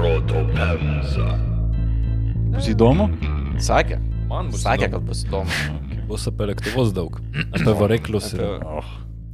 Proto 0.00 0.40
Pemza. 0.56 1.26
Bus 2.54 2.64
įdomu? 2.72 3.04
Sakė. 3.60 3.98
Man 4.30 4.46
bus 4.48 4.62
Sakė, 4.64 4.86
įdomu. 4.88 4.96
kad 4.96 5.02
bus 5.10 5.18
įdomu. 5.26 5.56
Bus 6.10 6.22
apie 6.30 6.46
lėktuvus 6.48 6.88
daug. 6.96 7.18
Apie 7.52 7.74
variklius. 7.76 8.30
ir- 8.32 8.40
Apie 8.40 8.80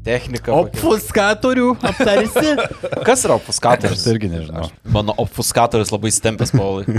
techniką. 0.09 0.51
kokią. 0.51 0.81
Obfuskatorių 0.83 1.69
aptarsi? 1.87 2.51
Kas 3.07 3.23
yra 3.29 3.37
Aš 3.37 3.45
obfuskatorius? 3.45 4.03
irgi 4.11 4.29
nežinau. 4.35 4.67
Mano 4.95 5.15
obfuskatorius 5.23 5.91
labai 5.95 6.11
stempęs 6.15 6.51
paulai. 6.55 6.85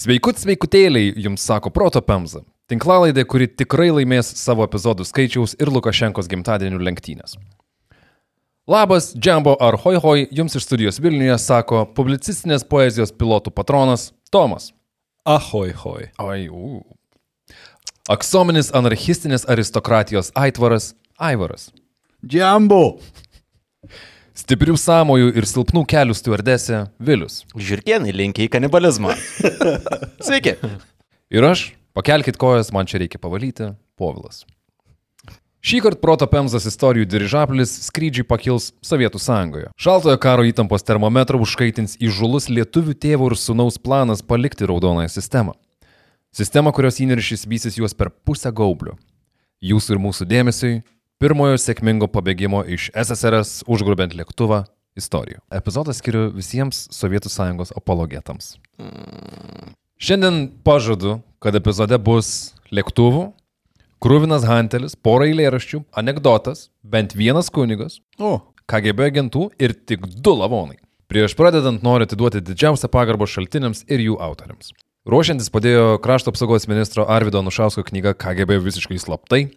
Sveikut, 0.00 0.38
sveikutėliai, 0.40 1.10
jums 1.26 1.42
sako 1.50 1.68
Proto 1.74 2.00
Pemza. 2.00 2.40
Tinklalaidė, 2.70 3.26
kuri 3.28 3.50
tikrai 3.50 3.90
laimės 3.92 4.30
savo 4.38 4.62
epizodų 4.64 5.04
skaičiaus 5.10 5.52
ir 5.60 5.68
Lukašenkos 5.74 6.30
gimtadienių 6.30 6.78
lenktynės. 6.86 7.34
Labas, 8.70 9.16
Džambo 9.18 9.56
ar 9.60 9.74
Hoi 9.82 9.96
Hoi, 10.02 10.28
jums 10.30 10.54
iš 10.54 10.62
studijos 10.62 11.00
Vilniuje 11.02 11.34
sako 11.42 11.80
publicistinės 11.96 12.62
poezijos 12.70 13.10
pilotų 13.18 13.50
patronas 13.50 14.12
Tomas. 14.30 14.68
Ahoj, 15.26 15.72
hoj. 15.80 16.04
Oi, 16.22 16.44
u. 16.54 16.84
Aksominis 18.14 18.70
anarchistinės 18.70 19.48
aristokratijos 19.50 20.30
aitvaras 20.38 20.92
Aivaras. 21.18 21.72
Džambo! 22.22 23.00
Stiprių 24.38 24.78
sąmojų 24.78 25.34
ir 25.34 25.50
silpnų 25.50 25.82
kelių 25.90 26.14
stewardesė 26.14 26.84
Vilius. 27.02 27.42
Žirkienai 27.58 28.14
linkia 28.14 28.46
į 28.46 28.52
kanibalizmą. 28.54 29.18
Sveiki. 30.28 30.54
Ir 31.26 31.50
aš, 31.50 31.72
pakelkit 31.98 32.38
kojas, 32.38 32.70
man 32.70 32.86
čia 32.86 33.02
reikia 33.02 33.18
pavalyti, 33.18 33.72
Povilas. 33.98 34.44
Šį 35.60 35.82
kartą 35.84 36.00
proto 36.00 36.24
Pemzas 36.24 36.64
istorijų 36.64 37.04
dirižaplis 37.04 37.72
skrydžiai 37.84 38.24
pakils 38.24 38.70
Sovietų 38.80 39.18
sąjungoje. 39.20 39.66
Šaltojo 39.76 40.16
karo 40.16 40.46
įtampos 40.48 40.86
termometrą 40.88 41.36
užkaitins 41.44 41.98
įžulus 42.00 42.48
lietuvių 42.48 42.94
tėvų 42.96 43.28
ir 43.28 43.36
sunaus 43.36 43.76
planas 43.76 44.22
palikti 44.24 44.64
raudonąją 44.64 45.10
sistemą. 45.12 45.52
Sistemą, 46.32 46.72
kurios 46.72 47.02
įniršys 47.04 47.44
vysis 47.50 47.76
juos 47.76 47.92
per 47.92 48.08
pusę 48.08 48.48
gaublio. 48.56 48.94
Jūsų 49.60 49.98
ir 49.98 50.00
mūsų 50.00 50.26
dėmesiui 50.30 50.78
pirmojo 51.20 51.58
sėkmingo 51.60 52.08
pabėgimo 52.08 52.62
iš 52.64 52.88
SSRS 52.96 53.66
užgrubent 53.68 54.16
lėktuvą 54.16 54.62
istorijų. 54.96 55.42
Epizodą 55.52 55.92
skiriu 55.92 56.30
visiems 56.32 56.86
Sovietų 56.96 57.28
sąjungos 57.28 57.74
apologetams. 57.76 58.54
Šiandien 60.00 60.46
pažadu, 60.64 61.18
kad 61.36 61.52
epizode 61.60 62.00
bus 62.00 62.54
lėktuvų, 62.72 63.34
krūvinas 64.00 64.46
hantelis, 64.48 64.96
pora 64.96 65.26
eilėraščių, 65.28 65.82
anegdotas, 66.00 66.68
bent 66.82 67.12
vienas 67.16 67.50
kunigas, 67.52 68.00
O, 68.18 68.40
KGB 68.70 69.10
agentų 69.10 69.48
ir 69.58 69.74
tik 69.74 70.06
du 70.22 70.36
lavonai. 70.38 70.78
Prieš 71.10 71.34
pradedant 71.34 71.82
noriu 71.82 72.06
atiduoti 72.06 72.38
didžiausią 72.44 72.86
pagarbą 72.92 73.26
šaltiniams 73.26 73.82
ir 73.90 73.98
jų 74.04 74.18
autoriams. 74.22 74.70
Ruošiantis 75.10 75.50
padėjo 75.50 75.96
krašto 76.04 76.30
apsaugos 76.30 76.68
ministro 76.70 77.06
Arvido 77.08 77.40
Nušausko 77.42 77.82
knyga 77.88 78.12
KGB 78.14 78.60
visiškai 78.62 79.00
slaptai. 79.00 79.48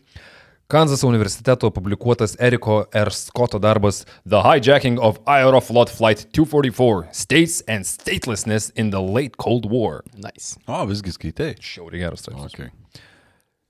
Kanzaso 0.72 1.06
universiteto 1.12 1.70
publikuotas 1.76 2.34
Eriko 2.40 2.86
R. 2.96 3.12
Scotto 3.14 3.60
darbas 3.62 4.06
The 4.26 4.42
Hijacking 4.42 4.98
of 4.98 5.20
Aeroflot 5.30 5.92
Flight 5.92 6.26
244 6.34 7.10
States 7.12 7.62
and 7.68 7.86
Statelessness 7.86 8.72
in 8.76 8.90
the 8.90 9.02
Late 9.04 9.38
Cold 9.38 9.70
War. 9.70 10.02
Nice. 10.16 10.56
o 10.66 10.86
visgi 10.90 11.14
skaitai. 11.14 11.54
Šiauriai 11.62 12.08
geras 12.08 12.24
straipsnis. 12.26 12.56
Okay. 12.56 12.72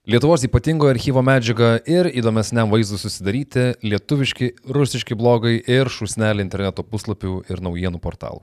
Lietuvos 0.04 0.44
ypatingo 0.44 0.89
archyvo 0.92 1.22
medžiaga 1.23 1.77
ir 1.88 2.10
įdomesniam 2.11 2.67
vaizdui 2.67 2.98
susidaryti 3.00 3.70
lietuviški, 3.88 4.50
rusiški 4.76 5.16
blogai 5.16 5.61
ir 5.64 5.88
šusnelį 5.88 6.44
interneto 6.44 6.83
puslapių 6.83 7.38
ir 7.48 7.61
naujienų 7.64 8.02
portalų. 8.04 8.42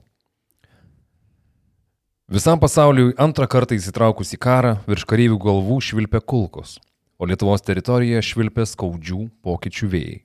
Visam 2.32 2.62
pasauliui 2.62 3.12
antrą 3.20 3.44
kartą 3.44 3.76
įsitraukus 3.76 4.32
į 4.32 4.40
karą 4.40 4.72
virš 4.88 5.04
kareivių 5.12 5.36
galvų 5.44 5.78
švilpė 5.84 6.24
kulkos, 6.24 6.78
o 7.20 7.28
Lietuvos 7.28 7.60
teritorijoje 7.68 8.24
švilpė 8.30 8.64
skaudžių 8.72 9.20
pokyčių 9.44 9.92
vėjai. 9.92 10.18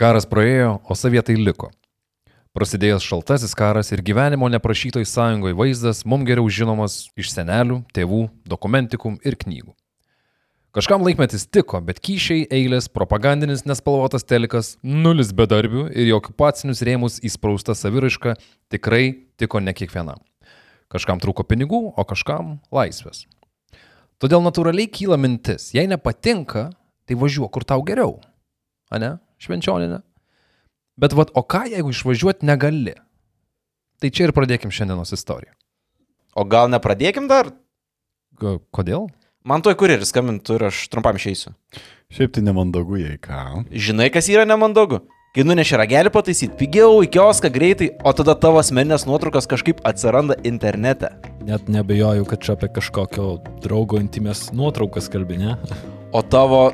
Karas 0.00 0.24
praėjo, 0.24 0.78
o 0.88 0.96
sovietai 0.96 1.36
liko. 1.36 1.74
Prasidėjęs 2.56 3.04
šaltasis 3.04 3.52
karas 3.52 3.92
ir 3.92 4.00
gyvenimo 4.00 4.48
neprašytoj 4.56 5.04
sąjungoje 5.12 5.60
vaizdas 5.60 6.06
mums 6.08 6.24
geriau 6.24 6.48
žinomas 6.48 7.02
iš 7.20 7.36
senelių, 7.36 7.82
tėvų, 7.92 8.30
dokumentikų 8.48 9.18
ir 9.28 9.42
knygų. 9.44 9.74
Kažkam 10.74 11.04
laikmetis 11.06 11.44
tiko, 11.46 11.78
bet 11.86 12.00
kyšiai, 12.02 12.48
eilės, 12.50 12.88
propagandinis 12.90 13.60
nespalvotas 13.62 14.24
telikas, 14.26 14.72
nulis 14.82 15.28
bedarbių 15.30 15.84
ir 15.92 16.08
į 16.10 16.16
okupacinius 16.16 16.82
rėmus 16.82 17.20
įsprausta 17.22 17.76
saviraiška 17.78 18.34
tikrai 18.74 19.04
tiko 19.38 19.62
ne 19.62 19.70
kiekvienam. 19.70 20.18
Kažkam 20.90 21.22
trūko 21.22 21.46
pinigų, 21.46 21.80
o 21.94 22.06
kažkam 22.10 22.56
laisvės. 22.74 23.22
Todėl 24.18 24.42
natūraliai 24.42 24.90
kyla 24.90 25.14
mintis, 25.14 25.70
jei 25.78 25.86
nepatinka, 25.86 26.66
tai 27.06 27.20
važiuok 27.22 27.54
kur 27.54 27.62
tau 27.62 27.86
geriau. 27.86 28.18
A 28.90 28.98
ne? 28.98 29.14
Švenčioninė. 29.38 30.02
Bet 30.98 31.14
vad, 31.14 31.30
o 31.38 31.46
ką 31.46 31.68
jeigu 31.70 31.94
išvažiuoti 31.94 32.50
negali? 32.50 32.98
Tai 34.02 34.10
čia 34.10 34.26
ir 34.26 34.34
pradėkim 34.34 34.74
šiandienos 34.74 35.14
istoriją. 35.14 35.54
O 36.34 36.42
gal 36.42 36.66
nepradėkim 36.66 37.30
dar? 37.30 37.54
Kodėl? 38.74 39.06
Man 39.44 39.60
tuoj 39.60 39.74
kurjeris 39.76 40.08
skambintų 40.08 40.54
ir 40.56 40.62
aš 40.70 40.78
trumpam 40.88 41.18
išeisiu. 41.18 41.50
Šiaip 42.16 42.30
tai 42.32 42.40
nemandagu, 42.46 42.96
jei 42.96 43.18
ką. 43.20 43.66
Žinai, 43.68 44.06
kas 44.08 44.30
yra 44.32 44.46
nemandagu? 44.48 45.02
Kai 45.36 45.44
nuneši 45.44 45.76
ragelį 45.76 46.12
pataisyti, 46.14 46.54
pigiau 46.56 47.02
į 47.04 47.10
kioską 47.12 47.50
greitai, 47.52 47.90
o 48.08 48.14
tada 48.16 48.32
tavo 48.40 48.62
asmeninės 48.62 49.04
nuotraukos 49.04 49.44
kažkaip 49.50 49.82
atsiranda 49.84 50.38
internete. 50.48 51.10
Net 51.44 51.68
nebejoju, 51.68 52.24
kad 52.30 52.40
čia 52.40 52.54
apie 52.56 52.70
kažkokio 52.72 53.26
draugo 53.60 54.00
intimės 54.00 54.46
nuotraukas 54.56 55.10
kalbi, 55.12 55.36
ne? 55.42 55.58
O 56.16 56.24
tavo 56.24 56.70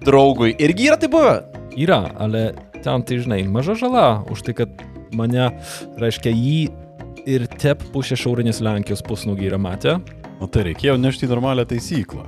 draugui 0.00 0.54
irgi 0.56 0.88
yra 0.88 0.96
tai 0.96 1.12
buvę? 1.12 1.34
Yra, 1.76 2.06
ale 2.16 2.54
ten 2.86 3.04
tai 3.04 3.20
žinai, 3.20 3.42
maža 3.52 3.76
žala 3.76 4.06
už 4.32 4.46
tai, 4.48 4.56
kad 4.62 4.80
mane, 5.12 5.50
reiškia, 6.00 6.32
jį 6.32 7.28
ir 7.28 7.44
tep 7.60 7.84
pusė 7.92 8.16
šiaurinės 8.16 8.64
Lenkijos 8.64 9.04
pusnugį 9.04 9.52
yra 9.52 9.60
matę. 9.60 9.98
O 10.38 10.46
tai 10.46 10.68
reikėjo 10.68 10.94
nešti 11.00 11.26
į 11.26 11.32
normalią 11.32 11.66
taisyklą. 11.66 12.24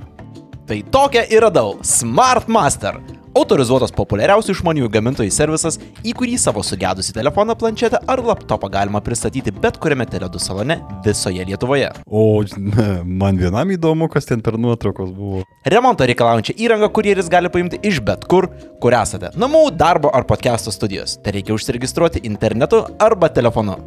Tai 0.67 0.77
tokią 0.91 1.23
ir 1.31 1.43
radau- 1.45 1.77
Smart 1.97 2.47
Master. 2.51 2.99
Autorizuotas 3.31 3.93
populiariausių 3.95 4.51
išmaniųjų 4.51 4.89
gamintojų 4.91 5.31
servisas, 5.31 5.77
į 6.03 6.11
kurį 6.19 6.33
savo 6.39 6.59
sugedusį 6.67 7.13
telefoną, 7.15 7.55
planšetę 7.55 8.01
ar 8.11 8.19
laptopą 8.19 8.67
galima 8.69 8.99
pristatyti 8.99 9.53
bet 9.55 9.77
kuriame 9.79 10.03
teledų 10.05 10.39
salone 10.39 10.81
visoje 11.05 11.45
Lietuvoje. 11.47 11.93
O 12.07 12.43
ne, 12.57 12.89
man 13.05 13.39
vienam 13.39 13.71
įdomu, 13.71 14.09
kas 14.11 14.27
ten 14.27 14.41
per 14.41 14.59
nuotraukos 14.59 15.15
buvo. 15.15 15.45
Remonto 15.63 16.03
reikalaujančią 16.03 16.57
įrangą 16.59 16.91
kurjeris 16.91 17.31
gali 17.31 17.47
paimti 17.49 17.79
iš 17.87 18.01
bet 18.03 18.27
kur, 18.27 18.49
kur 18.81 18.91
esate- 18.91 19.31
namų, 19.43 19.71
darbo 19.77 20.11
ar 20.13 20.27
podcast'o 20.27 20.75
studijos. 20.75 21.15
Tai 21.23 21.31
reikia 21.31 21.55
užsiregistruoti 21.55 22.25
internetu 22.25 22.83
arba 22.99 23.29
telefonu. 23.29 23.79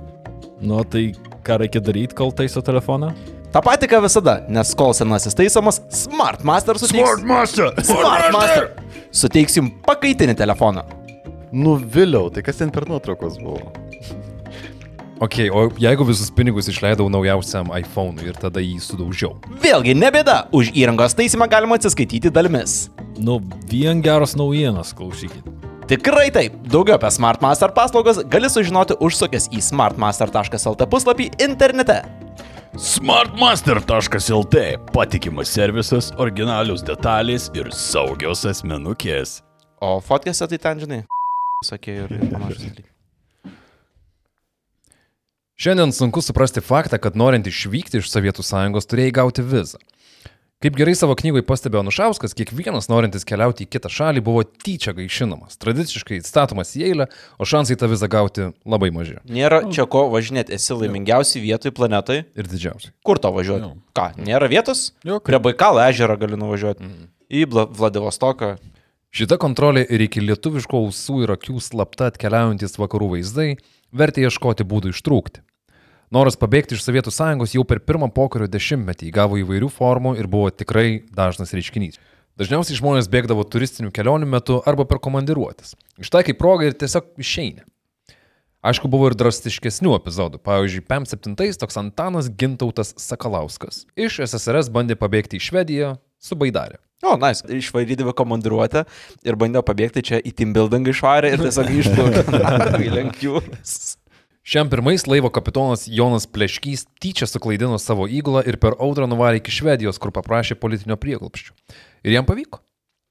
Nu, 0.63 0.83
tai 0.85 1.13
ką 1.45 1.59
reikia 1.61 1.85
daryti, 1.85 2.15
kol 2.15 2.33
taiso 2.33 2.63
telefoną? 2.63 3.13
Ta 3.55 3.61
pati 3.63 3.87
ką 3.87 4.01
visada, 4.03 4.41
nes 4.51 4.73
kol 4.75 4.91
senasis 4.99 5.37
taisomas, 5.39 5.77
Smart 5.95 6.41
Master 6.43 6.75
suteiks... 6.75 7.21
Master! 7.23 7.69
Smart 7.87 8.33
Master! 8.35 8.65
Suteiks 9.15 9.55
jums 9.55 9.77
pakaitinį 9.87 10.35
telefoną. 10.41 10.83
Nuviliau, 11.55 12.33
tai 12.35 12.43
kas 12.43 12.59
ten 12.59 12.73
per 12.75 12.89
nuotraukos 12.91 13.37
buvo? 13.39 13.71
Ok, 15.23 15.39
o 15.55 15.69
jeigu 15.79 16.03
visus 16.09 16.33
pinigus 16.35 16.67
išleidau 16.73 17.07
naujausiam 17.07 17.71
iPhone 17.79 18.27
ir 18.27 18.35
tada 18.43 18.59
jį 18.59 18.81
sudaužiau. 18.83 19.37
Vėlgi, 19.63 19.95
ne 20.03 20.11
bėda, 20.11 20.49
už 20.51 20.75
įrangos 20.75 21.15
taisymą 21.15 21.47
galima 21.55 21.79
atsiskaityti 21.79 22.35
dalimis. 22.35 22.89
Nu, 23.23 23.39
vien 23.71 24.03
geros 24.03 24.35
naujienos, 24.35 24.91
klausykit. 24.99 25.47
Tikrai 25.87 26.27
taip. 26.35 26.59
Daugiau 26.67 26.99
apie 26.99 27.15
Smart 27.15 27.39
Master 27.45 27.71
paslaugas 27.71 28.19
gali 28.35 28.51
sužinoti 28.51 28.99
užsukęs 28.99 29.53
į 29.55 29.63
smartmaster.lt 29.71 30.91
puslapį 30.91 31.31
internete. 31.47 32.03
Smartmaster.lt 32.75 34.57
patikimas 34.91 35.53
servisas, 35.55 36.09
originalius 36.19 36.83
detalės 36.83 37.45
ir 37.55 37.69
saugios 37.71 38.43
asmenukės. 38.51 39.37
O 39.79 40.01
fotkėse 40.03 40.49
tai 40.51 40.59
ten, 40.59 40.81
žinai, 40.83 40.99
sakė 41.63 41.95
ir 42.03 42.15
panašus 42.33 42.65
dalykai. 42.65 42.91
Šiandien 45.55 45.95
sunku 45.95 46.19
suprasti 46.19 46.65
faktą, 46.67 46.99
kad 46.99 47.15
norint 47.15 47.47
išvykti 47.47 48.03
iš 48.03 48.11
Sovietų 48.11 48.43
sąjungos 48.43 48.91
turėjai 48.91 49.15
gauti 49.23 49.47
vizą. 49.47 49.79
Kaip 50.65 50.79
gerai 50.81 50.95
savo 50.97 51.13
knygoje 51.13 51.45
pastebėjo 51.45 51.83
Nušauskas, 51.85 52.33
kiekvienas 52.39 52.87
norintis 52.89 53.27
keliauti 53.29 53.67
į 53.67 53.69
kitą 53.75 53.91
šalį 53.93 54.23
buvo 54.25 54.47
tyčia 54.49 54.95
gaišinamas, 54.97 55.59
tradiciškai 55.61 56.23
statomas 56.25 56.71
į 56.81 56.87
eilę, 56.87 57.07
o 57.37 57.45
šansai 57.45 57.77
tą 57.77 57.91
vizą 57.93 58.09
gauti 58.09 58.47
labai 58.65 58.89
maži. 58.97 59.19
Nėra 59.29 59.59
čia 59.69 59.85
ko 59.85 60.07
važinėti, 60.15 60.57
esi 60.57 60.73
laimingiausi 60.73 61.43
vietoj 61.45 61.75
planetai. 61.77 62.23
Ir 62.33 62.49
didžiausiai. 62.49 62.95
Kur 63.05 63.21
to 63.21 63.35
važiuoti? 63.37 63.69
Jo. 63.69 63.77
Ką, 63.93 64.07
nėra 64.25 64.49
vietos? 64.49 64.87
Jo, 65.05 65.21
Prie 65.21 65.43
Baikalo 65.45 65.85
ežero 65.85 66.17
gali 66.17 66.41
nuvažiuoti. 66.41 66.89
Į 67.29 67.45
Bla- 67.53 67.69
Vladivostoką. 67.69 68.55
Šita 69.13 69.37
kontrolė 69.37 69.85
ir 69.85 70.09
iki 70.09 70.25
lietuviško 70.25 70.81
ausų 70.81 71.27
ir 71.27 71.37
akių 71.37 71.61
slapta 71.61 72.09
atkeliaujantis 72.09 72.81
vakarų 72.81 73.19
vaizdai 73.19 73.51
vertė 73.93 74.25
ieškoti 74.31 74.65
būdų 74.65 74.97
ištrūkti. 74.97 75.45
Noras 76.13 76.37
pabėgti 76.41 76.77
iš 76.77 76.85
Sovietų 76.85 77.13
sąjungos 77.15 77.55
jau 77.57 77.65
per 77.69 77.81
pirmą 77.81 78.11
pokario 78.13 78.49
dešimtmetį 78.51 79.09
įgavo 79.09 79.39
įvairių 79.41 79.71
formų 79.73 80.17
ir 80.21 80.29
buvo 80.31 80.51
tikrai 80.53 81.05
dažnas 81.15 81.55
reiškinys. 81.57 82.01
Dažniausiai 82.41 82.81
žmonės 82.81 83.09
bėgdavo 83.11 83.45
turistinių 83.47 83.93
kelionių 83.95 84.27
metu 84.27 84.59
arba 84.67 84.85
per 84.91 84.99
komandiruotis. 84.99 85.77
Ištaikai 86.03 86.35
progą 86.35 86.67
ir 86.69 86.77
tiesiog 86.79 87.15
išeini. 87.23 87.63
Aišku, 88.65 88.89
buvo 88.89 89.11
ir 89.11 89.15
drastiškesnių 89.21 89.93
epizodų. 89.99 90.41
Pavyzdžiui, 90.43 90.87
PM7 90.89 91.37
toks 91.61 91.77
Antanas 91.77 92.31
Gintautas 92.33 92.95
Sakalauskas. 92.97 93.85
Iš 93.93 94.23
SSRS 94.25 94.73
bandė 94.73 94.97
pabėgti 94.97 95.37
į 95.37 95.45
Švediją 95.47 95.91
su 96.19 96.39
Baidarė. 96.41 96.81
O, 97.05 97.19
nais, 97.21 97.43
nice. 97.45 97.59
išvarydavo 97.61 98.15
komandiruotę 98.17 98.87
ir 99.29 99.37
bandėjo 99.37 99.63
pabėgti 99.69 100.03
čia 100.09 100.23
į 100.25 100.33
team 100.33 100.55
building 100.57 100.89
išvarę 100.89 101.35
ir 101.35 101.43
tiesiog 101.45 101.69
išplaukė 101.83 102.89
link 102.97 103.21
jūros. 103.21 103.99
Šiam 104.45 104.69
pirmais 104.69 105.07
laivo 105.09 105.31
kapitonas 105.33 105.87
Jonas 105.89 106.27
Pleškys 106.27 106.83
tyčia 107.01 107.25
suklaidino 107.25 107.79
savo 107.81 108.05
įgulą 108.05 108.43
ir 108.45 108.59
per 108.61 108.75
audrą 108.77 109.07
nuvarė 109.09 109.41
iki 109.41 109.55
Švedijos, 109.57 109.97
kur 109.97 110.13
paprašė 110.13 110.59
politinio 110.61 110.99
prieglopščių. 111.01 111.55
Ir 112.05 112.13
jam 112.19 112.29
pavyko. 112.29 112.61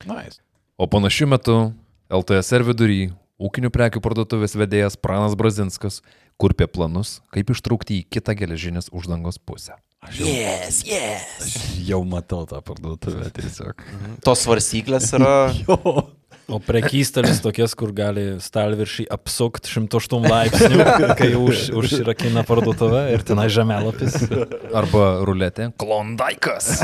Nice. 0.05 0.37
O 0.77 0.85
panašiu 0.85 1.25
metu 1.31 1.55
LTSR 2.13 2.67
vidury 2.69 2.99
ūkinių 3.41 3.73
prekių 3.73 4.03
parduotuvės 4.05 4.53
vedėjas 4.61 4.99
Pranas 5.01 5.33
Brazinskas 5.33 6.03
kurpė 6.37 6.69
planus, 6.69 7.17
kaip 7.33 7.49
ištrūkti 7.49 8.03
į 8.03 8.07
kitą 8.13 8.37
geležinės 8.37 8.93
uždangos 8.93 9.41
pusę. 9.41 9.79
Yes, 10.13 10.83
yes. 10.85 11.25
Aš 11.41 11.53
jau 11.87 12.03
matau 12.05 12.43
tą 12.45 12.61
parduotuvę 12.61 13.33
tiesiog. 13.33 13.81
Tos 14.21 14.45
svarstyklės 14.45 15.15
yra. 15.17 15.33
Jo. 15.65 16.11
O 16.51 16.59
prekystalis 16.59 17.39
tokias, 17.43 17.71
kur 17.77 17.93
gali 17.95 18.35
stalviršį 18.43 19.05
apsukti 19.15 19.71
108 19.71 20.27
laipsnių, 20.27 20.87
kai 21.19 21.29
už, 21.39 21.69
užsirakina 21.79 22.43
parduotuvę 22.47 23.05
ir 23.13 23.23
tenai 23.23 23.47
žemėlapis. 23.53 24.17
Arba 24.75 25.23
ruletė. 25.23 25.69
Klondaikas. 25.79 26.83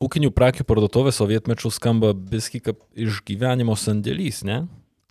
Ūkinių 0.00 0.30
prekių 0.32 0.64
parduotuvė 0.68 1.12
sovietmečių 1.12 1.72
skamba 1.72 2.12
biski 2.14 2.60
kaip 2.64 2.78
išgyvenimo 2.96 3.76
sandėlys, 3.76 4.44
ne? 4.48 4.62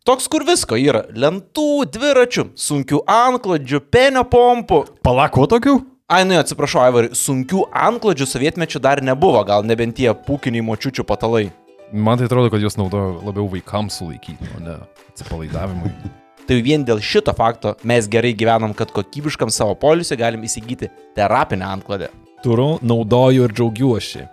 Toks, 0.08 0.30
kur 0.32 0.46
visko 0.48 0.78
yra. 0.80 1.04
Lentų, 1.14 1.86
dviračių, 1.94 2.52
sunkių 2.58 3.04
antklodžių, 3.14 3.82
penio 3.94 4.24
pompų. 4.30 4.86
Palako 5.06 5.46
tokių? 5.52 5.76
Ai, 6.10 6.24
nu, 6.26 6.34
atsiprašau, 6.42 6.80
Aivarai, 6.82 7.12
sunkių 7.14 7.68
antklodžių 7.70 8.26
sovietmečių 8.26 8.80
dar 8.82 8.98
nebuvo, 9.06 9.44
gal 9.46 9.62
nebent 9.62 9.94
tie 10.00 10.10
pūkiniai 10.10 10.64
močiučių 10.66 11.06
patalai. 11.06 11.52
Man 11.94 12.18
tai 12.18 12.26
atrodo, 12.26 12.50
kad 12.50 12.64
jos 12.66 12.80
naudoja 12.80 13.12
labiau 13.28 13.46
vaikams 13.52 14.00
sulaikyti, 14.02 14.50
o 14.58 14.64
ne 14.66 14.80
atsipalaidavimui. 15.12 15.94
Tai 16.50 16.58
vien 16.66 16.82
dėl 16.82 16.98
šito 17.06 17.30
fakto 17.38 17.76
mes 17.86 18.08
gerai 18.10 18.32
gyvenam, 18.34 18.74
kad 18.74 18.90
kokybiškam 18.90 19.52
savo 19.54 19.76
polisiui 19.78 20.18
galim 20.18 20.42
įsigyti 20.48 20.90
terapinę 21.14 21.68
antklodę. 21.76 22.10
Turiu, 22.42 22.80
naudoju 22.82 23.46
ir 23.46 23.54
džiaugiuosi. 23.54 24.26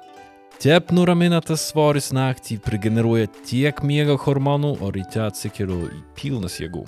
Tep 0.56 0.96
nuramina 0.96 1.42
tas 1.44 1.68
svoris 1.68 2.08
naktį, 2.16 2.56
prigeneruoja 2.64 3.28
tiek 3.44 3.84
miego 3.84 4.16
hormonų, 4.24 4.78
o 4.80 4.88
ryte 4.96 5.26
atsikeliu 5.28 5.90
į 5.92 6.00
pilnas 6.16 6.56
jėgų. 6.62 6.86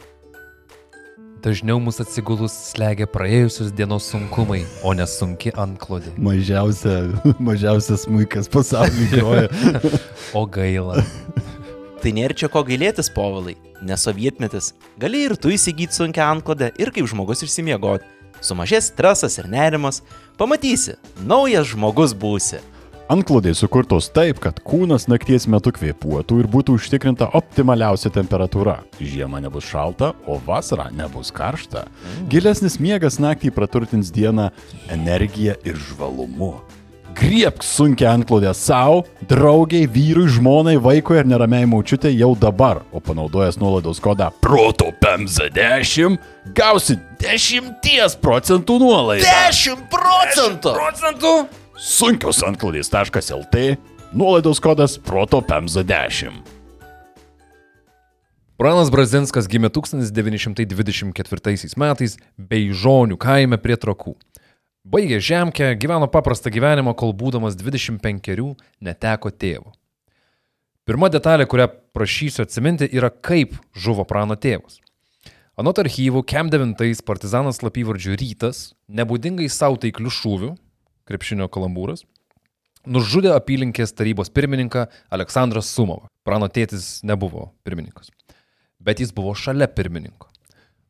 Dažniau 1.38 1.79
mus 1.79 2.00
atsigulus 2.02 2.50
slegia 2.73 3.06
praėjusios 3.06 3.69
dienos 3.70 4.08
sunkumai, 4.11 4.64
o 4.82 4.90
ne 4.96 5.05
sunki 5.06 5.52
antklodė. 5.55 6.11
Mažiausia, 6.19 6.96
mažiausias 7.49 8.08
muikas 8.11 8.50
pasaulyje 8.50 9.12
groja. 9.12 9.93
O 10.38 10.43
gaila. 10.50 10.99
Tai 12.02 12.11
nėra 12.14 12.35
čia 12.37 12.50
ko 12.50 12.64
gailėtis, 12.67 13.08
povilai, 13.14 13.55
nes 13.87 14.02
sovietmetis. 14.02 14.73
Gali 14.99 15.23
ir 15.29 15.37
tu 15.38 15.55
įsigyti 15.55 15.94
sunkę 15.94 16.25
antklodę 16.26 16.73
ir 16.79 16.90
kaip 16.94 17.06
žmogus 17.11 17.46
išsimiegoti. 17.46 18.06
Sumažės 18.43 18.90
stresas 18.90 19.38
ir 19.38 19.46
nerimas, 19.50 20.02
pamatysi, 20.38 20.96
naujas 21.23 21.70
žmogus 21.70 22.19
būsi. 22.19 22.61
Antklodai 23.09 23.55
sukurtos 23.57 24.11
taip, 24.13 24.37
kad 24.45 24.59
kūnas 24.69 25.07
nakties 25.09 25.47
metu 25.49 25.71
kvėpuotų 25.73 26.43
ir 26.43 26.47
būtų 26.53 26.75
užtikrinta 26.77 27.31
optimaliausia 27.39 28.11
temperatūra. 28.13 28.83
Žiemą 29.01 29.39
nebus 29.47 29.65
šalta, 29.65 30.11
o 30.29 30.37
vasarą 30.45 30.91
nebus 30.93 31.31
karšta. 31.33 31.87
Gilesnis 32.29 32.77
miegas 32.77 33.17
naktį 33.17 33.55
praturtins 33.57 34.11
dieną 34.13 34.51
energiją 34.93 35.55
ir 35.65 35.81
žvalumu. 35.87 36.59
Griebk 37.17 37.65
sunkia 37.65 38.11
antklodę 38.13 38.53
savo, 38.55 38.99
draugiai, 39.31 39.87
vyrui, 39.89 40.27
žmonai, 40.29 40.77
vaikui 40.77 41.17
ir 41.23 41.31
neramiai 41.31 41.65
maučiutė 41.67 42.13
jau 42.13 42.35
dabar, 42.37 42.83
o 42.93 43.01
panaudojęs 43.01 43.57
nuolaidos 43.59 44.03
kodą 44.05 44.29
Proto 44.45 44.91
PMZ10 45.01 46.21
gausi 46.53 46.99
10 47.25 48.21
procentų 48.21 48.77
nuolaidą. 48.85 49.25
10 49.49 49.89
procentų! 49.97 50.77
Procentų? 50.77 51.33
Sunkios 51.79 52.41
antklodės.lt, 52.43 53.61
nuolaidos 54.11 54.59
kodas 54.59 54.97
Proto 54.99 55.39
PMZ10. 55.47 56.41
Pranas 58.59 58.91
Brazinskas 58.91 59.47
gimė 59.47 59.71
1924 59.71 61.79
metais 61.79 62.19
Beižonių 62.35 63.21
kaime 63.23 63.61
prie 63.63 63.79
Trakų. 63.79 64.17
Baigė 64.83 65.23
žemkę, 65.23 65.71
gyveno 65.79 66.11
paprastą 66.11 66.51
gyvenimą, 66.51 66.99
kol 66.99 67.15
būdamas 67.15 67.55
25 67.55 68.59
neteko 68.83 69.31
tėvo. 69.31 69.71
Pirma 70.83 71.15
detalė, 71.15 71.47
kurią 71.47 71.71
prašysiu 71.95 72.43
atsiminti, 72.43 72.91
yra 72.91 73.15
kaip 73.15 73.55
žuvo 73.71 74.03
prano 74.03 74.35
tėvas. 74.35 74.83
Anot 75.55 75.79
archyvų, 75.79 76.27
Kem 76.27 76.51
9 76.51 77.07
partizanas 77.07 77.63
slapyvardžių 77.63 78.19
Rytas, 78.19 78.73
nebūdingai 78.91 79.47
savo 79.47 79.79
taiklių 79.79 80.11
šūvių, 80.11 80.57
krepšinio 81.09 81.49
kalambūras, 81.53 82.05
nužudė 82.89 83.33
apylinkės 83.37 83.95
tarybos 83.97 84.31
pirmininką 84.33 84.87
Aleksandrą 85.15 85.63
Sumovą. 85.65 86.09
Prano 86.25 86.49
tėtis 86.53 87.01
nebuvo 87.09 87.51
pirmininkas, 87.65 88.13
bet 88.81 89.01
jis 89.01 89.15
buvo 89.17 89.35
šalia 89.37 89.69
pirmininko. 89.73 90.29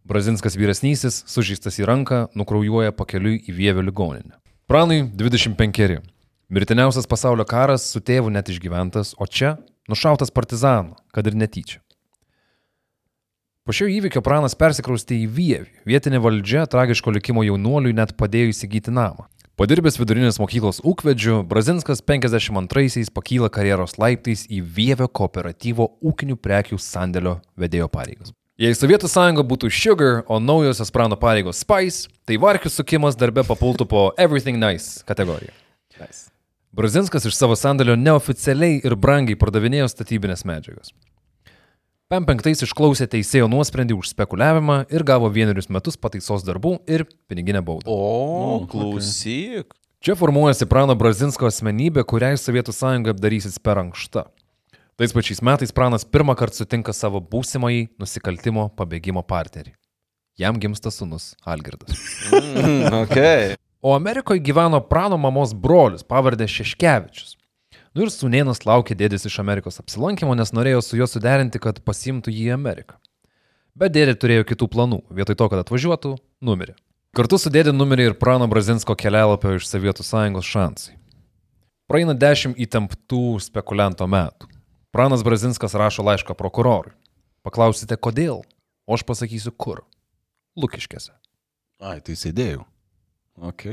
Brazinskas 0.09 0.57
vyresnysis, 0.57 1.21
sužįstas 1.29 1.77
į 1.83 1.89
ranką, 1.89 2.21
nukraujuoja 2.39 2.95
pakeliui 2.97 3.43
į 3.45 3.55
Vievio 3.55 3.83
ligoninę. 3.85 4.39
Pranui 4.69 5.03
25. 5.05 5.99
Mirtiniausias 6.49 7.05
pasaulio 7.09 7.45
karas 7.45 7.85
su 7.93 8.01
tėvu 8.01 8.33
net 8.33 8.49
išgyventas, 8.49 9.13
o 9.21 9.27
čia 9.29 9.59
nušautas 9.89 10.33
partizanų, 10.33 10.97
kad 11.13 11.29
ir 11.29 11.37
netyčia. 11.37 11.83
Po 13.69 13.75
šio 13.77 13.85
įvykio 13.93 14.23
pranas 14.25 14.57
persikraustė 14.57 15.19
į 15.21 15.27
Vievį. 15.29 15.67
Vietinė 15.85 16.23
valdžia 16.25 16.63
tragiško 16.73 17.13
likimo 17.13 17.43
jaunuoliui 17.45 17.93
net 17.93 18.15
padėjo 18.17 18.55
įsigyti 18.55 18.95
namą. 18.97 19.27
Padirbęs 19.59 19.97
vidurinės 19.99 20.37
mokyklos 20.39 20.77
ūkvedžiu, 20.87 21.41
Brazinskas 21.51 21.99
52-aisiais 22.07 23.09
pakyla 23.11 23.49
karjeros 23.51 23.97
laiptais 23.99 24.45
į 24.47 24.61
Vievio 24.77 25.09
kooperatyvo 25.11 25.89
ūkinių 25.99 26.37
prekių 26.39 26.79
sandėlio 26.79 27.33
vedėjo 27.59 27.89
pareigas. 27.91 28.31
Jei 28.63 28.77
Sovietų 28.79 29.11
sąjunga 29.11 29.43
būtų 29.51 29.73
Sugar, 29.75 30.21
o 30.31 30.39
naujosios 30.39 30.95
prano 30.95 31.19
pareigos 31.19 31.65
Spice, 31.65 32.07
tai 32.23 32.39
varkių 32.39 32.71
sukimas 32.71 33.19
darbe 33.19 33.43
papultų 33.43 33.89
po 33.91 34.05
Everything 34.15 34.63
Nice 34.63 35.03
kategoriją. 35.11 35.51
Nice. 35.99 36.29
Brazinskas 36.71 37.27
iš 37.27 37.35
savo 37.35 37.59
sandėlio 37.59 37.99
neoficialiai 37.99 38.79
ir 38.87 38.95
brangiai 38.95 39.35
pardavinėjo 39.43 39.91
statybinės 39.91 40.47
medžiagas. 40.47 40.95
PM5 42.09 42.63
išklausė 42.65 43.05
teisėjo 43.13 43.51
nuosprendį 43.53 43.93
už 44.01 44.15
spekuliavimą 44.15 44.79
ir 44.89 45.03
gavo 45.05 45.29
vienerius 45.29 45.67
metus 45.69 45.99
pataisos 46.01 46.41
darbų 46.41 46.79
ir 46.89 47.05
piniginę 47.29 47.61
baudą. 47.61 47.85
O, 47.93 48.63
klausyk. 48.65 49.75
Čia 50.01 50.17
formuojasi 50.17 50.65
Prano 50.71 50.97
Brazinsko 50.97 51.51
asmenybė, 51.51 52.07
kuriai 52.09 52.41
Sovietų 52.41 52.73
sąjunga 52.73 53.13
apdarysis 53.13 53.61
per 53.61 53.83
ankštą. 53.83 54.25
Tais 54.97 55.13
pačiais 55.13 55.45
metais 55.45 55.75
Pranas 55.77 56.09
pirmą 56.09 56.33
kartą 56.41 56.63
sutinka 56.63 56.97
savo 56.97 57.21
būsimąjį 57.21 57.85
nusikaltimo 58.01 58.71
pabėgimo 58.79 59.21
partnerį. 59.29 59.77
Jam 60.41 60.57
gimsta 60.57 60.89
sunus 60.95 61.35
Algirdas. 61.45 61.93
Mm, 62.33 62.89
ok. 63.05 63.19
O 63.85 63.93
Amerikoje 63.93 64.41
gyveno 64.41 64.81
Prano 64.81 65.21
mamos 65.21 65.53
brolius, 65.53 66.09
pavardė 66.09 66.49
Šeškevičius. 66.49 67.37
Nu 67.97 68.05
ir 68.05 68.13
sunienas 68.13 68.65
laukė 68.69 68.97
dėdės 68.99 69.27
iš 69.29 69.39
Amerikos 69.43 69.81
apsilankimo, 69.81 70.35
nes 70.37 70.53
norėjo 70.53 70.83
su 70.85 70.99
juo 70.99 71.09
suderinti, 71.09 71.61
kad 71.63 71.81
pasimtų 71.85 72.35
jį 72.35 72.51
į 72.51 72.55
Ameriką. 72.57 72.99
Bet 73.79 73.95
dėdė 73.95 74.17
turėjo 74.19 74.45
kitų 74.49 74.69
planų. 74.75 75.01
Vietoj 75.15 75.39
to, 75.39 75.49
kad 75.53 75.63
atvažiuotų, 75.63 76.15
numirė. 76.45 76.75
Kartu 77.17 77.39
su 77.41 77.51
dėdė 77.51 77.73
numirė 77.73 78.11
ir 78.11 78.19
Prano 78.21 78.49
Brazinsko 78.51 78.97
kelialapio 78.99 79.55
iš 79.57 79.69
Sovietų 79.71 80.05
sąjungos 80.05 80.47
šansai. 80.47 80.99
Praeina 81.89 82.13
dešimt 82.13 82.59
įtemptų 82.61 83.39
spekulianto 83.41 84.05
metų. 84.05 84.51
Pranas 84.93 85.23
Brazinskas 85.25 85.77
rašo 85.79 86.05
laišką 86.05 86.37
prokurorui. 86.37 86.93
Paklausite, 87.47 87.97
kodėl, 87.97 88.43
o 88.85 88.97
aš 88.97 89.07
pasakysiu 89.09 89.55
kur. 89.57 89.85
Lukiškėse. 90.59 91.15
Ai, 91.81 92.01
tai 92.05 92.19
sėdėjau. 92.19 92.67
Ok. 93.41 93.71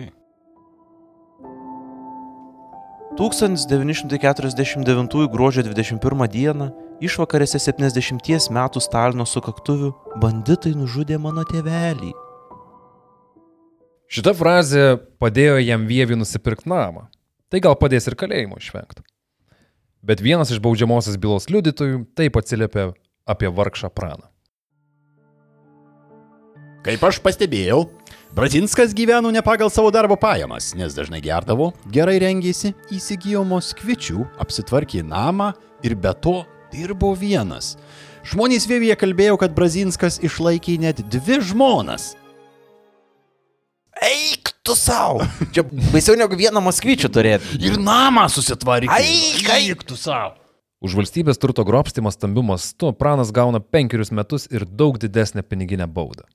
1949 3.14 5.30
gruodžio 5.32 5.64
21 5.64 6.28
dieną, 6.34 6.72
išvakarėse 7.06 7.62
70 7.62 8.50
metų 8.52 8.82
Stalino 8.84 9.24
sukaktuvių, 9.30 9.94
banditai 10.20 10.74
nužudė 10.76 11.22
mano 11.22 11.46
tėvelį. 11.48 12.12
Šita 14.12 14.36
frazė 14.38 14.98
padėjo 15.22 15.58
jam 15.64 15.88
Vievi 15.90 16.18
nusipirkti 16.18 16.70
namą. 16.70 17.08
Tai 17.50 17.62
gal 17.62 17.76
padės 17.80 18.08
ir 18.10 18.18
kalėjimo 18.20 18.58
išvengti. 18.60 19.02
Bet 20.06 20.22
vienas 20.22 20.52
iš 20.54 20.62
baudžiamosios 20.62 21.18
bylos 21.22 21.50
liudytojų 21.50 22.04
taip 22.18 22.38
atsiliepė 22.38 22.92
apie 23.26 23.50
vargšą 23.50 23.90
praną. 23.94 24.28
Kaip 26.86 27.02
aš 27.08 27.18
pastebėjau, 27.26 27.88
Brazinskas 28.36 28.94
gyveno 28.94 29.32
ne 29.32 29.42
pagal 29.42 29.70
savo 29.70 29.88
darbo 29.92 30.16
pajamas, 30.20 30.74
nes 30.76 30.92
dažnai 30.92 31.22
gerdavo, 31.24 31.70
gerai 31.88 32.18
rengėsi, 32.20 32.74
įsigijo 32.92 33.46
moskvičių, 33.48 34.26
apsitvarkė 34.44 35.06
namą 35.08 35.54
ir 35.88 35.96
be 35.96 36.12
to 36.20 36.42
dirbo 36.74 37.14
vienas. 37.16 37.78
Žmonės 38.28 38.68
Vėvyje 38.68 39.00
kalbėjo, 39.00 39.40
kad 39.40 39.56
Brazinskas 39.56 40.20
išlaikė 40.20 40.76
net 40.84 41.00
dvi 41.08 41.40
žmonas. 41.48 42.12
Eik 44.04 44.52
tu 44.68 44.76
savo! 44.76 45.24
Čia 45.56 45.64
baisiau 45.96 46.20
negu 46.20 46.36
vieną 46.36 46.60
moskvyčių 46.68 47.16
turėti. 47.16 47.64
Ir 47.64 47.80
namą 47.80 48.28
susitvarkė. 48.36 48.92
Eik, 49.00 49.48
eik 49.62 49.88
tu 49.88 49.96
savo. 49.96 50.36
Už 50.84 51.00
valstybės 51.00 51.40
turto 51.40 51.64
grobstimą 51.64 52.12
stambiu 52.12 52.44
mastu 52.44 52.92
pranas 52.92 53.32
gauna 53.32 53.64
penkerius 53.64 54.12
metus 54.12 54.52
ir 54.52 54.68
daug 54.68 55.00
didesnę 55.00 55.40
piniginę 55.48 55.88
baudą. 55.88 56.28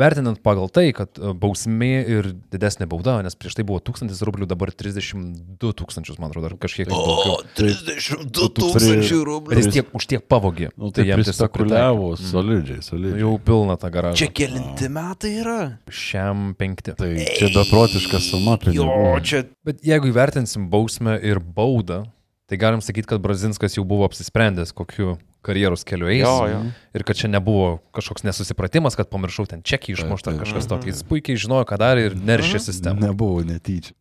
Vertinant 0.00 0.38
pagal 0.44 0.70
tai, 0.72 0.86
kad 0.96 1.18
e, 1.20 1.32
bausmė 1.36 1.90
ir 2.16 2.30
didesnė 2.52 2.86
bauda, 2.90 3.18
nes 3.26 3.36
prieš 3.38 3.58
tai 3.58 3.64
buvo 3.68 3.82
1000 3.84 4.16
rublių, 4.26 4.48
dabar 4.50 4.72
32 4.72 5.74
tūkstančius, 5.76 6.18
man 6.22 6.32
atrodo, 6.32 6.50
ar 6.50 6.56
kažkiek 6.62 6.88
daugiau. 6.90 7.36
32 7.58 8.50
tūkstančių 8.58 9.20
rublių. 9.28 9.54
Ir 9.56 9.62
jis 9.62 9.70
tiek, 9.76 9.90
už 9.96 10.06
tiek 10.14 10.24
pavogė. 10.30 10.70
Nu, 10.80 10.90
tai 10.94 11.04
jam 11.04 11.18
jam 11.18 11.24
tiesiog 11.24 11.50
prispekuliavo, 11.52 12.10
pritaikė. 12.14 12.30
solidžiai, 12.32 12.84
solidžiai. 12.86 13.20
Jau 13.24 13.34
pilna 13.50 13.76
ta 13.80 13.90
garaža. 13.92 14.18
Čia 14.22 14.30
kelinti 14.40 14.90
metai 14.92 15.32
yra. 15.42 15.58
Šiam 15.92 16.50
penkti. 16.58 16.94
Tai 16.98 17.10
čia 17.36 17.50
beprotiška 17.54 18.22
suma 18.24 18.56
Jo, 18.56 18.62
pinigų. 18.64 19.20
čia 19.26 19.44
Bet 19.66 19.82
jeigu 19.86 20.08
įvertinsim 20.10 20.70
bausmę 20.72 21.18
ir 21.22 21.38
baudą, 21.40 22.02
tai 22.50 22.56
galim 22.58 22.80
sakyti, 22.82 23.06
kad 23.12 23.20
Brazinskas 23.22 23.76
jau 23.76 23.84
buvo 23.86 24.06
apsisprendęs, 24.08 24.72
kokiu 24.74 25.18
karjeros 25.46 25.86
keliu 25.88 26.10
eis. 26.10 26.24
Jo, 26.24 26.48
jo. 26.50 26.60
Ir 26.96 27.04
kad 27.08 27.18
čia 27.18 27.30
nebuvo 27.32 27.78
kažkoks 27.96 28.26
nesusipratimas, 28.26 28.98
kad 28.98 29.10
pamiršau 29.12 29.46
ten 29.50 29.64
čekį 29.66 29.96
išmuštą 29.96 30.34
taip, 30.34 30.42
kažkas 30.44 30.68
tokio. 30.70 30.92
Jis 30.92 31.02
puikiai 31.08 31.40
žinojo, 31.40 31.68
ką 31.70 31.80
darė 31.80 32.10
ir 32.10 32.18
neršė 32.18 32.62
sistemą. 32.66 33.10
Nebuvo 33.10 33.44
netyčia. 33.46 33.94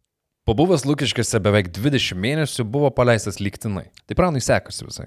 Pabuvęs 0.50 0.82
Lukiškėse 0.90 1.38
beveik 1.46 1.68
20 1.76 2.18
mėnesių 2.18 2.64
buvo 2.66 2.90
paleistas 2.90 3.38
lygtinai. 3.38 3.86
Tai 4.10 4.16
pranui 4.18 4.42
sekasi 4.42 4.88
visai. 4.88 5.06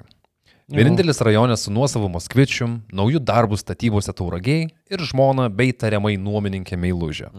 Vienintelis 0.73 1.19
rajonas 1.21 1.67
su 1.67 1.73
nuosavu 1.75 2.07
Moskvičium, 2.13 2.79
naujų 2.95 3.21
darbų 3.27 3.59
statybose 3.61 4.15
tauragiai 4.17 4.69
ir 4.71 5.03
žmona 5.05 5.49
bei 5.53 5.75
tariamai 5.75 6.15
nuomininkė 6.21 6.79
Meilužė. 6.79 7.33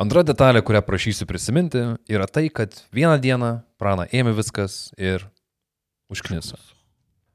Antra 0.00 0.22
detalė, 0.24 0.62
kurią 0.64 0.80
prašysiu 0.86 1.26
prisiminti, 1.28 1.82
yra 2.08 2.28
tai, 2.30 2.46
kad 2.48 2.78
vieną 2.94 3.18
dieną 3.20 3.50
prana 3.82 4.06
ėmė 4.08 4.32
viskas 4.38 4.86
ir 4.96 5.26
užkniso. 6.12 6.56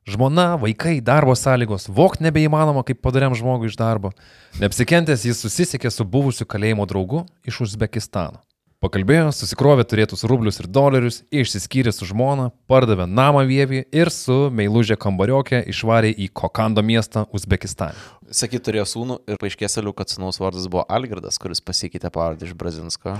Žmona, 0.07 0.55
vaikai, 0.55 1.01
darbo 1.03 1.33
sąlygos, 1.35 1.89
vokt 1.91 2.21
nebeįmanoma 2.23 2.85
kaip 2.87 3.01
padariam 3.03 3.33
žmogui 3.35 3.67
iš 3.67 3.75
darbo. 3.75 4.13
Neapsikentęs 4.61 5.25
jis 5.27 5.41
susisiekė 5.43 5.91
su 5.91 6.07
buvusiu 6.07 6.47
kalėjimo 6.47 6.85
draugu 6.87 7.25
iš 7.43 7.65
Uzbekistano. 7.65 8.39
Pakalbėjo, 8.77 9.33
susikrovė 9.33 9.83
turėtus 9.89 10.21
rublius 10.29 10.61
ir 10.61 10.67
dolerius, 10.69 11.23
išsiskyrė 11.33 11.89
su 11.91 12.05
žmona, 12.07 12.51
pardavė 12.69 13.07
namą 13.09 13.41
vievį 13.49 13.81
ir 13.89 14.11
su 14.13 14.35
meilužė 14.53 14.95
kambariokė 15.01 15.63
išvarė 15.73 16.13
į 16.13 16.29
Kokando 16.29 16.83
miestą 16.85 17.25
Uzbekistane. 17.35 17.97
Sakyt, 18.29 18.63
turėjo 18.67 18.85
sūnų 18.93 19.17
ir 19.27 19.41
paaiškės 19.41 19.79
kad 19.97 20.13
sūnaus 20.13 20.39
vardas 20.39 20.69
buvo 20.69 20.85
Algirdas, 20.87 21.41
kuris 21.41 21.59
pasikeitė 21.59 22.13
pavardę 22.13 22.45
iš 22.47 22.53
Brazinsko 22.53 23.17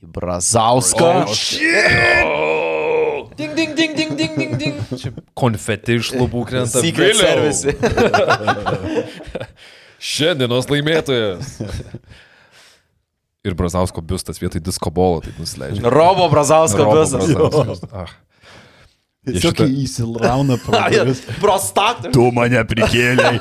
į 0.00 0.06
Brazauską. 0.16 1.12
Ding, 3.36 3.52
ding, 3.54 3.74
ding, 3.76 3.96
ding, 3.96 4.16
ding, 4.16 4.36
ding, 4.38 4.54
ding. 4.56 4.76
Čia 4.96 5.12
konfeti 5.36 5.98
iš 6.00 6.14
lubų 6.16 6.46
krenta. 6.48 6.80
Secret 6.80 7.18
Vėliau. 7.18 7.52
Service. 7.52 7.74
Šiandienos 10.12 10.68
laimėtojas. 10.72 11.56
Ir 13.46 13.54
Brazausko 13.54 14.02
biustas 14.02 14.40
vietoj 14.42 14.62
disko 14.64 14.90
bolo, 14.90 15.20
taip 15.24 15.36
nusileidžia. 15.38 15.84
Robo 15.92 16.26
Brazausko 16.32 16.82
Robo 16.82 17.02
visas. 17.04 17.28
Brazausko. 17.36 17.90
Ah. 17.92 18.10
Tiesiog 19.26 19.56
šitą- 19.58 19.66
įsilauna 19.82 20.56
pro 20.62 20.78
duris. 20.92 21.20
Prostatas. 21.42 22.12
Tu 22.14 22.26
mane 22.34 22.62
prikėlėjai. 22.70 23.40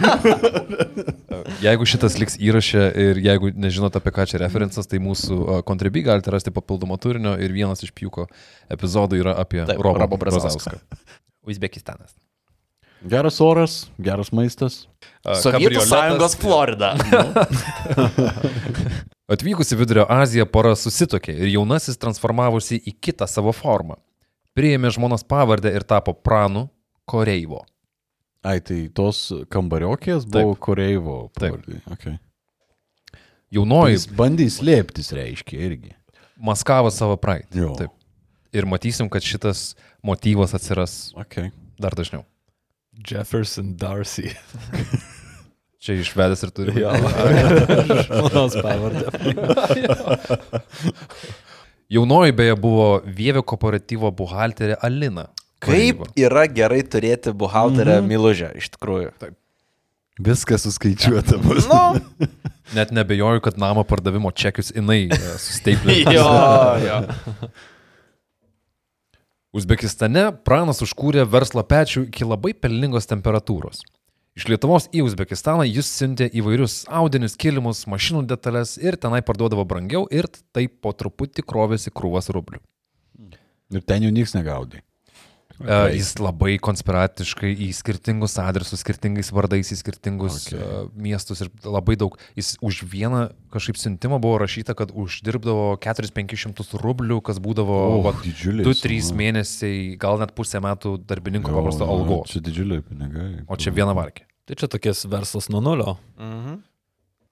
Jeigu 1.66 1.86
šitas 1.88 2.18
liks 2.20 2.36
įraše 2.42 2.84
ir 3.00 3.20
jeigu 3.22 3.52
nežinot 3.54 3.94
apie 4.00 4.12
ką 4.16 4.26
čia 4.30 4.40
referencas, 4.42 4.88
tai 4.90 4.98
mūsų 5.04 5.62
kontribį 5.68 6.02
galite 6.10 6.34
rasti 6.34 6.52
papildomo 6.54 6.98
turinio 7.02 7.36
ir 7.38 7.54
vienas 7.54 7.84
iš 7.86 7.94
piuko 7.96 8.26
epizodų 8.74 9.20
yra 9.22 9.36
apie 9.42 9.62
Taip, 9.68 9.78
Robo, 9.78 10.02
Robo 10.02 10.18
Brazauską. 10.22 10.80
Uzbekistanas. 11.50 12.16
Geras 13.06 13.38
oras, 13.46 13.74
geras 14.02 14.32
maistas. 14.34 14.88
Sovietų 15.44 15.84
sąjungos 15.86 16.34
Florida. 16.42 16.96
Atvykusi 19.30 19.76
Vidurio 19.78 20.06
Aziją 20.10 20.46
pora 20.50 20.74
susitokė 20.78 21.34
ir 21.34 21.50
jaunasis 21.54 21.98
transformavosi 22.02 22.78
į 22.82 22.94
kitą 23.02 23.28
savo 23.30 23.54
formą. 23.54 23.98
Priėmė 24.56 24.92
žmonos 24.96 25.24
pavardę 25.28 25.72
ir 25.76 25.84
tapo 25.84 26.14
pranu 26.16 26.68
Koreivo. 27.10 27.64
Ai, 28.46 28.60
tai 28.64 28.86
tos 28.94 29.28
kambariokės 29.52 30.26
buvo 30.30 30.54
Koreivo. 30.56 31.18
Taip. 31.36 31.58
pavardė. 31.58 31.82
Okay. 31.96 32.16
Jaunoji 33.56 33.96
Jis 33.98 34.06
bandė 34.16 34.46
slėptis, 34.52 35.12
reiškia, 35.16 35.60
irgi. 35.68 35.92
maskavo 36.38 36.92
savo 36.94 37.18
praeitį. 37.20 37.62
Jo. 37.66 37.74
Taip. 37.80 37.92
Ir 38.56 38.66
matysim, 38.70 39.10
kad 39.12 39.24
šitas 39.26 39.74
motyvas 40.06 40.54
atsiras 40.56 41.12
Okay. 41.20 41.52
dar 41.80 41.92
dažniau. 41.98 42.24
Jefferson 42.96 43.74
Darcy. 43.76 44.32
Čia 45.84 45.98
išvedęs 46.00 46.42
ir 46.48 46.52
turi. 46.56 46.78
Jo. 46.80 46.94
Žmonos 48.08 48.56
pavardė. 48.64 49.06
Jaunoji 51.90 52.32
beje 52.32 52.56
buvo 52.58 53.02
Vievio 53.06 53.44
kooperatyvo 53.46 54.12
buhalterė 54.12 54.78
Alina. 54.82 55.28
Kaip 55.64 56.02
Koreivo. 56.02 56.08
yra 56.18 56.46
gerai 56.52 56.82
turėti 56.84 57.34
buhalterę 57.34 58.00
Milužę, 58.06 58.52
iš 58.58 58.72
tikrųjų. 58.76 59.12
Viskas 60.26 60.66
suskaičiuota 60.66 61.38
bus. 61.44 61.68
Nu, 61.70 62.28
Net 62.78 62.92
nebejoju, 62.92 63.42
kad 63.46 63.58
namo 63.62 63.84
pardavimo 63.84 64.32
čekius 64.32 64.72
jinai 64.76 65.06
e, 65.14 65.20
susteiplė. 65.42 66.00
jo, 66.16 66.28
jo. 66.82 67.00
Uzbekistane 69.56 70.32
pranas 70.44 70.82
užkūrė 70.84 71.24
verslo 71.30 71.64
pečių 71.64 72.08
iki 72.10 72.28
labai 72.28 72.56
pelningos 72.58 73.08
temperatūros. 73.08 73.86
Iš 74.36 74.50
Lietuvos 74.52 74.90
į 74.92 75.06
Uzbekistaną 75.08 75.64
jis 75.64 75.88
siuntė 75.96 76.26
įvairius 76.36 76.82
audinius, 76.92 77.38
kilimus, 77.40 77.86
mašinų 77.88 78.26
detalės 78.28 78.74
ir 78.82 78.98
tenai 79.00 79.22
parduodavo 79.24 79.64
brangiau 79.64 80.10
ir 80.12 80.28
taip 80.52 80.74
po 80.84 80.92
truputį 80.92 81.46
krovėsi 81.48 81.94
krūvas 81.96 82.28
rublių. 82.36 82.60
Ir 83.72 83.88
ten 83.88 84.04
jau 84.04 84.12
nieks 84.12 84.36
negaudė. 84.36 84.82
E, 85.56 85.76
Jis 85.96 86.10
labai 86.20 86.58
konspiratiškai 86.60 87.54
į 87.64 87.70
skirtingus 87.78 88.34
adresus, 88.44 88.82
skirtingais 88.84 89.30
vardais, 89.32 89.70
į 89.72 89.78
skirtingus 89.80 90.42
Okay. 90.50 90.60
okay. 90.60 90.90
miestus 91.00 91.46
ir 91.46 91.50
labai 91.64 91.96
daug. 91.96 92.18
Jis 92.36 92.58
už 92.60 92.82
vieną 92.92 93.30
kažkaip 93.56 93.80
siuntimą 93.80 94.20
buvo 94.20 94.36
rašyta, 94.44 94.76
kad 94.76 94.92
uždirbdavo 94.92 95.78
4-500 95.80 96.76
rublių, 96.84 97.22
kas 97.24 97.40
būdavo 97.40 97.80
O, 97.96 98.04
va, 98.04 98.12
didžiuliai 98.20 98.68
2-3 98.68 99.00
suma. 99.00 99.22
mėnesiai, 99.24 99.96
gal 99.96 100.20
net 100.20 100.36
pusę 100.36 100.60
metų 100.60 100.98
darbininko 101.08 101.56
paprasto 101.56 101.88
jo, 101.88 101.96
algos. 101.96 102.36
Čia 102.36 102.44
didžiuliai 102.52 102.84
pinigai. 102.84 103.32
O 103.48 103.56
čia 103.56 103.72
viena 103.72 103.96
varkė. 103.96 104.25
Tai 104.46 104.58
čia 104.60 104.70
tokias 104.70 105.06
verslas 105.10 105.50
nuo 105.50 105.62
nulio. 105.64 105.98
Mhm. 106.22 106.62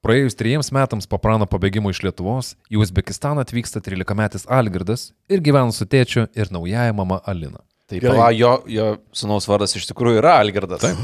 Praėjus 0.04 0.36
trejiems 0.36 0.68
metams 0.76 1.06
po 1.08 1.16
prano 1.22 1.46
pabėgimo 1.48 1.88
iš 1.94 2.02
Lietuvos, 2.04 2.58
į 2.68 2.82
Uzbekistaną 2.84 3.46
atvyksta 3.46 3.80
13-metis 3.80 4.44
Algirdas 4.52 5.14
ir 5.32 5.40
gyvena 5.40 5.72
su 5.72 5.88
tėčiu 5.88 6.26
ir 6.36 6.52
naujaja 6.52 6.92
mama 6.92 7.22
Alina. 7.24 7.62
Tai 7.88 8.02
pala, 8.04 8.28
jo, 8.36 8.52
jo 8.68 8.90
sunaus 9.16 9.48
vardas 9.48 9.78
iš 9.80 9.88
tikrųjų 9.94 10.20
yra 10.20 10.36
Algirdas. 10.42 10.84
Taip. 10.84 11.00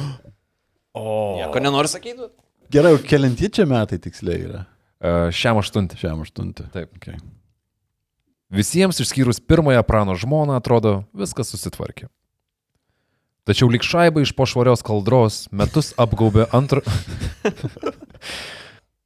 O. 0.92 1.06
Nieko 1.40 1.64
nenori 1.64 1.92
sakyti? 1.92 2.28
Gerai, 2.76 2.92
o 2.98 3.00
kelinti 3.00 3.48
čia 3.56 3.64
metai 3.70 4.02
tiksliai 4.04 4.44
yra? 4.50 4.66
E, 5.00 5.16
Šiam 5.32 5.62
aštuntį. 5.62 6.00
Šiam 6.02 6.26
aštuntį. 6.26 6.68
Taip. 6.76 6.92
Okay. 7.00 7.16
Visiems 8.52 9.00
išskyrus 9.00 9.40
pirmąją 9.40 9.86
prano 9.88 10.18
žmoną 10.20 10.60
atrodo 10.60 11.00
viskas 11.16 11.54
susitvarkė. 11.54 12.10
Tačiau 13.50 13.66
lik 13.74 13.82
šaibai 13.82 14.22
iš 14.28 14.36
pošvarios 14.38 14.84
kaldros 14.86 15.48
metus 15.50 15.96
apgaubė 15.98 16.46
antrą. 16.54 16.84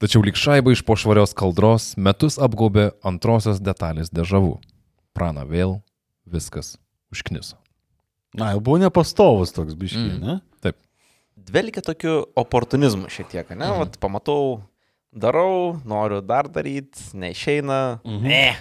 Tačiau 0.04 0.20
lik 0.26 0.36
šaibai 0.36 0.74
iš 0.76 0.82
pošvarios 0.84 1.32
kaldros 1.38 1.94
metus 1.96 2.36
apgaubė 2.36 2.90
antrosios 3.08 3.62
detalės 3.64 4.12
dežavų. 4.12 4.58
Prana 5.16 5.46
vėl 5.48 5.78
viskas 6.28 6.74
užkniso. 7.14 7.56
Na, 8.36 8.50
jau 8.52 8.60
buvo 8.66 8.82
nepastovus 8.82 9.54
toks 9.56 9.78
biškiai, 9.80 10.18
Mm. 10.18 10.26
ne? 10.28 10.40
Dvelgia 11.44 11.82
tokiu 11.84 12.28
oportunizmu 12.40 13.10
šiek 13.12 13.28
tiek, 13.32 13.50
ne? 13.56 13.66
Mhm. 13.66 13.80
Vat 13.80 13.98
pamatau, 14.00 14.62
darau, 15.12 15.80
noriu 15.84 16.22
dar 16.22 16.48
daryti, 16.48 17.00
neišeina. 17.14 18.00
Mhm. 18.06 18.28
Ne. 18.28 18.56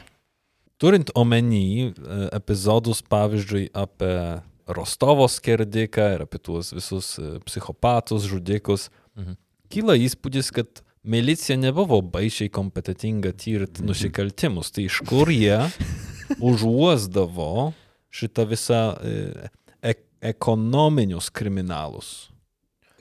Turint 0.79 1.11
omeny 1.15 1.91
e, 1.91 1.93
epizodus, 2.35 3.03
pavyzdžiui, 3.07 3.69
apie 3.75 4.43
Rostovo 4.69 5.27
skerdiką 5.29 6.05
ir 6.15 6.25
apie 6.27 6.39
tuos 6.39 6.73
visus 6.75 7.17
e, 7.19 7.39
psichopatus, 7.47 8.29
žudikus, 8.31 8.91
Mhm. 9.17 9.35
kyla 9.69 9.97
įspūdis, 10.01 10.49
kad 10.55 10.81
milicija 11.05 11.59
nebuvo 11.59 11.99
baisiai 12.01 12.49
kompetitinga 12.49 13.33
tyrti 13.37 13.83
nusikaltimus. 13.85 14.71
Tai 14.73 14.85
iš 14.87 15.01
kur 15.05 15.29
jie 15.29 15.59
užuosdavo 16.53 17.73
šitą 18.13 18.47
visą 18.49 18.81
e, 19.03 19.51
ek 19.83 20.01
ekonominius 20.33 21.31
kriminalus? 21.35 22.31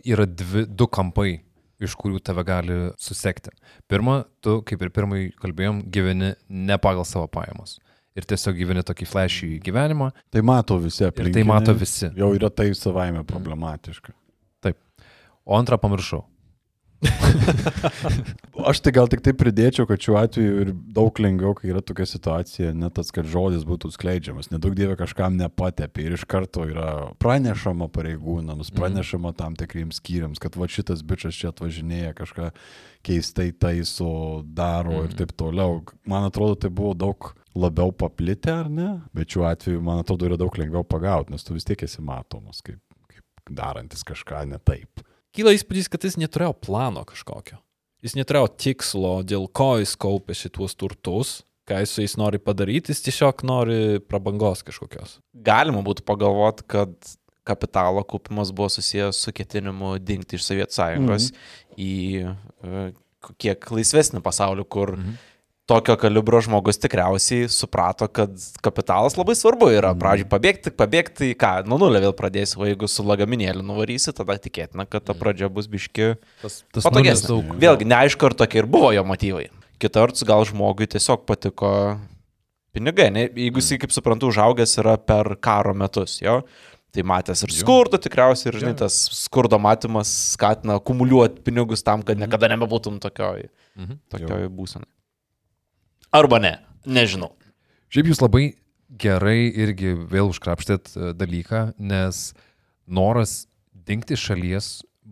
Yra 0.04 0.26
dvi, 0.26 0.66
du 0.66 0.88
kampai, 0.90 1.42
iš 1.82 1.96
kurių 2.00 2.20
tave 2.26 2.44
gali 2.48 2.78
susekti. 3.02 3.54
Pirma, 3.90 4.24
tu, 4.42 4.60
kaip 4.66 4.82
ir 4.82 4.90
pirmai 4.94 5.22
kalbėjom, 5.42 5.84
gyveni 5.94 6.34
ne 6.50 6.78
pagal 6.82 7.06
savo 7.06 7.28
pajamas. 7.32 7.78
Ir 8.20 8.26
tiesiog 8.28 8.58
gyveni 8.60 8.84
tokį 8.84 9.06
flashį 9.08 9.52
gyvenimą. 9.64 10.10
Tai 10.34 10.42
mato 10.44 10.76
visi 10.84 11.06
Ir 11.06 11.14
aplinkiniai. 11.14 11.46
tai 11.46 11.48
mato 11.48 11.76
visi. 11.78 12.10
Jau 12.18 12.34
yra 12.36 12.50
tai 12.52 12.72
savaime 12.76 13.24
problematiška. 13.28 14.18
O 15.42 15.56
antrą 15.58 15.80
pamiršau. 15.82 16.22
Aš 18.70 18.80
tai 18.86 18.92
gal 18.94 19.08
tik 19.10 19.24
tai 19.26 19.32
pridėčiau, 19.34 19.88
kad 19.90 20.02
šiuo 20.04 20.20
atveju 20.20 20.58
ir 20.62 20.72
daug 20.94 21.18
lengviau, 21.24 21.56
kai 21.58 21.72
yra 21.72 21.82
tokia 21.82 22.06
situacija, 22.06 22.76
net 22.78 22.94
tas, 23.00 23.10
kad 23.16 23.26
žodis 23.26 23.64
būtų 23.66 23.90
skleidžiamas. 23.96 24.52
Nedaug 24.54 24.76
dievė 24.78 25.00
kažkam 25.00 25.34
nepatepė 25.40 26.06
ir 26.06 26.16
iš 26.20 26.28
karto 26.30 26.68
yra 26.70 27.10
pranešama 27.22 27.90
pareigūnams, 27.96 28.70
pranešama 28.78 29.34
tam 29.40 29.58
tikriems 29.58 29.98
skyriams, 29.98 30.42
kad 30.42 30.58
va 30.62 30.70
šitas 30.70 31.02
bičias 31.02 31.40
čia 31.42 31.50
atvažinėja 31.50 32.14
kažką 32.22 32.52
keistai 33.08 33.50
taiso, 33.58 34.44
daro 34.46 35.02
ir 35.08 35.18
taip 35.18 35.34
toliau. 35.34 35.82
Man 36.06 36.30
atrodo, 36.30 36.60
tai 36.62 36.70
buvo 36.70 36.94
daug 36.94 37.32
labiau 37.58 37.92
paplitę, 37.96 38.54
ar 38.64 38.70
ne? 38.72 38.90
Bet 39.16 39.34
šiuo 39.34 39.46
atveju, 39.50 39.82
man 39.84 40.02
atrodo, 40.04 40.28
yra 40.30 40.40
daug 40.40 40.56
lengviau 40.60 40.86
pagauti, 40.88 41.34
nes 41.34 41.44
tu 41.46 41.56
vis 41.56 41.68
tiek 41.68 41.84
esi 41.88 42.04
matomas 42.06 42.64
kaip, 42.66 42.80
kaip 43.12 43.54
darantis 43.58 44.06
kažką 44.08 44.46
ne 44.52 44.60
taip. 44.64 45.04
Kyla 45.36 45.54
įspūdis, 45.56 45.88
kad 45.92 46.04
jis 46.04 46.20
neturėjo 46.20 46.54
plano 46.64 47.04
kažkokio. 47.08 47.62
Jis 48.04 48.18
neturėjo 48.18 48.50
tikslo, 48.60 49.14
dėl 49.28 49.48
ko 49.54 49.76
jis 49.80 49.94
kaupė 50.00 50.36
šituos 50.36 50.76
turtus, 50.80 51.42
ką 51.70 51.84
jis 51.84 51.96
su 51.96 52.04
jais 52.04 52.18
nori 52.20 52.42
padaryti, 52.42 52.92
jis 52.92 53.04
tiesiog 53.06 53.44
nori 53.48 53.82
prabangos 54.04 54.64
kažkokios. 54.68 55.20
Galima 55.46 55.84
būtų 55.86 56.04
pagalvoti, 56.08 56.66
kad 56.72 56.96
kapitalo 57.48 58.04
kaupimas 58.04 58.52
buvo 58.54 58.70
susijęs 58.70 59.22
su 59.26 59.34
ketinimu 59.34 59.96
dingti 60.02 60.38
iš 60.38 60.46
Sovietų 60.46 60.78
sąjungos 60.78 61.30
mhm. 61.32 61.78
į 61.82 61.94
e, 62.26 62.84
kiek 63.42 63.72
laisvesnį 63.74 64.22
pasaulį, 64.26 64.66
kur 64.70 64.96
mhm. 64.98 65.16
Tokio 65.72 65.96
kalibro 66.00 66.42
žmogus 66.44 66.78
tikriausiai 66.84 67.48
suprato, 67.52 68.08
kad 68.12 68.36
kapitalas 68.66 69.16
labai 69.16 69.36
svarbu 69.40 69.70
yra. 69.72 69.94
Pradžiui 69.98 70.28
pabėgti, 70.32 70.74
pabėgti, 70.76 71.32
ką, 71.40 71.54
nuo 71.72 71.80
nulio 71.82 72.02
vėl 72.04 72.16
pradėsi, 72.18 72.58
o 72.60 72.68
jeigu 72.68 72.90
su 72.92 73.06
lagaminėliu 73.08 73.64
nuvarysi, 73.64 74.12
tada 74.18 74.36
tikėtina, 74.44 74.84
kad 74.92 75.08
ta 75.08 75.16
pradžia 75.18 75.48
bus 75.54 75.70
biški 75.72 76.12
Tas, 76.44 76.60
patogesnė. 76.84 77.32
daug. 77.32 77.56
Vėlgi, 77.64 77.88
neaišku, 77.88 78.28
ar 78.30 78.36
tokie 78.44 78.60
ir 78.66 78.68
buvo 78.70 78.92
jo 78.96 79.06
motyvai. 79.08 79.48
Kita 79.82 80.04
vertus, 80.04 80.28
gal 80.28 80.44
žmogui 80.46 80.86
tiesiog 80.92 81.24
patiko 81.26 81.72
pinigai. 82.76 83.08
Ne? 83.16 83.24
Jeigu 83.32 83.64
jis, 83.64 83.72
kaip 83.82 83.96
suprantu, 83.96 84.30
užaugęs 84.34 84.76
yra 84.84 84.98
per 85.02 85.34
karo 85.42 85.74
metus, 85.78 86.20
jo. 86.22 86.42
Tai 86.92 87.04
matęs 87.08 87.46
ir 87.48 87.54
skurdo 87.56 87.96
tikriausiai, 88.04 88.50
ir 88.52 88.58
žinai, 88.60 88.74
tas 88.82 88.96
skurdo 89.16 89.56
matymas 89.64 90.10
skatina 90.36 90.76
akumuliuoti 90.82 91.40
pinigus 91.48 91.86
tam, 91.88 92.02
kad 92.04 92.20
niekada 92.20 92.50
nebebūtum 92.52 92.98
tokioj, 93.00 93.46
Mhm. 93.80 94.00
tokioj 94.12 94.50
būsenai. 94.52 94.90
Arba 96.12 96.42
ne, 96.44 96.58
nežinau. 96.86 97.32
Šiaip 97.92 98.10
jūs 98.12 98.22
labai 98.24 98.46
gerai 99.00 99.48
irgi 99.48 99.94
vėl 99.96 100.32
užkrapštėt 100.32 100.92
e, 100.92 101.12
dalyką, 101.16 101.62
nes 101.80 102.32
noras 102.88 103.46
dingti 103.72 104.18
iš 104.18 104.26
šalies 104.32 104.72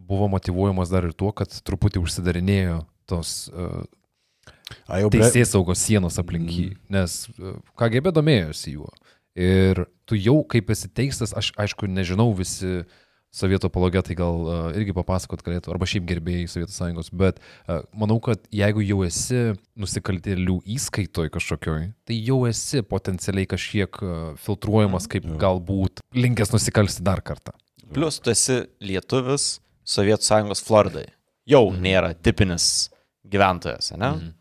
buvo 0.09 0.27
motivuojamas 0.31 0.91
dar 0.91 1.07
ir 1.07 1.15
tuo, 1.15 1.31
kad 1.35 1.53
truputį 1.65 2.01
užsidarinėjo 2.01 2.81
tos 3.09 3.49
uh, 3.49 3.83
jau 5.01 5.09
bre- 5.09 5.21
teisės 5.21 5.53
saugos 5.53 5.81
sienos 5.81 6.19
aplink 6.21 6.51
jį, 6.53 6.67
nes 6.93 7.23
uh, 7.37 7.55
KGB 7.79 8.13
domėjosi 8.15 8.75
juo. 8.75 8.89
Ir 9.39 9.85
tu 10.09 10.17
jau 10.19 10.41
kaip 10.49 10.69
esi 10.73 10.89
teistas, 10.91 11.33
aš 11.37 11.51
aišku 11.61 11.89
nežinau 11.89 12.29
visi 12.37 12.83
sovietų 13.35 13.69
apologetai 13.69 14.15
gal 14.17 14.41
uh, 14.45 14.57
irgi 14.77 14.93
papasakot 14.97 15.43
galėtų, 15.45 15.71
arba 15.73 15.87
šiaip 15.89 16.07
gerbėjai 16.09 16.47
Sovietų 16.49 16.73
sąjungos, 16.73 17.11
bet 17.13 17.39
uh, 17.39 17.83
manau, 17.93 18.17
kad 18.23 18.41
jeigu 18.53 18.83
jau 18.85 19.03
esi 19.05 19.53
nusikaltėlių 19.79 20.59
įskaitoj 20.77 21.29
kažkokioj, 21.35 21.89
tai 22.09 22.17
jau 22.17 22.41
esi 22.49 22.81
potencialiai 22.85 23.49
kažkiek 23.49 24.01
uh, 24.01 24.17
filtruojamas 24.41 25.09
kaip 25.11 25.29
galbūt 25.41 26.03
linkęs 26.17 26.53
nusikalsti 26.55 27.05
dar 27.05 27.21
kartą. 27.25 27.53
Plus, 27.93 28.19
tu 28.21 28.33
esi 28.33 28.63
lietuvis 28.81 29.57
Sovietų 29.89 30.25
sąjungos 30.25 30.61
Floridai. 30.65 31.07
Jau 31.49 31.69
nėra 31.73 32.11
tipinis 32.13 32.89
gyventojas, 33.25 33.93
ne? 33.95 34.11
Mhm. 34.11 34.35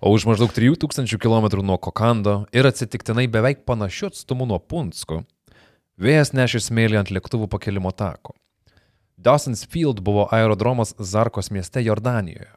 O 0.00 0.14
už 0.16 0.24
maždaug 0.24 0.48
3000 0.48 1.20
km 1.20 1.60
nuo 1.60 1.76
Kokando 1.76 2.46
ir 2.56 2.64
atsitiktinai 2.64 3.26
beveik 3.28 3.66
panašiu 3.68 4.08
atstumu 4.08 4.46
nuo 4.48 4.56
Punsko, 4.56 5.20
vėjas 6.00 6.32
nešė 6.34 6.62
smėlį 6.64 7.00
ant 7.02 7.12
lėktuvų 7.14 7.50
pakelimo 7.52 7.92
tako. 7.92 8.34
Dawson's 9.20 9.66
Field 9.68 10.00
buvo 10.00 10.26
aerodromas 10.32 10.94
Zarkos 10.98 11.50
mieste 11.52 11.82
Jordanijoje. 11.84 12.48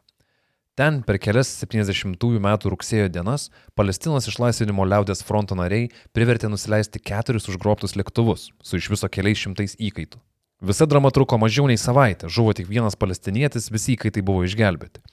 Ten 0.73 1.03
per 1.05 1.19
kelias 1.21 1.51
70-ųjų 1.61 2.39
metų 2.41 2.71
rugsėjo 2.73 3.09
dienas 3.13 3.51
Palestinos 3.77 4.25
išlaisvinimo 4.31 4.87
liaudės 4.89 5.21
fronto 5.21 5.53
nariai 5.59 5.91
privertė 6.17 6.49
nusileisti 6.49 6.97
keturis 6.97 7.45
užgrobtus 7.51 7.93
lėktuvus 7.99 8.47
su 8.57 8.79
iš 8.79 8.89
viso 8.95 9.09
keliais 9.11 9.43
šimtais 9.43 9.77
įkaitų. 9.77 10.17
Visa 10.65 10.87
drama 10.89 11.11
truko 11.13 11.37
mažiau 11.37 11.67
nei 11.69 11.77
savaitę, 11.77 12.25
žuvo 12.25 12.55
tik 12.57 12.71
vienas 12.71 12.97
palestinietis, 12.97 13.69
visi 13.69 13.93
įkaitai 13.93 14.25
buvo 14.25 14.47
išgelbėti. 14.47 15.03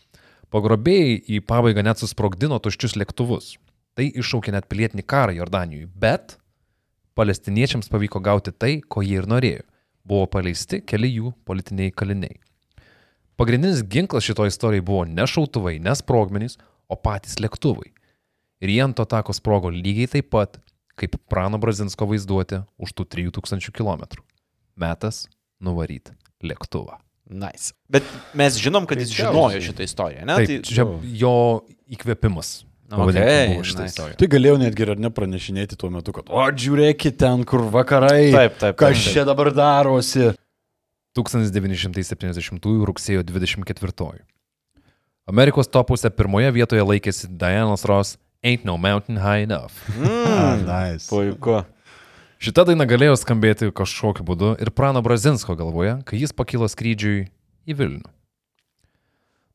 Pagrobėjai 0.48 1.18
į 1.28 1.42
pabaigą 1.44 1.84
net 1.84 2.00
susprogdino 2.00 2.56
tuščius 2.62 2.96
lėktuvus. 2.96 3.56
Tai 3.98 4.06
iššaukė 4.08 4.54
net 4.56 4.70
pilietinį 4.70 5.04
karą 5.04 5.36
Jordanijoje, 5.36 5.90
bet 5.92 6.38
palestiniečiams 7.18 7.90
pavyko 7.92 8.22
gauti 8.24 8.52
tai, 8.52 8.78
ko 8.80 9.02
jie 9.04 9.18
ir 9.20 9.28
norėjo. 9.30 9.64
Buvo 10.06 10.26
paleisti 10.32 10.80
keli 10.82 11.10
jų 11.12 11.34
politiniai 11.46 11.92
kaliniai. 11.92 12.38
Pagrindinis 13.40 13.82
ginklas 13.88 14.26
šito 14.26 14.44
istorijai 14.48 14.84
buvo 14.84 15.04
ne 15.08 15.24
šautuvai, 15.28 15.78
ne 15.80 15.94
sprogmenys, 15.96 16.58
o 16.90 16.96
patys 16.98 17.38
lėktuvai. 17.40 17.92
Ir 18.60 18.72
jie 18.72 18.80
ant 18.84 18.96
to 18.98 19.06
tako 19.08 19.32
sprogo 19.36 19.70
lygiai 19.72 20.10
taip 20.12 20.28
pat, 20.34 20.58
kaip 21.00 21.16
Prano 21.30 21.60
Brazinsko 21.60 22.08
vaizduotė 22.10 22.64
už 22.80 22.92
tų 22.96 23.06
3000 23.16 23.72
km. 23.72 24.20
Metas 24.76 25.24
nuvaryti 25.64 26.12
lėktuvą. 26.44 26.98
Nice. 27.30 27.72
Bet 27.88 28.06
mes 28.34 28.58
žinom, 28.58 28.88
kad 28.90 28.98
jis 29.00 29.12
žinojo 29.14 29.60
šitą 29.62 29.86
istoriją, 29.86 30.26
ne? 30.26 30.36
Taip, 30.42 30.66
čia 30.66 30.84
jo 31.22 31.34
įkvėpimas. 31.94 32.64
Okay, 32.90 33.54
nice. 33.62 33.94
Tai 34.18 34.28
galėjau 34.32 34.56
netgi 34.58 34.82
ir 34.82 34.96
nepranešinėti 34.98 35.78
tuo 35.78 35.92
metu, 35.94 36.14
kad, 36.16 36.26
o 36.26 36.42
žiūrėkit 36.50 37.20
ten, 37.22 37.44
kur 37.46 37.62
vakarai. 37.70 38.32
Taip, 38.34 38.56
taip, 38.58 38.58
taip, 38.64 38.78
Kas 38.82 38.98
čia 39.14 39.22
dabar 39.28 39.52
darosi? 39.54 40.32
1970 41.14 42.66
rugsėjo 42.86 43.22
24. 43.26 44.10
Amerikos 45.30 45.70
topuose 45.70 46.10
pirmoje 46.10 46.50
vietoje 46.54 46.82
laikėsi 46.82 47.30
Dianos 47.30 47.86
Ross 47.86 48.18
Ain't 48.42 48.64
No 48.66 48.76
Mountain 48.80 49.20
High 49.22 49.46
Enough. 49.46 49.74
Mm, 49.94 50.66
nice. 50.66 51.06
puiku. 51.10 51.60
Šita 52.40 52.64
daina 52.64 52.86
galėjo 52.88 53.18
skambėti 53.20 53.68
kažkokiu 53.76 54.24
būdu 54.24 54.54
ir 54.64 54.70
Prano 54.72 55.02
Brazinsko 55.04 55.54
galvoje, 55.58 55.98
kai 56.08 56.22
jis 56.22 56.32
pakilo 56.32 56.66
skrydžiui 56.72 57.26
į 57.68 57.76
Vilnių. 57.76 58.08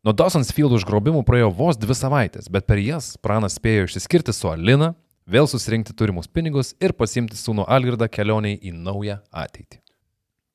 Nuo 0.06 0.13
Dawson's 0.13 0.52
Field 0.54 0.76
užgrobimų 0.78 1.24
praėjo 1.26 1.48
vos 1.58 1.80
dvi 1.82 1.96
savaitės, 1.98 2.46
bet 2.54 2.68
per 2.70 2.78
jas 2.78 3.15
Pranas 3.26 3.56
spėjo 3.58 3.88
išsiskirti 3.88 4.36
su 4.38 4.52
Alina, 4.52 4.91
vėl 5.26 5.48
susirinkti 5.50 5.96
turimus 5.98 6.30
pinigus 6.30 6.76
ir 6.78 6.91
pasimti 6.94 7.34
sūnų 7.39 7.63
Algirdą 7.65 8.06
kelioniai 8.06 8.60
į 8.62 8.76
naują 8.76 9.15
ateitį. 9.34 9.80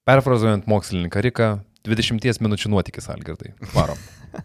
Perfrazuojant 0.07 0.69
mokslininką 0.71 1.25
Riką, 1.27 1.49
20 1.83 2.39
minučių 2.47 2.71
nuotykis 2.71 3.11
Algirdai. 3.11 3.51
Varom. 3.75 3.99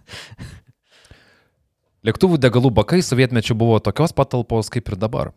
Lėktuvų 2.10 2.41
degalų 2.41 2.74
bakai 2.82 3.04
sovietmečiu 3.06 3.54
buvo 3.54 3.78
tokios 3.78 4.10
patalpos 4.10 4.74
kaip 4.74 4.89
ir 4.89 4.98
dabar. 4.98 5.36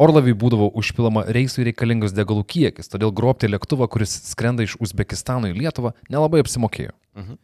Orlaviai 0.00 0.32
būdavo 0.32 0.70
užpilama 0.80 1.26
reisui 1.28 1.68
reikalingas 1.68 2.16
degalų 2.16 2.48
kiekis, 2.48 2.88
todėl 2.88 3.12
grobti 3.12 3.52
lėktuvą, 3.52 3.92
kuris 3.92 4.16
skrenda 4.32 4.64
iš 4.64 4.80
Uzbekistano 4.80 5.52
į 5.52 5.58
Lietuvą, 5.60 5.92
nelabai 6.08 6.40
apsimokėjo. 6.40 6.96
Mhm. 7.20 7.36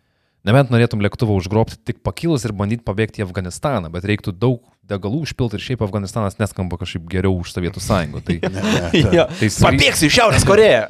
Nebent 0.46 0.70
norėtum 0.70 1.02
lėktuvą 1.02 1.34
užgrobti 1.40 1.78
tik 1.88 1.98
pakilus 2.06 2.44
ir 2.46 2.52
bandyti 2.54 2.84
pabėgti 2.86 3.22
į 3.22 3.26
Afganistaną, 3.26 3.90
bet 3.90 4.06
reiktų 4.06 4.30
daug 4.36 4.60
degalų 4.86 5.24
užpilti 5.26 5.58
ir 5.58 5.64
šiaip 5.64 5.82
Afganistanas 5.82 6.38
neskamba 6.38 6.78
kažkaip 6.78 7.08
geriau 7.10 7.34
už 7.40 7.50
Sovietų 7.56 7.82
sąjungą. 7.82 8.22
Tai, 8.28 8.36
Jo. 9.16 9.26
tai, 9.40 9.50
skry... 9.50 9.72
Pabėgsiu 9.74 10.06
į 10.06 10.14
Šiaurės 10.20 10.46
Koreją. 10.46 10.84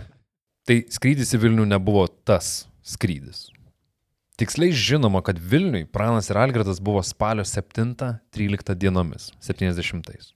tai 0.69 0.83
skrydis 0.93 1.33
į 1.33 1.41
Vilnių 1.47 1.65
nebuvo 1.73 2.05
tas 2.29 2.67
skrydis. 2.85 3.47
Tiksliai 4.37 4.75
žinoma, 4.77 5.23
kad 5.25 5.39
Vilniui 5.41 5.87
Pranas 5.89 6.29
ir 6.29 6.37
Algirdas 6.37 6.77
buvo 6.85 7.01
spalio 7.01 7.47
7-13 7.49 8.75
dienomis, 8.77 9.31
70-ais. 9.41 10.35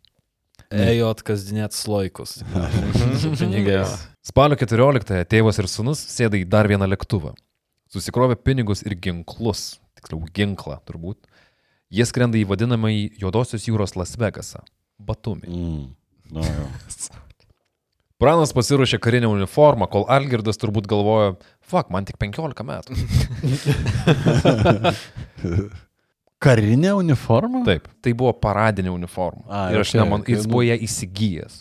Ejot 0.71 1.21
kasdienėts 1.27 1.83
laikus. 1.91 2.39
Pinigais. 3.37 3.93
Spalio 4.25 4.57
14-ąją 4.57 5.27
tėvas 5.29 5.61
ir 5.61 5.69
sunus 5.69 6.01
sėda 6.09 6.39
į 6.41 6.47
dar 6.49 6.71
vieną 6.71 6.89
lėktuvą. 6.89 7.35
Susikrovė 7.91 8.37
pinigus 8.39 8.85
ir 8.87 8.95
ginklus, 8.95 9.81
tiksliau 9.99 10.23
ginklą 10.35 10.79
turbūt. 10.87 11.19
Jie 11.91 12.07
skrenda 12.07 12.39
į 12.39 12.47
vadinamąjį 12.47 13.09
Juodosios 13.19 13.67
jūros 13.67 13.97
Las 13.99 14.15
Vegasą- 14.19 14.63
Batumi. 15.09 15.51
Mm. 15.51 15.89
Jo. 16.31 16.45
Pranas 18.21 18.53
pasiruošė 18.53 18.99
karinę 19.01 19.31
uniformą, 19.33 19.87
kol 19.89 20.05
Algirdas 20.13 20.61
turbūt 20.61 20.85
galvojo, 20.87 21.39
fuck, 21.65 21.89
man 21.89 22.05
tik 22.05 22.19
15 22.21 22.67
metų. 22.69 22.93
Karinė 26.45 26.93
uniforma? 26.99 27.63
Taip, 27.65 27.89
tai 28.05 28.13
buvo 28.17 28.35
paradinė 28.37 28.93
uniforma. 28.93 29.45
A, 29.49 29.63
ir 29.73 29.81
aš 29.81 29.95
okei, 29.95 30.01
neman, 30.03 30.21
okei, 30.21 30.37
jis 30.37 30.45
nu. 30.45 30.53
buvo 30.53 30.63
ją 30.69 30.77
įsigijęs. 30.85 31.55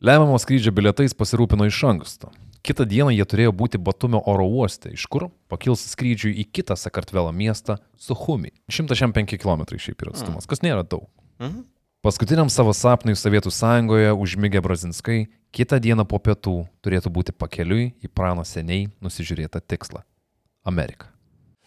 Lemiamo 0.00 0.40
skrydžio 0.40 0.72
bilietais 0.72 1.12
pasirūpino 1.16 1.68
iš 1.68 1.78
anksto. 1.92 2.32
Kitą 2.62 2.84
dieną 2.84 3.10
jie 3.14 3.24
turėjo 3.24 3.52
būti 3.56 3.80
Batumio 3.80 4.20
oro 4.28 4.44
uoste, 4.44 4.92
iš 4.92 5.06
kur 5.08 5.30
pakils 5.48 5.86
skrydžiui 5.94 6.34
į 6.42 6.44
kitą 6.52 6.76
Sakartvelo 6.76 7.32
miestą- 7.32 7.78
Suhumi. 8.06 8.52
105 8.68 9.38
km 9.40 9.64
šiaip 9.78 10.02
yra 10.02 10.12
atstumas, 10.12 10.46
kas 10.46 10.60
nėra 10.60 10.84
daug. 10.84 11.08
Mhm. 11.40 11.64
Paskutiniam 12.00 12.48
savo 12.48 12.72
sapnui 12.72 13.12
Sovietų 13.12 13.50
sąjungoje 13.52 14.14
užmygę 14.16 14.60
Brazinskai 14.60 15.28
kitą 15.52 15.80
dieną 15.80 16.04
po 16.08 16.18
pietų 16.18 16.66
turėtų 16.80 17.12
būti 17.12 17.32
pakeliui 17.32 17.92
į 18.00 18.08
prano 18.08 18.44
seniai 18.44 18.88
nusižiūrėtą 19.04 19.60
tikslą- 19.60 20.02
Ameriką. 20.70 21.06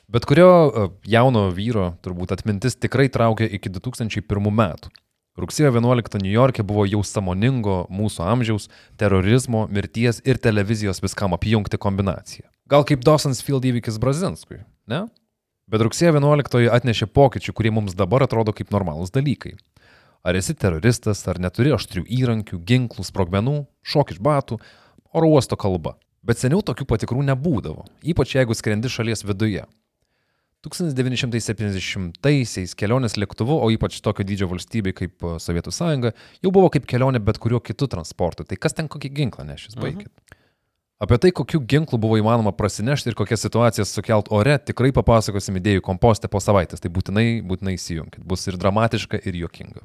Bet 0.10 0.26
kurio 0.26 0.50
e, 0.50 0.90
jauno 1.06 1.50
vyro 1.50 1.96
turbūt 2.02 2.34
atmintis 2.36 2.76
tikrai 2.76 3.10
traukia 3.10 3.46
iki 3.46 3.70
2001 3.70 4.52
metų. 4.52 4.90
Rugsėjo 5.34 5.72
11 5.74 6.20
New 6.22 6.30
York'e 6.30 6.62
buvo 6.62 6.84
jau 6.86 7.00
samoningo 7.02 7.88
mūsų 7.90 8.22
amžiaus 8.22 8.68
terorizmo, 9.02 9.64
mirties 9.66 10.22
ir 10.30 10.38
televizijos 10.38 11.02
viskam 11.02 11.34
apjungti 11.34 11.80
kombinacija. 11.82 12.46
Gal 12.70 12.86
kaip 12.86 13.02
Dawson's 13.02 13.42
Field 13.42 13.66
įvykis 13.66 13.98
Brazinskui, 14.02 14.62
ne? 14.86 15.08
Bet 15.66 15.82
rugsėjo 15.82 16.14
11 16.20 16.70
atnešė 16.78 17.08
pokyčių, 17.10 17.56
kurie 17.58 17.74
mums 17.74 17.98
dabar 17.98 18.28
atrodo 18.28 18.54
kaip 18.54 18.70
normalūs 18.70 19.10
dalykai. 19.16 19.56
Ar 20.22 20.38
esi 20.38 20.54
teroristas, 20.54 21.26
ar 21.26 21.42
neturi 21.42 21.74
aštrių 21.74 22.06
įrankių, 22.14 22.62
ginklų, 22.70 23.02
sprogmenų, 23.10 23.58
šok 23.82 24.14
iš 24.14 24.22
batų, 24.22 24.60
oro 25.18 25.34
uosto 25.34 25.58
kalba. 25.58 25.98
Bet 26.22 26.40
seniau 26.40 26.62
tokių 26.62 26.86
patikrų 26.88 27.26
nebūdavo, 27.34 27.88
ypač 28.06 28.38
jeigu 28.38 28.54
skrendi 28.54 28.92
šalies 28.92 29.26
viduje. 29.26 29.66
1970-aisiais 30.64 32.72
kelionės 32.80 33.18
lėktuvu, 33.20 33.58
o 33.60 33.68
ypač 33.74 33.98
tokio 34.04 34.24
dydžio 34.28 34.48
valstybei 34.52 34.94
kaip 34.96 35.24
Sovietų 35.44 35.72
sąjunga, 35.76 36.10
jau 36.40 36.52
buvo 36.56 36.70
kaip 36.72 36.86
kelionė 36.88 37.20
bet 37.20 37.38
kuriuo 37.44 37.60
kitu 37.60 37.88
transportu. 37.92 38.48
Tai 38.48 38.56
kas 38.56 38.72
ten 38.78 38.88
kokį 38.92 39.10
ginklą 39.18 39.44
nešis, 39.50 39.76
baigit. 39.76 40.08
Apie 41.04 41.18
tai, 41.20 41.34
kokiu 41.36 41.60
ginklu 41.60 42.00
buvo 42.00 42.16
įmanoma 42.16 42.56
prasinešti 42.56 43.12
ir 43.12 43.18
kokias 43.20 43.44
situacijas 43.44 43.92
sukelt 43.92 44.32
ore, 44.32 44.56
tikrai 44.56 44.96
papasakosim 44.96 45.60
idėjų 45.60 45.84
kompostę 45.84 46.32
po 46.32 46.40
savaitės. 46.40 46.80
Tai 46.80 46.88
būtinai, 46.96 47.44
būtinai 47.44 47.76
įsijunkit. 47.76 48.24
Bus 48.24 48.48
ir 48.48 48.56
dramatiška, 48.62 49.20
ir 49.28 49.36
juokinga. 49.42 49.84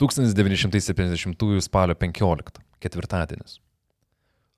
1970 0.00 1.60
spalio 1.64 1.96
15, 1.96 2.60
ketvirtadienis. 2.80 3.60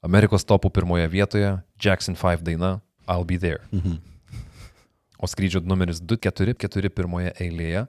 Amerikos 0.07 0.47
topų 0.47 0.71
pirmoje 0.71 1.11
vietoje 1.11 1.57
Jackson 1.83 2.15
5 2.19 2.47
daina 2.47 2.79
I'll 3.09 3.27
Be 3.27 3.39
There. 3.41 3.65
O 5.19 5.27
skrydžio 5.27 5.65
numeris 5.67 5.99
244 6.05 6.93
pirmoje 6.95 7.33
eilėje 7.43 7.89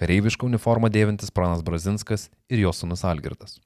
kareivišką 0.00 0.48
uniformą 0.48 0.90
dėvintis 0.90 1.30
Pranas 1.30 1.62
Brazinskas 1.62 2.28
ir 2.50 2.64
jo 2.64 2.72
sunus 2.74 3.04
Algirdas. 3.06 3.60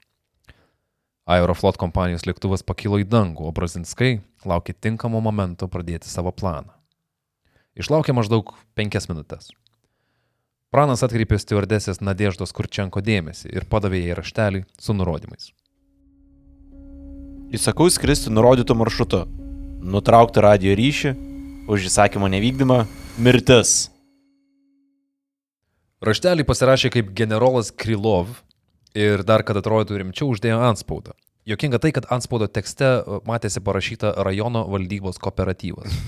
Aeroflot 1.29 1.77
kompanijos 1.81 2.25
lėktuvas 2.25 2.65
pakilo 2.65 2.99
į 3.01 3.07
dangų, 3.09 3.49
o 3.49 3.53
Brazinskai 3.53 4.21
laukė 4.49 4.75
tinkamo 4.75 5.21
momento 5.25 5.69
pradėti 5.69 6.09
savo 6.09 6.33
planą. 6.33 6.73
Išlaukė 7.79 8.15
maždaug 8.17 8.55
penkias 8.77 9.09
minutės. 9.09 9.51
Pranas 10.73 11.05
atkreipė 11.05 11.39
stewardesės 11.41 12.03
Nadeždos 12.05 12.53
Kurčenko 12.53 13.01
dėmesį 13.05 13.55
ir 13.55 13.65
padavė 13.69 14.03
jai 14.03 14.17
raštelį 14.19 14.65
su 14.77 14.97
nurodymais. 14.97 15.53
Įsakau 17.57 17.89
skristi 17.89 18.33
nurodytų 18.33 18.77
maršrutu. 18.77 19.23
Nutraukti 19.79 20.43
radio 20.43 20.75
ryšį, 20.75 21.13
už 21.71 21.87
įsakymo 21.87 22.27
nevykdymą- 22.27 22.83
mirtis. 23.25 23.91
Raštelį 26.03 26.43
pasirašė 26.43 26.91
kaip 26.91 27.15
generolas 27.15 27.71
Krylov 27.71 28.43
ir 28.95 29.23
dar, 29.23 29.43
kad 29.47 29.57
atrodytų 29.57 30.03
rimčiau, 30.03 30.35
uždėjo 30.35 30.59
anspaudą. 30.67 31.15
Jokinga 31.47 31.79
tai, 31.79 31.93
kad 31.93 32.11
anspaudo 32.11 32.49
tekste 32.51 32.85
e, 32.85 33.21
matėsi 33.25 33.63
parašyta 33.63 34.15
rajono 34.19 34.67
valdybos 34.67 35.19
kooperatyvas. 35.23 35.95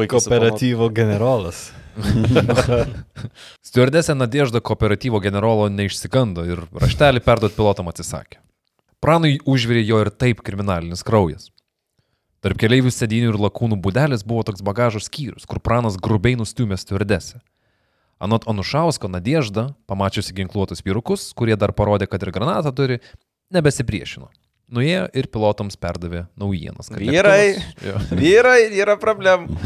Kooperatyvo 0.00 0.88
generolas. 0.88 1.72
Stewardesė 3.66 4.14
Nadežda 4.16 4.60
kooperatyvo 4.64 5.20
generolo 5.20 5.68
neišsigando 5.68 6.46
ir 6.48 6.64
raštelį 6.72 7.20
perduot 7.20 7.52
pilotam 7.52 7.90
atsisakė. 7.92 8.40
Pranui 9.00 9.38
užvirė 9.48 9.80
jo 9.86 10.02
ir 10.04 10.10
taip 10.12 10.42
kriminalinis 10.44 11.00
kraujas. 11.06 11.48
Tarp 12.44 12.56
keliaivių 12.60 12.90
sėdinių 12.92 13.32
ir 13.32 13.38
lakūnų 13.40 13.78
būdelis 13.84 14.24
buvo 14.24 14.44
toks 14.48 14.60
bagažo 14.64 15.00
skyrius, 15.00 15.46
kur 15.48 15.60
pranas 15.60 15.96
grubiai 16.00 16.36
nustumė 16.40 16.76
stewardesę. 16.80 17.40
Anot 18.20 18.44
Anušausko 18.48 19.08
Nadežda, 19.08 19.70
pamačiusi 19.88 20.36
ginkluotus 20.36 20.84
vyrukus, 20.84 21.30
kurie 21.36 21.56
dar 21.56 21.72
parodė, 21.76 22.08
kad 22.08 22.20
ir 22.20 22.32
granatą 22.36 22.72
turi, 22.76 23.00
nebesipriešino. 23.52 24.28
Nuėjo 24.70 25.06
ir 25.16 25.28
pilotams 25.32 25.80
perdavė 25.80 26.26
naujienas. 26.38 26.92
Vyrai. 26.92 27.56
Vyrai, 28.22 28.58
yra 28.76 29.00
problemų. 29.00 29.56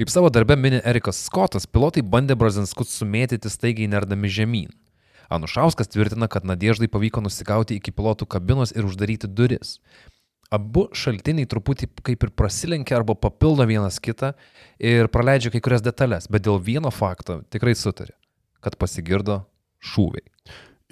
Kaip 0.00 0.10
savo 0.10 0.32
darbę 0.32 0.56
mini 0.56 0.80
Erikas 0.88 1.20
Skotas, 1.28 1.68
pilotai 1.68 2.00
bandė 2.02 2.34
Brazinskus 2.40 2.96
sumėtyti 2.96 3.52
staigiai 3.52 3.92
nerdami 3.92 4.32
žemyn. 4.32 4.72
Anušauskas 5.32 5.90
tvirtina, 5.92 6.28
kad 6.28 6.46
Nadieždai 6.48 6.88
pavyko 6.90 7.22
nusigauti 7.24 7.78
iki 7.78 7.94
pilotų 7.94 8.26
kabinos 8.26 8.74
ir 8.74 8.88
uždaryti 8.88 9.30
duris. 9.30 9.78
Abu 10.52 10.88
šaltiniai 10.92 11.48
truputį 11.48 11.88
kaip 12.04 12.26
ir 12.26 12.32
prasilenkia 12.36 12.98
arba 12.98 13.14
papildo 13.16 13.64
vienas 13.68 13.96
kitą 14.02 14.34
ir 14.76 15.08
praleidžia 15.12 15.52
kai 15.54 15.62
kurias 15.64 15.84
detalės, 15.84 16.28
bet 16.28 16.44
dėl 16.44 16.60
vieno 16.60 16.92
fakto 16.92 17.40
tikrai 17.52 17.72
sutarė, 17.78 18.12
kad 18.60 18.76
pasigirdo 18.76 19.40
šūviai. 19.80 20.26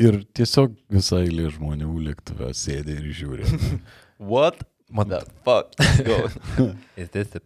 Ir 0.00 0.22
tiesiog 0.32 0.78
visai 0.88 1.26
eilė 1.26 1.50
žmonių 1.52 1.92
lėktuve 2.06 2.54
sėdi 2.56 2.96
ir 2.96 3.10
žiūri. 3.18 3.48
What 4.32 4.64
Man 4.90 5.08
the 5.08 5.20
fuck? 5.44 5.70
Go. 6.08 6.16
įstėsti. 6.98 7.38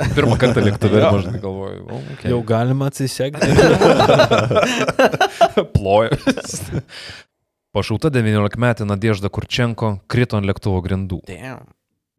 Pirmą 0.16 0.36
kartą 0.38 0.62
lėktuve 0.62 1.00
ir 1.00 1.06
mažai 1.10 1.40
galvoju, 1.42 1.80
o, 1.88 1.98
okay. 2.14 2.30
Jau 2.30 2.38
galima 2.46 2.86
atsisekti. 2.90 3.48
ploja. 5.74 6.14
Pašauta 7.74 8.12
19 8.14 8.60
metė 8.62 8.86
Nadiežda 8.86 9.30
Kurčenko 9.34 9.96
krito 10.06 10.38
ant 10.38 10.46
lėktuvo 10.46 10.78
grindų. 10.84 11.24
Damn. 11.26 11.66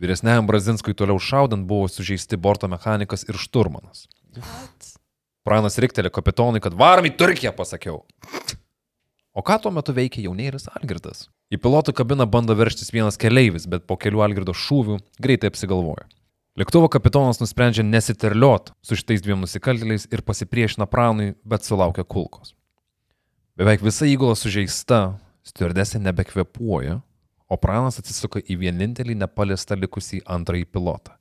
Vyresniajam 0.03 0.49
Brazinskui 0.49 0.91
toliau 0.97 1.21
šaudant 1.23 1.63
buvo 1.69 1.87
sužeisti 1.87 2.35
borto 2.35 2.67
mechanikas 2.67 3.23
ir 3.29 3.39
šturmanas. 3.39 4.09
Pranas 5.47 5.79
riktelė 5.79 6.11
kapitonui, 6.11 6.59
kad 6.59 6.75
varom 6.75 7.07
į 7.07 7.13
Turkiją, 7.15 7.55
pasakiau. 7.55 8.01
O 9.35 9.43
ką 9.45 9.55
tuo 9.63 9.71
metu 9.71 9.95
veikia 9.95 10.25
jaunėlis 10.25 10.67
Algirdas? 10.73 11.29
Į 11.53 11.59
pilotų 11.61 11.93
kabiną 11.93 12.25
bando 12.25 12.55
verštis 12.57 12.89
vienas 12.93 13.19
keleivis, 13.21 13.67
bet 13.69 13.85
po 13.85 13.99
kelių 14.01 14.23
Algirdo 14.25 14.53
šūvių 14.57 14.97
greitai 15.21 15.51
apsigalvoja. 15.51 16.07
Lėktuvo 16.57 16.87
kapitonas 16.89 17.41
nusprendžia 17.41 17.83
nesiterliot 17.85 18.71
su 18.81 18.95
šitais 18.97 19.21
dviem 19.21 19.41
nusikaltėliais 19.43 20.07
ir 20.09 20.23
pasipriešina 20.25 20.87
Pranui, 20.87 21.33
bet 21.43 21.67
sulaukia 21.67 22.05
kulkos. 22.07 22.55
Beveik 23.59 23.83
visa 23.83 24.07
įgula 24.07 24.37
sužeista, 24.39 25.19
stewardesė 25.45 25.99
nebekvepuoja, 26.01 27.01
o 27.51 27.57
Pranas 27.61 27.99
atsisuka 28.01 28.41
į 28.41 28.57
vienintelį 28.63 29.17
nepaliestą 29.19 29.77
likusį 29.77 30.23
antrąjį 30.25 30.65
pilotą. 30.71 31.13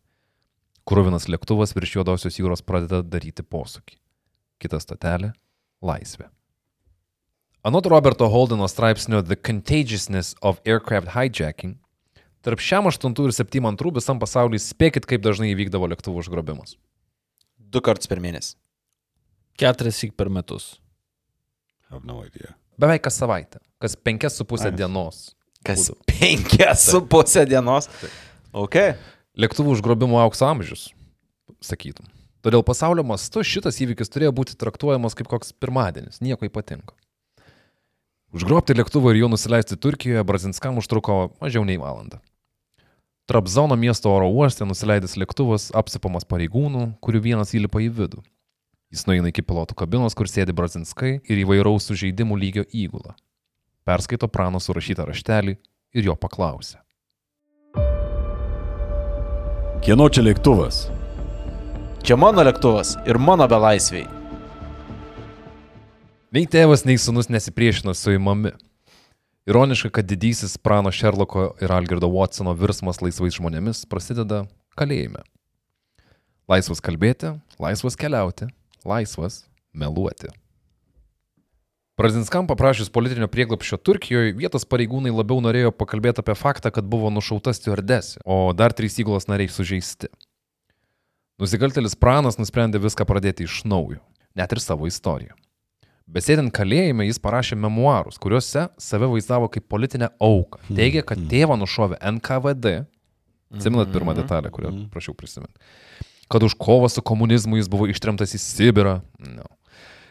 Krūvinas 0.88 1.28
lėktuvas 1.28 1.74
virš 1.76 1.98
Juodosios 1.98 2.38
jūros 2.40 2.64
pradeda 2.64 3.02
daryti 3.04 3.44
posūkį. 3.44 3.98
Kita 4.62 4.80
statelė- 4.80 5.34
laisvė. 5.90 6.30
Anot 7.64 7.86
Roberto 7.88 8.28
Holdeno 8.28 8.68
straipsnio 8.68 9.22
The 9.24 9.38
Contagiousness 9.40 10.34
of 10.42 10.60
Aircraft 10.68 11.14
Hijacking, 11.16 11.78
Tarp 12.44 12.60
šiam 12.60 12.84
8 12.84 13.14
ir 13.24 13.32
72 13.32 13.90
visam 13.96 14.18
pasaulyje 14.20 14.60
spėkit, 14.66 15.06
kaip 15.08 15.22
dažnai 15.24 15.54
įvykdavo 15.54 15.88
lėktuvų 15.88 16.20
užgrobimas. 16.20 16.74
Du 17.56 17.80
kartus 17.80 18.10
per 18.10 18.20
mėnesį. 18.20 18.58
Keturis 19.56 20.02
įk 20.04 20.12
per 20.12 20.28
metus. 20.28 20.74
Have 21.88 22.04
no 22.04 22.18
idea. 22.20 22.52
Beveik 22.76 23.06
kas 23.06 23.16
savaitę, 23.16 23.62
kas 23.80 23.96
5,5 23.96 24.66
Ai. 24.68 24.74
dienos. 24.76 25.22
Kas 25.64 25.86
būdavo. 25.88 26.04
penkias 26.10 26.84
su 26.84 27.00
pusė 27.08 27.46
dienos. 27.48 27.88
Ok. 28.52 28.76
Lėktuvų 29.40 29.78
užgrobimo 29.78 30.20
aukso 30.20 30.44
amžius, 30.44 30.90
sakytum. 31.64 32.12
Todėl 32.44 32.60
pasaulio 32.60 33.06
mastu 33.08 33.40
šitas 33.40 33.80
įvykis 33.80 34.12
turėjo 34.12 34.36
būti 34.36 34.60
traktuojamas 34.60 35.16
kaip 35.16 35.32
koks 35.32 35.56
pirmadienis, 35.56 36.20
nieko 36.20 36.44
ypatingo. 36.44 36.92
Užgrobti 38.34 38.74
lėktuvą 38.74 39.12
ir 39.14 39.20
jo 39.20 39.28
nusileisti 39.30 39.76
Turkijoje 39.78 40.24
Brazinskam 40.26 40.80
užtruko 40.80 41.28
mažiau 41.38 41.62
nei 41.62 41.78
valandą. 41.78 42.18
Trapzono 43.30 43.76
miesto 43.78 44.10
oro 44.10 44.26
uoste 44.26 44.66
nusileidęs 44.66 45.14
lėktuvas 45.22 45.68
apsipamas 45.70 46.26
pareigūnų, 46.26 46.96
kurių 46.98 47.20
vienas 47.28 47.54
įlipa 47.54 47.78
į 47.84 47.92
vidų. 47.94 48.24
Jis 48.90 49.06
nueina 49.06 49.30
iki 49.30 49.44
pilotų 49.46 49.78
kabinos, 49.78 50.18
kur 50.18 50.26
sėdi 50.26 50.50
Brazinskai 50.50 51.20
ir 51.22 51.44
įvairaus 51.44 51.86
sužeidimų 51.86 52.40
lygio 52.42 52.66
įgula. 52.74 53.14
Perskaito 53.86 54.26
prano 54.26 54.58
surašytą 54.58 55.06
raštelį 55.06 55.54
ir 55.94 56.10
jo 56.10 56.18
paklausia. 56.18 56.82
Kieno 59.86 60.10
čia 60.10 60.26
lėktuvas? 60.26 60.88
Čia 62.02 62.18
mano 62.18 62.42
lėktuvas 62.42 62.96
ir 63.06 63.22
mano 63.22 63.46
belaisviai. 63.46 64.23
Nei 66.34 66.48
tėvas, 66.50 66.82
nei 66.82 66.98
sunus 66.98 67.28
nesipriešino 67.30 67.92
suimami. 67.94 68.50
Ironiška, 69.46 69.92
kad 69.94 70.06
didysis 70.10 70.56
prano 70.58 70.90
Šerloko 70.90 71.52
ir 71.62 71.70
Algirdo 71.70 72.08
Watsono 72.10 72.56
virsmas 72.58 72.98
laisvais 72.98 73.36
žmonėmis 73.36 73.84
prasideda 73.86 74.40
kalėjime. 74.74 75.22
Laisvas 76.50 76.82
kalbėti, 76.82 77.36
laisvas 77.62 77.94
keliauti, 78.00 78.48
laisvas 78.82 79.44
meluoti. 79.70 80.32
Brazinskam 81.94 82.50
paprašius 82.50 82.90
politinio 82.90 83.30
prieglapščio 83.30 83.78
Turkijoje, 83.78 84.34
vietos 84.34 84.66
pareigūnai 84.66 85.14
labiau 85.14 85.38
norėjo 85.44 85.70
pakalbėti 85.70 86.24
apie 86.24 86.34
faktą, 86.34 86.74
kad 86.74 86.90
buvo 86.90 87.14
nušauta 87.14 87.54
stewardesė, 87.54 88.24
o 88.26 88.50
dar 88.58 88.74
trys 88.74 88.98
įgulos 88.98 89.30
nariai 89.30 89.54
sužeisti. 89.54 90.10
Nusikaltelis 91.38 91.94
pranas 91.94 92.42
nusprendė 92.42 92.82
viską 92.82 93.06
pradėti 93.06 93.46
iš 93.46 93.62
naujo, 93.70 94.02
net 94.34 94.50
ir 94.50 94.66
savo 94.66 94.90
istoriją. 94.90 95.38
Besėdint 96.04 96.52
kalėjime 96.52 97.06
jis 97.06 97.18
parašė 97.22 97.56
memoarus, 97.56 98.18
kuriuose 98.20 98.66
save 98.80 99.08
vaizdavo 99.08 99.48
kaip 99.52 99.64
politinę 99.72 100.10
auką. 100.22 100.60
Teigia, 100.68 101.02
kad 101.06 101.20
tėvą 101.30 101.56
nušovė 101.60 101.98
NKVD. 102.12 102.74
Atsimenat 103.54 103.92
pirmą 103.94 104.14
detalę, 104.18 104.50
kurią 104.52 104.72
prašiau 104.92 105.14
prisiminti. 105.16 105.56
Kad 106.28 106.44
už 106.44 106.56
kovą 106.60 106.90
su 106.90 107.02
komunizmu 107.04 107.56
jis 107.56 107.70
buvo 107.70 107.86
ištremtas 107.88 108.34
į 108.36 108.40
Sibirą. 108.42 108.98
No. 109.22 109.46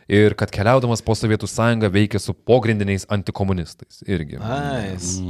Ir 0.09 0.35
kad 0.39 0.51
keliaudamas 0.53 1.03
po 1.05 1.15
Sovietų 1.15 1.47
sąjungą 1.49 1.89
veikė 1.93 2.21
su 2.21 2.33
pogrindiniais 2.33 3.05
antikomunistais. 3.11 4.01
Irgi. 4.07 4.39
Nice. 4.41 5.21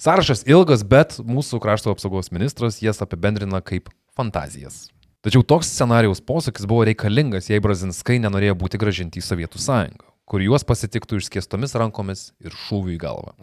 Sąrašas 0.00 0.46
ilgas, 0.48 0.84
bet 0.86 1.18
mūsų 1.18 1.60
krašto 1.60 1.92
apsaugos 1.92 2.30
ministras 2.32 2.78
jas 2.80 3.02
apibendrina 3.04 3.60
kaip 3.64 3.90
fantazijas. 4.16 4.86
Tačiau 5.20 5.44
toks 5.44 5.68
scenarijaus 5.68 6.22
posūkis 6.24 6.64
buvo 6.68 6.86
reikalingas, 6.88 7.50
jei 7.50 7.60
Brazinskai 7.60 8.16
nenorėjo 8.24 8.54
būti 8.62 8.78
gražinti 8.80 9.20
į 9.20 9.24
Sovietų 9.26 9.60
sąjungą, 9.60 10.06
kur 10.24 10.40
juos 10.40 10.64
pasitiktų 10.64 11.20
išskėstomis 11.20 11.76
rankomis 11.76 12.30
ir 12.40 12.56
šūvių 12.56 12.94
į 12.94 13.00
galvą. 13.02 13.34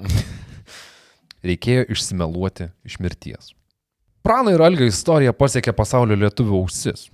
Reikėjo 1.48 1.86
išsimeluoti 1.94 2.72
iš 2.88 2.98
mirties. 3.04 3.54
Prano 4.26 4.56
ir 4.56 4.64
Algio 4.66 4.88
istorija 4.90 5.36
pasiekė 5.38 5.76
pasaulio 5.78 6.18
lietuvių 6.18 6.64
ausis. 6.64 7.12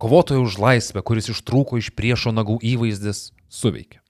Kovotojų 0.00 0.46
už 0.48 0.56
laisvę, 0.64 1.04
kuris 1.04 1.28
ištrūko 1.34 1.76
iš 1.76 1.92
priešo 1.92 2.32
nagų 2.32 2.56
įvaizdis, 2.72 3.34
suveikė. 3.52 4.00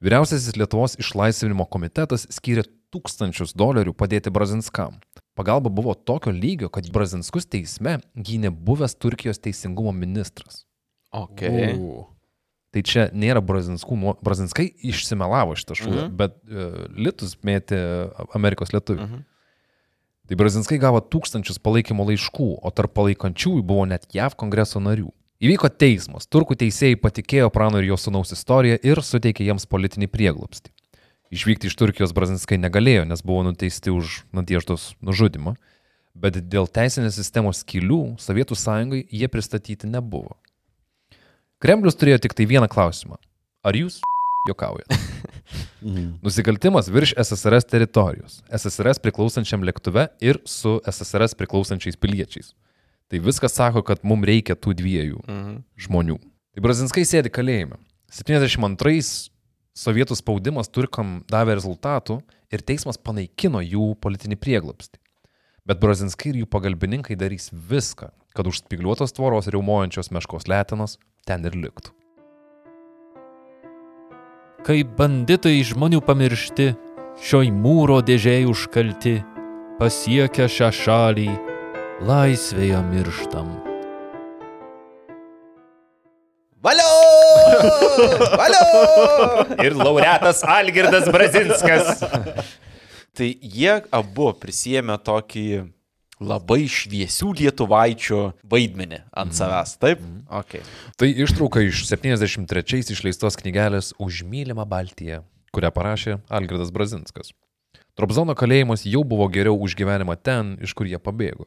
Vyriausiasis 0.00 0.56
Lietuvos 0.56 0.96
išlaisvinimo 1.00 1.68
komitetas 1.68 2.24
skyrė 2.32 2.64
tūkstančius 2.94 3.56
dolerių 3.58 3.92
padėti 3.98 4.30
Brazinskam. 4.34 5.00
Pagalba 5.34 5.70
buvo 5.74 5.96
tokio 5.98 6.30
lygio, 6.30 6.70
kad 6.70 6.86
Brazinskus 6.94 7.46
teisme 7.50 7.98
gynė 8.14 8.52
buvęs 8.54 8.94
Turkijos 9.02 9.42
teisingumo 9.42 9.92
ministras. 9.92 10.62
Ok. 11.14 11.42
U. 11.78 12.04
Tai 12.74 12.82
čia 12.82 13.08
nėra 13.14 13.42
Brazinskai 13.42 14.66
išsimelavo 14.82 15.54
šitą 15.58 15.76
šūvį, 15.78 15.94
Mhm. 15.94 16.06
mhm. 16.08 16.16
bet 16.18 16.38
uh, 16.46 16.86
Litus 16.94 17.36
mėtė 17.42 17.78
Amerikos 18.34 18.72
lietuvių. 18.74 19.04
Mhm. 19.06 19.24
Tai 20.24 20.38
Brazinskai 20.40 20.78
gavo 20.80 21.02
tūkstančius 21.04 21.60
palaikymo 21.60 22.06
laiškų, 22.08 22.48
o 22.64 22.70
tarp 22.72 22.94
palaikančiųjų 22.96 23.62
buvo 23.62 23.84
net 23.90 24.06
JAV 24.14 24.38
kongreso 24.40 24.80
narių. 24.80 25.10
Įvyko 25.44 25.68
teismas, 25.68 26.24
turkų 26.30 26.56
teisėjai 26.62 26.96
patikėjo 26.96 27.50
Prano 27.52 27.82
ir 27.82 27.90
jo 27.90 27.98
sunaus 28.00 28.32
istoriją 28.32 28.78
ir 28.86 29.02
suteikė 29.04 29.44
jiems 29.44 29.66
politinį 29.68 30.08
prieglobstį. 30.08 30.70
Išvykti 31.34 31.66
iš 31.70 31.74
Turkijos 31.80 32.12
Brazinskai 32.14 32.58
negalėjo, 32.62 33.04
nes 33.10 33.22
buvo 33.26 33.42
nuteisti 33.48 33.90
už 33.90 34.20
Nadieždos 34.36 34.92
nužudimą, 35.02 35.56
bet 36.14 36.38
dėl 36.46 36.68
teisinės 36.70 37.16
sistemos 37.18 37.64
skilių 37.64 38.14
Sovietų 38.22 38.54
sąjungai 38.58 39.00
jie 39.10 39.26
pristatyti 39.32 39.90
nebuvo. 39.90 40.36
Kremlius 41.58 41.96
turėjo 41.98 42.20
tik 42.22 42.34
tai 42.38 42.46
vieną 42.46 42.68
klausimą. 42.70 43.18
Ar 43.66 43.74
jūs 43.74 43.98
juokaujate? 44.50 44.98
Nusikaltimas 46.22 46.88
virš 46.92 47.14
SSRS 47.20 47.66
teritorijos, 47.68 48.38
SSRS 48.52 49.00
priklausančiam 49.04 49.64
lėktuve 49.66 50.06
ir 50.24 50.38
su 50.48 50.78
SSRS 50.88 51.34
priklausančiais 51.40 51.98
piliečiais. 52.00 52.52
Tai 53.10 53.20
viskas 53.20 53.52
sako, 53.58 53.82
kad 53.84 54.00
mums 54.06 54.24
reikia 54.28 54.56
tų 54.56 54.76
dviejų 54.80 55.20
Mhm. 55.28 55.58
žmonių. 55.76 56.18
Tai 56.54 56.62
Brazinskai 56.64 57.04
sėdi 57.04 57.30
kalėjime. 57.32 57.76
72 58.14 59.28
sovietų 59.74 60.16
spaudimas 60.18 60.70
turkam 60.70 61.18
davė 61.30 61.58
rezultatų 61.58 62.20
ir 62.54 62.62
teismas 62.62 62.98
panaikino 62.98 63.62
jų 63.64 63.94
politinį 64.00 64.38
prieglapstį. 64.40 65.00
Bet 65.64 65.80
Brazinskai 65.80 66.30
ir 66.30 66.42
jų 66.42 66.48
pagalbininkai 66.52 67.16
darys 67.16 67.48
viską, 67.50 68.10
kad 68.36 68.46
už 68.46 68.62
spigliuotos 68.62 69.14
tvoros 69.16 69.48
riaumojančios 69.48 70.12
meškos 70.12 70.48
letinos 70.50 70.98
ten 71.26 71.46
ir 71.48 71.56
liktų. 71.56 71.94
Kai 74.64 74.80
banditai 74.96 75.58
žmonių 75.64 76.00
pamiršti, 76.04 76.70
šioj 77.20 77.50
mūro 77.52 77.98
dėžiai 78.04 78.46
užkalti, 78.48 79.18
pasiekę 79.80 80.48
šią 80.48 80.70
šalį, 80.72 81.28
laisvėje 82.08 82.80
mirštam. 82.88 83.52
Valio! 86.64 86.93
Valio! 88.40 88.64
Ir 89.64 89.76
laureatas 89.78 90.42
Algirdas 90.46 91.08
Brazinskas. 91.12 92.02
Tai 93.14 93.28
jie 93.30 93.78
abu 93.94 94.32
prisėmė 94.40 94.96
tokį 95.06 95.46
labai 96.24 96.64
šviesių 96.70 97.32
lietuvaičių 97.40 98.20
vaidmenį 98.50 99.00
ant 99.18 99.34
savęs, 99.36 99.76
taip? 99.82 100.02
Okay. 100.42 100.62
Tai 100.98 101.08
ištrauka 101.10 101.62
iš 101.66 101.84
73 101.90 102.94
išleistos 102.94 103.38
knygelės 103.40 103.92
Už 104.02 104.22
mylimą 104.26 104.66
Baltiją, 104.68 105.22
kurią 105.54 105.70
parašė 105.74 106.18
Algirdas 106.28 106.72
Brazinskas. 106.74 107.34
Trobzono 107.94 108.34
kalėjimas 108.34 108.86
jau 108.88 109.04
buvo 109.06 109.28
geriau 109.30 109.54
už 109.62 109.76
gyvenimą 109.78 110.16
ten, 110.18 110.56
iš 110.62 110.74
kur 110.74 110.88
jie 110.90 110.98
pabėgo. 110.98 111.46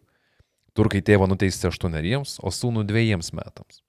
Turkai 0.77 1.01
tėvą 1.01 1.27
nuteisti 1.27 1.67
aštuoneriems, 1.67 2.37
o 2.39 2.53
sūnų 2.53 2.85
dviejiems 2.87 3.33
metams. 3.35 3.81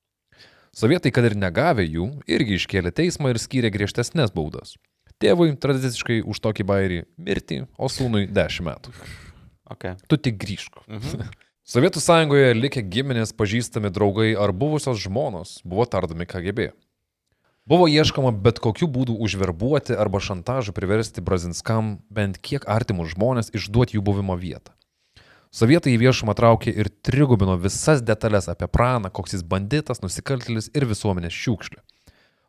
Sovietai, 0.79 1.11
kad 1.11 1.27
ir 1.27 1.35
negavę 1.35 1.83
jų, 1.83 2.05
irgi 2.31 2.55
iškėlė 2.55 2.93
teismą 2.95 3.33
ir 3.33 3.41
skyrė 3.43 3.73
griežtesnės 3.75 4.31
baudas. 4.31 4.77
Tėvui 5.19 5.57
tradiciškai 5.59 6.21
už 6.23 6.39
tokį 6.45 6.67
bairį 6.69 6.99
mirti, 7.19 7.65
o 7.75 7.89
sūnui 7.91 8.29
10 8.31 8.63
metų. 8.69 8.93
Okay. 9.75 9.97
Tu 10.07 10.21
tik 10.23 10.39
grįžk. 10.39 10.79
Sovietų 11.73 11.99
sąjungoje 12.05 12.55
likę 12.55 12.85
giminės, 12.95 13.35
pažįstami 13.35 13.91
draugai 13.91 14.31
ar 14.39 14.55
buvusios 14.55 15.03
žmonos 15.03 15.59
buvo 15.67 15.89
tardomi 15.91 16.29
KGB. 16.31 16.71
Buvo 17.69 17.91
ieškoma 17.91 18.31
bet 18.47 18.63
kokiu 18.63 18.87
būdu 18.87 19.19
užverbuoti 19.19 19.99
arba 19.99 20.23
šantažu 20.23 20.73
priversti 20.79 21.21
Brazinskam 21.27 21.97
bent 22.07 22.39
kiek 22.39 22.63
artimus 22.71 23.17
žmonės 23.19 23.51
išduoti 23.51 23.99
jų 23.99 24.07
buvimo 24.07 24.39
vietą. 24.39 24.78
Sovietai 25.55 25.95
į 25.95 26.01
viešumą 26.03 26.35
traukė 26.37 26.73
ir 26.77 26.91
trigubino 27.05 27.57
visas 27.61 28.03
detalės 28.05 28.51
apie 28.53 28.69
praną, 28.69 29.11
koks 29.13 29.39
jis 29.39 29.45
banditas, 29.45 30.03
nusikaltėlis 30.05 30.71
ir 30.77 30.85
visuomenės 30.89 31.33
šiukšlė. 31.33 31.81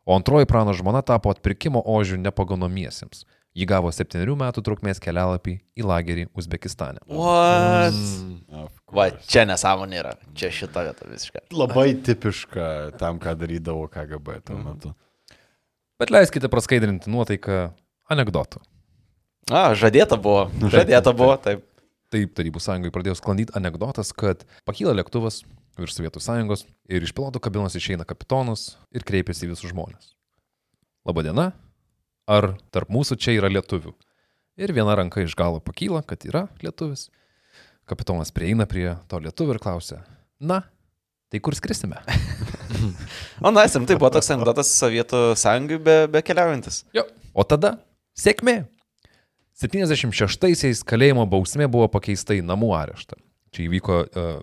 O 0.09 0.15
antroji 0.17 0.47
prano 0.49 0.73
žmona 0.73 1.03
tapo 1.05 1.31
atpirkimo 1.31 1.83
ožių 1.85 2.17
nepaganomiesiems. 2.23 3.23
Ji 3.57 3.65
gavo 3.69 3.89
septyniarių 3.93 4.35
metų 4.39 4.61
trukmės 4.65 5.01
kelialapį 5.01 5.55
į 5.79 5.85
lagerį 5.85 6.25
Uzbekistane. 6.37 7.01
What? 7.09 7.95
Mm. 7.95 8.67
Va, 8.93 9.09
čia 9.25 9.45
nesąmonė 9.49 9.99
yra. 10.03 10.13
Čia 10.37 10.51
šita 10.53 10.85
vieta 10.85 11.07
visiškai. 11.09 11.43
Labai 11.57 11.91
tipiška 12.05 12.65
tam, 13.01 13.21
ką 13.21 13.33
darydavo 13.39 13.87
KGB 13.91 14.39
tuo 14.45 14.59
metu. 14.61 14.93
Bet 15.99 16.13
leiskite 16.13 16.51
praskaidrinti 16.51 17.11
nuotaiką 17.11 17.69
anegdotų. 18.09 18.61
A, 19.49 19.73
žadėta 19.73 20.17
buvo. 20.21 20.47
Žadėta 20.75 21.13
buvo, 21.17 21.33
taip. 21.41 21.65
Taip, 22.09 22.33
Tarybų 22.33 22.61
sąjungai 22.63 22.89
pradėjo 22.93 23.19
sklandyti 23.19 23.53
anegdotas, 23.57 24.09
kad 24.17 24.41
pakyla 24.65 24.95
lėktuvas 24.97 25.43
virš 25.77 25.97
Sovietų 25.97 26.21
sąjungos 26.23 26.65
ir 26.89 27.03
iš 27.05 27.13
piloto 27.15 27.41
kabinos 27.43 27.75
išeina 27.77 28.05
kapitonas 28.07 28.73
ir 28.89 29.05
kreipiasi 29.05 29.45
į 29.45 29.51
visus 29.51 29.69
žmonės. 29.69 30.15
Labadiena, 31.07 31.51
ar 32.29 32.55
tarp 32.73 32.89
mūsų 32.93 33.19
čia 33.21 33.35
yra 33.37 33.51
lietuvių? 33.53 33.93
Ir 34.59 34.73
viena 34.75 34.97
ranka 34.97 35.21
iš 35.23 35.37
galo 35.39 35.61
pakyla, 35.63 36.01
kad 36.03 36.25
yra 36.27 36.47
lietuvis. 36.63 37.07
Kapitonas 37.89 38.33
prieina 38.33 38.67
prie 38.69 38.89
to 39.09 39.21
lietuvio 39.21 39.55
ir 39.55 39.61
klausia, 39.61 40.01
na, 40.41 40.63
tai 41.29 41.41
kur 41.43 41.57
skrisime? 41.57 42.01
O, 43.41 43.49
na, 43.51 43.63
esim, 43.65 43.83
tai 43.89 43.95
buvo 43.97 44.11
toks 44.13 44.29
anegdotas 44.31 44.69
Sovietų 44.77 45.33
sąjungai 45.39 45.79
be, 45.83 45.95
be 46.13 46.21
keliaujantis. 46.23 46.83
Jo. 46.95 47.01
O 47.33 47.43
tada 47.47 47.73
sėkmė. 48.15 48.61
76-aisiais 49.59 50.85
kalėjimo 50.87 51.25
bausmė 51.29 51.67
buvo 51.71 51.89
pakeista 51.91 52.37
į 52.37 52.45
namų 52.47 52.71
areštą. 52.77 53.19
Čia 53.55 53.65
įvyko 53.65 53.99
uh, 54.05 54.41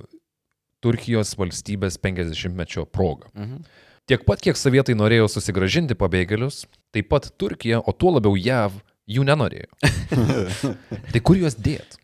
Turkijos 0.84 1.34
valstybės 1.38 1.98
50-mečio 2.02 2.86
proga. 2.90 3.30
Mhm. 3.34 3.64
Tiek 4.06 4.22
pat, 4.22 4.38
kiek 4.38 4.54
sovietai 4.54 4.94
norėjo 4.94 5.26
susigražinti 5.32 5.96
pabėgėlius, 5.98 6.60
taip 6.94 7.08
pat 7.10 7.24
Turkija, 7.42 7.80
o 7.82 7.90
tuo 7.90 8.12
labiau 8.14 8.36
JAV, 8.38 8.76
jų 9.10 9.24
nenorėjo. 9.26 9.72
tai 11.12 11.22
kur 11.26 11.40
juos 11.40 11.58
dėt? 11.58 11.96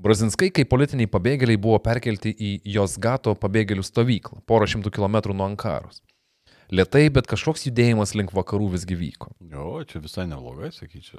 Brazinskai 0.00 0.52
kaip 0.54 0.70
politiniai 0.70 1.10
pabėgėliai 1.10 1.58
buvo 1.60 1.80
perkelti 1.82 2.30
į 2.30 2.52
Josgato 2.76 3.34
pabėgėlių 3.36 3.82
stovyklą, 3.84 4.44
porą 4.46 4.70
šimtų 4.70 4.94
kilometrų 4.94 5.34
nuo 5.36 5.50
Ankaros. 5.50 6.04
Lietai, 6.70 7.08
bet 7.10 7.26
kažkoks 7.26 7.66
judėjimas 7.66 8.14
link 8.14 8.30
vakarų 8.36 8.70
visgi 8.76 8.94
vyko. 8.94 9.34
Jo, 9.50 9.80
čia 9.90 9.98
visai 10.04 10.28
neblogai, 10.30 10.70
sakyčiau. 10.76 11.18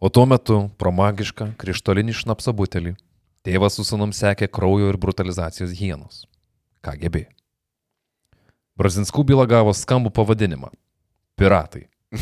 O 0.00 0.08
tuo 0.12 0.26
metu 0.28 0.70
pro 0.76 0.92
magišką 0.92 1.54
krištolinį 1.56 2.12
šnapso 2.18 2.52
butelį 2.52 2.92
tėvas 3.46 3.78
su 3.78 3.84
sunum 3.86 4.12
sekė 4.12 4.48
kraujo 4.52 4.90
ir 4.92 4.98
brutalizacijos 5.00 5.72
hienos. 5.78 6.26
KGB. 6.84 7.24
Brazinskų 8.76 9.24
byla 9.24 9.46
gavo 9.48 9.72
skambų 9.72 10.12
pavadinimą- 10.12 10.68
Piratai. 11.40 11.86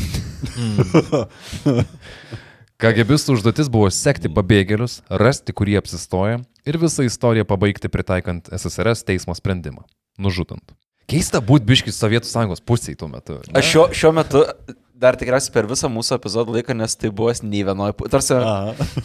KGBistų 2.81 3.35
užduotis 3.37 3.69
buvo 3.71 3.89
sekti 3.91 4.31
pabėgėlius, 4.31 5.01
rasti, 5.09 5.53
kur 5.55 5.67
jie 5.67 5.77
apsistoja 5.79 6.39
ir 6.67 6.79
visą 6.79 7.03
istoriją 7.07 7.45
pabaigti 7.47 7.91
pritaikant 7.91 8.47
SSRS 8.55 9.03
teismo 9.07 9.35
sprendimą- 9.35 9.83
nužudant. 10.23 10.75
Keista 11.11 11.39
būti 11.43 11.67
biški 11.67 11.91
Sovietų 11.91 12.25
sąjungos 12.25 12.63
pusėje 12.65 12.97
tuo 12.97 13.07
metu. 13.07 13.39
ne? 13.47 13.59
Aš 13.59 13.65
šiuo, 13.71 13.85
šiuo 13.93 14.11
metu 14.15 14.45
dar 14.95 15.17
tikriausiai 15.19 15.53
per 15.53 15.67
visą 15.69 15.89
mūsų 15.91 16.15
epizodą 16.19 16.55
laiką, 16.55 16.75
nes 16.77 16.95
tai 16.99 17.11
buvo 17.13 17.33
nei 17.43 17.63
vienoje 17.67 17.95
pusėje. 17.99 18.11
Tarsi. 18.15 18.33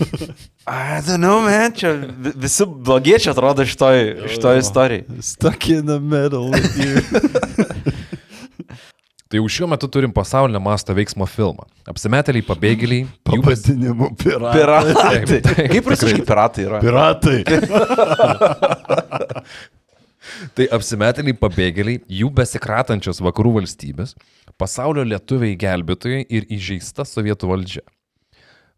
I 0.70 1.00
don't 1.06 1.18
know, 1.22 1.40
man, 1.44 1.74
čia 1.76 1.92
vi- 1.98 2.34
visi 2.46 2.66
blogiečiai 2.66 3.32
atrodo 3.34 3.66
šitoj, 3.66 4.02
šitoj 4.36 4.62
istorijai. 4.62 5.20
Stuck 5.32 5.68
in 5.72 5.86
the 5.90 5.98
middle 5.98 6.50
with 6.54 6.78
you. 6.78 6.94
Tai 9.30 9.38
jau 9.38 9.46
šiuo 9.46 9.68
metu 9.70 9.86
turim 9.86 10.10
pasaulinio 10.10 10.58
masto 10.58 10.90
veiksmo 10.90 11.22
filmą. 11.30 11.62
Apsimetėliai 11.86 12.42
pabėgėliai. 12.48 13.04
Pavadinimu 13.28 14.08
piratai. 14.18 14.56
Piratai. 14.56 14.94
Taip, 15.30 15.44
taip, 15.46 15.68
Kaip 15.70 15.90
rusiškai 15.92 16.24
piratai 16.26 16.64
yra? 16.66 16.80
Piratai. 16.82 17.36
Tai 20.58 20.66
apsimetėliai 20.74 21.36
pabėgėliai, 21.38 22.00
jų 22.10 22.28
besikratančios 22.34 23.22
vakarų 23.22 23.54
valstybės, 23.60 24.16
pasaulio 24.60 25.06
lietuviai 25.08 25.56
gelbėtojai 25.58 26.26
ir 26.28 26.46
įžeista 26.52 27.06
sovietų 27.08 27.48
valdžia. 27.50 27.84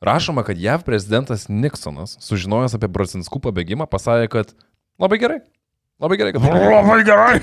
Rašoma, 0.03 0.43
kad 0.47 0.59
JAV 0.59 0.83
prezidentas 0.87 1.47
Nixonas, 1.51 2.17
sužinojęs 2.23 2.75
apie 2.75 2.91
Brazinskų 2.91 3.39
pabėgimą, 3.45 3.87
pasakė, 3.91 4.31
kad 4.33 4.55
labai 4.99 5.19
gerai. 5.23 5.43
Labai 6.03 6.17
gerai, 6.19 6.33
kad. 6.35 6.43
Labai 6.43 6.97
gerai. 7.07 7.37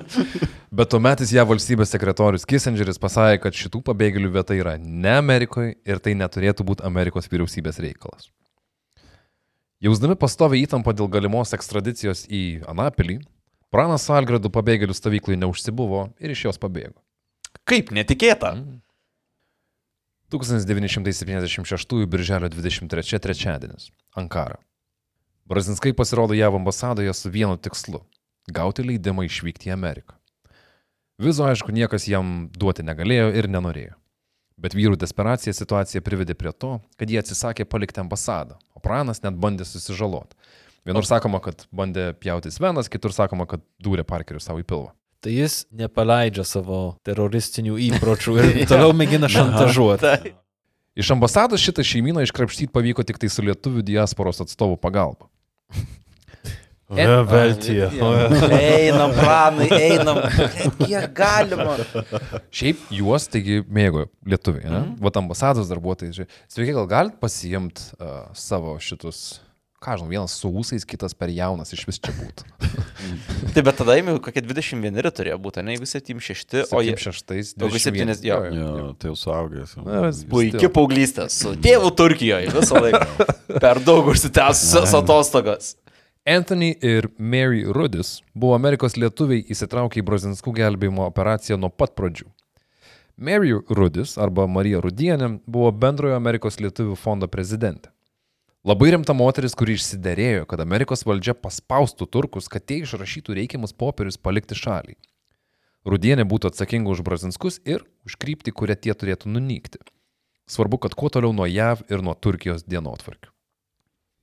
Bet 0.78 0.92
tuometis 0.92 1.32
JAV 1.34 1.48
valstybės 1.50 1.90
sekretorius 1.90 2.46
Kissingeris 2.46 3.00
pasakė, 3.02 3.40
kad 3.42 3.58
šitų 3.58 3.82
pabėgėlių 3.88 4.30
vieta 4.36 4.54
yra 4.54 4.76
ne 4.78 5.16
Amerikoje 5.18 5.74
ir 5.82 5.98
tai 5.98 6.14
neturėtų 6.14 6.68
būti 6.68 6.86
Amerikos 6.86 7.26
vyriausybės 7.32 7.82
reikalas. 7.82 8.30
Jausdami 9.82 10.14
pastovę 10.20 10.60
įtampą 10.60 10.94
dėl 10.94 11.10
galimos 11.10 11.56
ekstradicijos 11.56 12.26
į 12.30 12.60
Anapilį, 12.70 13.18
Pranas 13.74 14.06
Algradų 14.14 14.50
pabėgėlių 14.54 14.94
stovyklai 14.94 15.40
neužsibuvo 15.40 16.10
ir 16.22 16.30
iš 16.34 16.46
jos 16.46 16.62
pabėgo. 16.62 17.00
Kaip 17.70 17.92
netikėta. 17.94 18.48
1976 20.34 22.06
birželio 22.10 22.48
23 22.50 23.20
trečiadienis- 23.22 23.92
Ankara. 24.20 24.58
Brazinskai 25.46 25.92
pasirodo 25.94 26.34
JAV 26.34 26.56
ambasadoje 26.58 27.14
su 27.14 27.30
vienu 27.30 27.56
tikslu- 27.56 28.02
gauti 28.58 28.82
leidimą 28.82 29.22
išvykti 29.22 29.70
į 29.70 29.72
Ameriką. 29.72 30.18
Vizo, 31.18 31.44
aišku, 31.44 31.70
niekas 31.70 32.08
jam 32.08 32.50
duoti 32.50 32.82
negalėjo 32.82 33.34
ir 33.36 33.46
nenorėjo. 33.46 33.94
Bet 34.58 34.74
vyrų 34.74 34.96
desperacija 34.96 35.52
situaciją 35.52 36.00
privedė 36.02 36.34
prie 36.34 36.52
to, 36.52 36.80
kad 36.98 37.08
jie 37.08 37.22
atsisakė 37.22 37.64
palikti 37.64 38.00
ambasadą, 38.00 38.58
o 38.74 38.80
pranas 38.80 39.22
net 39.22 39.34
bandė 39.34 39.64
susižaloti. 39.64 40.34
Vienur 40.84 41.04
sakoma, 41.06 41.40
kad 41.40 41.66
bandė 41.72 42.14
pjautis 42.14 42.58
venas, 42.58 42.88
kitur 42.88 43.12
sakoma, 43.12 43.46
kad 43.46 43.60
dūrė 43.78 44.02
parkerių 44.02 44.40
savo 44.40 44.58
į 44.58 44.64
pilvą. 44.64 44.90
Tai 45.20 45.32
jis 45.34 45.66
nepaleidžia 45.76 46.46
savo 46.48 46.96
teroristinių 47.04 47.76
įpročių 47.90 48.36
ir 48.40 48.52
toliau 48.70 48.94
mėgina 48.96 49.28
šantažuoti. 49.28 50.32
Iš 51.00 51.12
ambasados 51.14 51.62
šitą 51.62 51.84
šeimyną 51.86 52.24
iškrapštyti 52.26 52.72
pavyko 52.72 53.04
tik 53.06 53.20
tai 53.20 53.28
su 53.32 53.44
lietuvių 53.44 53.84
diasporos 53.92 54.40
atstovų 54.44 54.80
pagalba. 54.80 55.28
Veltija. 56.90 57.90
Einam, 58.58 59.12
pranai, 59.14 59.68
einam. 59.70 60.18
Kiek 60.80 61.12
galima. 61.14 61.76
Šiaip 62.50 62.80
juos, 62.90 63.28
taigi, 63.30 63.60
mėgo 63.70 64.08
lietuviai, 64.26 64.66
ne? 64.66 64.80
Mm. 64.80 64.96
Vat 65.04 65.20
ambasados 65.20 65.70
darbuotojai. 65.70 66.26
Sveiki, 66.50 66.74
gal 66.74 66.88
galit 66.90 67.20
pasiimti 67.22 67.92
uh, 68.00 68.26
savo 68.34 68.74
šitus, 68.82 69.38
ką 69.80 69.96
žinau, 69.96 70.10
vienas 70.12 70.34
su 70.36 70.50
ūsais, 70.60 70.84
kitas 70.88 71.14
per 71.16 71.30
jaunas 71.32 71.72
iš 71.72 71.86
vis 71.88 71.98
čia 72.02 72.12
būtų. 72.12 72.44
Tai 73.54 73.62
bet 73.64 73.78
tada 73.80 73.96
jau 73.96 74.16
kokie 74.22 74.42
21 74.44 75.10
turėjo 75.16 75.38
būti, 75.40 75.62
ne 75.64 75.74
jeigu 75.74 75.88
76, 75.88 76.56
o 76.76 76.82
jie... 76.84 76.92
76, 76.94 77.54
Jeigu 77.56 77.80
70, 77.80 78.26
jo. 78.28 78.38
Jo, 78.54 78.90
tai 79.00 79.10
jau 79.10 79.16
suaugęs. 79.18 79.72
jau. 79.78 79.84
Na, 79.86 80.02
vis- 80.10 80.22
Puikia 80.30 80.68
paauglystė 80.72 81.26
su 81.32 81.54
tėvu 81.64 81.92
Turkijoje 81.96 82.52
visą 82.52 82.82
laiką. 82.84 83.28
Per 83.64 83.80
daug 83.86 84.10
užsitęsusios 84.12 84.92
atostogos. 85.00 85.74
Anthony 86.28 86.74
ir 86.84 87.08
Mary 87.16 87.64
Rudis 87.64 88.18
buvo 88.36 88.52
Amerikos 88.54 88.98
lietuviai 89.00 89.40
įsitraukę 89.50 90.02
į 90.02 90.04
Brazinskų 90.04 90.52
gelbėjimo 90.58 91.06
operaciją 91.08 91.56
nuo 91.56 91.72
pat 91.72 91.96
pradžių. 91.96 92.28
Mary 93.20 93.54
Rudis 93.68 94.18
arba 94.20 94.44
Marija 94.48 94.80
Rudienė 94.84 95.38
buvo 95.48 95.72
bendrojo 95.72 96.16
Amerikos 96.20 96.60
lietuvių 96.60 96.94
fondo 97.00 97.28
prezidentė. 97.28 97.88
Labai 98.60 98.90
rimta 98.92 99.14
moteris, 99.16 99.54
kuri 99.56 99.78
išsiderėjo, 99.78 100.42
kad 100.44 100.60
Amerikos 100.60 101.06
valdžia 101.08 101.32
paspaustų 101.32 102.04
turkus, 102.12 102.44
kad 102.52 102.66
tie 102.68 102.82
išrašytų 102.84 103.38
reikiamus 103.38 103.72
popierius 103.72 104.20
palikti 104.20 104.58
šalį. 104.58 104.98
Rudienė 105.88 106.26
būtų 106.28 106.50
atsakinga 106.50 106.92
už 106.92 107.00
Brazinskus 107.00 107.56
ir 107.64 107.86
už 108.04 108.18
kryptį, 108.20 108.52
kurią 108.52 108.76
tie 108.76 108.92
turėtų 108.92 109.32
nunykti. 109.32 109.80
Svarbu, 110.44 110.76
kad 110.84 110.92
kuo 110.92 111.08
toliau 111.08 111.32
nuo 111.32 111.48
JAV 111.48 111.86
ir 111.88 112.04
nuo 112.04 112.12
Turkijos 112.12 112.68
dienotvarkių. 112.68 113.32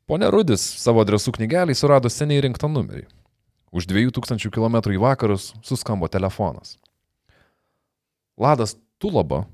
Pone 0.05 0.29
Rudis 0.29 0.61
savo 0.61 1.01
adresų 1.01 1.33
knygelį 1.39 1.73
surado 1.73 2.13
seniai 2.13 2.45
rinktą 2.45 2.69
numerį. 2.69 3.07
Už 3.73 3.89
2000 3.89 4.53
km 4.53 4.77
į 4.93 5.01
vakarus 5.01 5.49
suskambo 5.65 6.05
telefonas. 6.13 6.77
Ladas 8.37 8.77
Tulaba, 9.01 9.47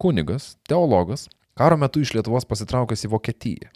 kunigas, 0.00 0.54
teologas, 0.64 1.28
karo 1.52 1.76
metu 1.76 2.00
iš 2.00 2.16
Lietuvos 2.16 2.48
pasitraukęs 2.48 3.04
į 3.04 3.12
Vokietiją. 3.12 3.75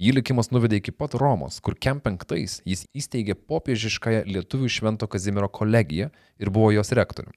Jį 0.00 0.14
likimas 0.16 0.48
nuvedė 0.48 0.78
iki 0.80 0.94
pat 0.96 1.12
Romos, 1.20 1.58
kur 1.60 1.74
kem 1.76 1.98
penktais 2.00 2.60
jis 2.64 2.86
įsteigė 2.96 3.34
popiežiškąją 3.36 4.22
Lietuvių 4.32 4.70
Švento 4.72 5.08
Kazimiero 5.12 5.48
kolegiją 5.52 6.08
ir 6.40 6.50
buvo 6.50 6.70
jos 6.72 6.92
rektoriumi. 6.96 7.36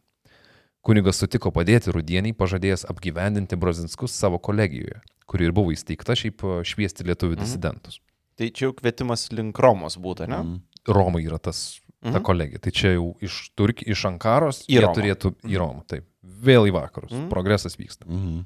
Kunigas 0.83 1.19
sutiko 1.19 1.51
padėti 1.55 1.91
Rudieniai, 1.95 2.35
pažadėjęs 2.35 2.85
apgyvendinti 2.91 3.55
Brazinskus 3.59 4.15
savo 4.15 4.39
kolegijoje, 4.43 4.99
kuri 5.27 5.47
ir 5.47 5.53
buvo 5.55 5.71
įsteigta 5.75 6.15
šiaip 6.19 6.43
e, 6.43 6.55
šviesti 6.67 7.05
lietuvių 7.07 7.37
disidentus. 7.39 7.99
Tai 8.39 8.49
čia 8.51 8.65
jau 8.69 8.73
kvietimas 8.75 9.27
link 9.31 9.59
Romos 9.63 9.95
būtų, 10.01 10.27
ne? 10.31 10.39
Mm. 10.43 10.57
Roma 10.91 11.21
yra 11.23 11.39
tas, 11.39 11.79
ta 12.03 12.17
Mhm. 12.19 12.23
kolegija. 12.27 12.59
Tai 12.59 12.71
čia 12.75 12.95
jau 12.97 13.13
iš, 13.23 13.51
Turki, 13.55 13.85
iš 13.91 14.03
Ankaros 14.09 14.63
Į 14.67 14.75
jie 14.75 14.81
Romą. 14.83 14.95
turėtų 14.97 15.33
į 15.47 15.59
Romą. 15.61 15.83
Taip, 15.87 16.03
vėl 16.23 16.67
į 16.67 16.73
vakarus. 16.75 17.11
Mhm. 17.11 17.29
Progresas 17.31 17.75
vyksta. 17.79 18.03
Mhm. 18.07 18.43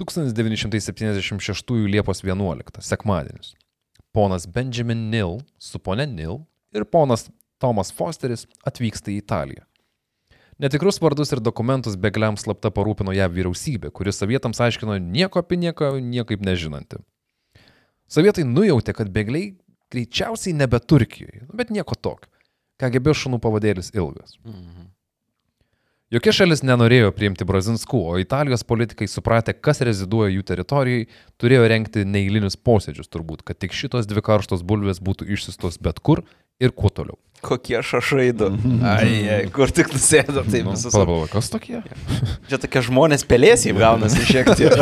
1976 0.00 1.70
Liepos 1.86 2.24
11, 2.24 2.80
sekmadienis. 2.80 3.54
Ponas 4.12 4.46
Benjamin 4.46 5.10
Nil 5.10 5.40
su 5.58 5.78
pone 5.78 6.06
Nil 6.06 6.40
ir 6.72 6.84
ponas 6.84 7.28
Tomas 7.60 7.92
Fosteris 7.92 8.46
atvyksta 8.66 9.12
į 9.12 9.20
Italiją. 9.20 9.66
Netikrus 10.60 10.98
vardus 11.00 11.30
ir 11.32 11.40
dokumentus 11.40 11.96
begliams 11.96 12.44
slapta 12.44 12.68
parūpino 12.74 13.14
ją 13.16 13.28
vyriausybė, 13.32 13.92
kuris 13.96 14.18
sovietams 14.20 14.60
aiškino 14.60 14.98
nieko 15.00 15.40
apie 15.40 15.56
nieką, 15.60 15.94
niekaip 16.04 16.42
nežinanti. 16.44 17.00
Sovietai 18.10 18.44
nujautė, 18.44 18.92
kad 18.96 19.08
bėgliai 19.14 19.54
greičiausiai 19.92 20.56
nebe 20.56 20.80
Turkijoje, 20.80 21.46
nu, 21.46 21.54
bet 21.56 21.72
nieko 21.72 21.96
tokio. 21.96 22.28
KGB 22.80 23.14
šunų 23.16 23.40
pavadėlis 23.40 23.92
ilgas. 23.96 24.36
Jokia 26.10 26.32
šalis 26.34 26.64
nenorėjo 26.66 27.12
priimti 27.14 27.46
Brazinskų, 27.46 28.00
o 28.10 28.16
Italijos 28.18 28.64
politikai 28.66 29.06
supratę, 29.06 29.52
kas 29.54 29.78
reziduoja 29.86 30.32
jų 30.32 30.42
teritorijai, 30.48 31.04
turėjo 31.38 31.68
renkti 31.70 32.02
neįlinius 32.02 32.56
posėdžius 32.66 33.06
turbūt, 33.14 33.44
kad 33.46 33.60
tik 33.62 33.76
šitos 33.78 34.08
dvi 34.10 34.24
karštos 34.26 34.64
bulvės 34.66 34.98
būtų 35.06 35.28
išsistos 35.36 35.78
bet 35.78 36.00
kur 36.02 36.24
ir 36.58 36.74
kuo 36.74 36.90
toliau. 36.90 37.14
Kokie 37.46 37.78
šašai 37.86 38.26
du. 38.34 38.48
Ai, 38.82 39.12
ai, 39.36 39.44
kur 39.54 39.70
tik 39.70 39.92
nusėdo, 39.94 40.42
tai 40.50 40.64
visus. 40.66 40.90
Palauk, 40.90 41.30
kas 41.30 41.52
tokie? 41.54 41.78
Čia 42.50 42.58
tokie 42.58 42.82
žmonės 42.90 43.22
pelėsiai 43.30 43.76
gaunasi 43.78 44.26
šiek 44.32 44.50
tiek. 44.58 44.74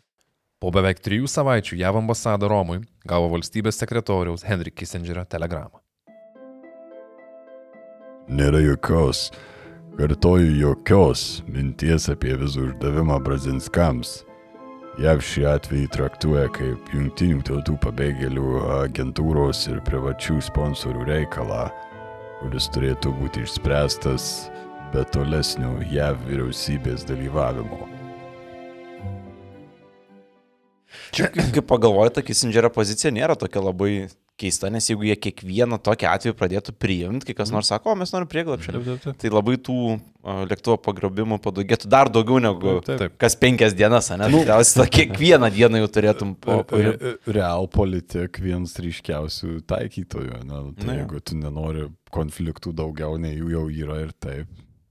Po 0.62 0.70
beveik 0.70 1.02
trijų 1.02 1.26
savaičių 1.26 1.80
JAV 1.82 1.98
ambasada 2.04 2.46
Romui 2.46 2.84
gavo 3.02 3.32
valstybės 3.34 3.82
sekretoriaus 3.82 4.46
Henry 4.46 4.70
Kissingerio 4.70 5.26
telegramą. 5.26 5.82
Nėra 8.30 8.62
jokios, 8.62 9.26
kartoju, 9.96 10.52
jokios 10.60 11.42
minties 11.48 12.10
apie 12.12 12.34
vizų 12.36 12.70
uždavimą 12.70 13.16
Brazinskams. 13.24 14.20
JAV 15.00 15.20
šį 15.24 15.42
atvejį 15.50 15.88
traktuoja 15.92 16.50
kaip 16.56 16.92
jungtinių 16.92 17.42
tautų 17.44 17.76
pabėgėlių 17.84 18.52
agentūros 18.78 19.66
ir 19.68 19.82
privačių 19.84 20.38
sponsorių 20.44 21.04
reikalą, 21.08 21.66
kuris 22.40 22.68
turėtų 22.72 23.12
būti 23.18 23.44
išspręstas 23.44 24.28
be 24.92 25.04
tolesnio 25.12 25.74
JAV 25.92 26.20
vyriausybės 26.28 27.04
dalyvavimo. 27.08 27.84
Čia, 31.16 31.28
kai 31.32 31.64
pagalvoju, 31.64 32.12
ta 32.16 32.24
Kissingerio 32.24 32.72
pozicija 32.72 33.12
nėra 33.12 33.36
tokia 33.36 33.64
labai 33.64 34.08
keista, 34.36 34.68
nes 34.72 34.84
jeigu 34.90 35.06
jie 35.08 35.14
kiekvieną 35.16 35.78
tokį 35.80 36.06
atvejį 36.10 36.34
pradėtų 36.36 36.74
priimti, 36.76 37.26
kai 37.30 37.36
kas 37.38 37.52
nors 37.54 37.70
sako, 37.72 37.94
o 37.94 37.96
mes 37.96 38.12
norim 38.12 38.28
prieglapšio, 38.28 38.82
tai 39.16 39.30
labai 39.32 39.54
tų 39.64 39.76
lėktuvo 40.50 40.76
pagrobimų 40.84 41.38
padaugėtų 41.44 41.88
dar 41.88 42.10
daugiau 42.12 42.40
negu 42.42 42.76
Taip. 42.84 43.14
kas 43.22 43.36
penkias 43.40 43.72
dienas, 43.78 44.10
ne? 44.12 44.28
Tikriausiai 44.32 44.82
tą 44.82 44.86
kiekvieną 44.98 45.50
dieną 45.54 45.80
jau 45.84 45.88
turėtum 45.96 46.34
po... 46.36 46.58
po- 46.68 46.82
Real 47.32 47.68
politik 47.72 48.40
vienas 48.42 48.76
ryškiausių 48.82 49.60
taikytojų. 49.70 50.42
Na, 50.44 50.62
tai 50.76 50.88
Na 50.90 50.98
jeigu 51.00 51.20
tu 51.24 51.38
nenori 51.40 51.88
konfliktų 52.12 52.74
daugiau, 52.76 53.16
nei 53.22 53.36
jų 53.38 53.50
jau 53.56 53.64
yra 53.72 54.02
ir 54.04 54.12
taip, 54.20 54.50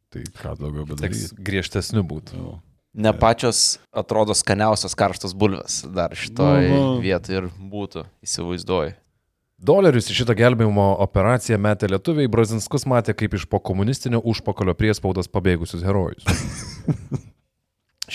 tai 0.10 0.24
ką 0.42 0.56
daugiau 0.60 0.88
bedaryti. 0.90 1.36
griežtesnių 1.38 2.02
būtų. 2.08 2.40
Nu. 2.42 2.58
Ne 2.96 3.12
pačios 3.12 3.76
atrodo 3.92 4.32
skaniausios 4.34 4.94
karštos 4.96 5.34
bulvės 5.36 5.82
dar 5.92 6.14
šitoj 6.16 6.70
Nu, 6.72 6.78
nu. 6.96 7.02
vietoje 7.04 7.42
ir 7.44 7.48
būtų, 7.60 8.06
įsivaizduoju. 8.24 8.94
Dolerius 9.56 10.10
į 10.12 10.18
šitą 10.18 10.34
gelbėjimo 10.36 10.86
operaciją 11.06 11.58
metė 11.64 11.88
lietuviai, 11.88 12.28
Brazinskus 12.28 12.84
matė 12.92 13.16
kaip 13.16 13.38
iš 13.38 13.46
po 13.48 13.62
komunistinio 13.64 14.20
užpakalio 14.20 14.76
priespaudos 14.76 15.32
pabėgusius 15.32 15.86
herojus. 15.86 16.28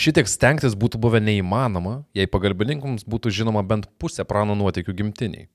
Šitiek 0.01 0.29
stengtis 0.29 0.77
būtų 0.79 1.01
buvę 1.03 1.19
neįmanoma, 1.25 2.03
jei 2.15 2.29
pagalbininkams 2.31 3.07
būtų 3.09 3.33
žinoma 3.41 3.65
bent 3.67 3.89
pusė 3.99 4.27
prano 4.29 4.55
nuotykių 4.55 4.95
gimtiniai. 5.01 5.49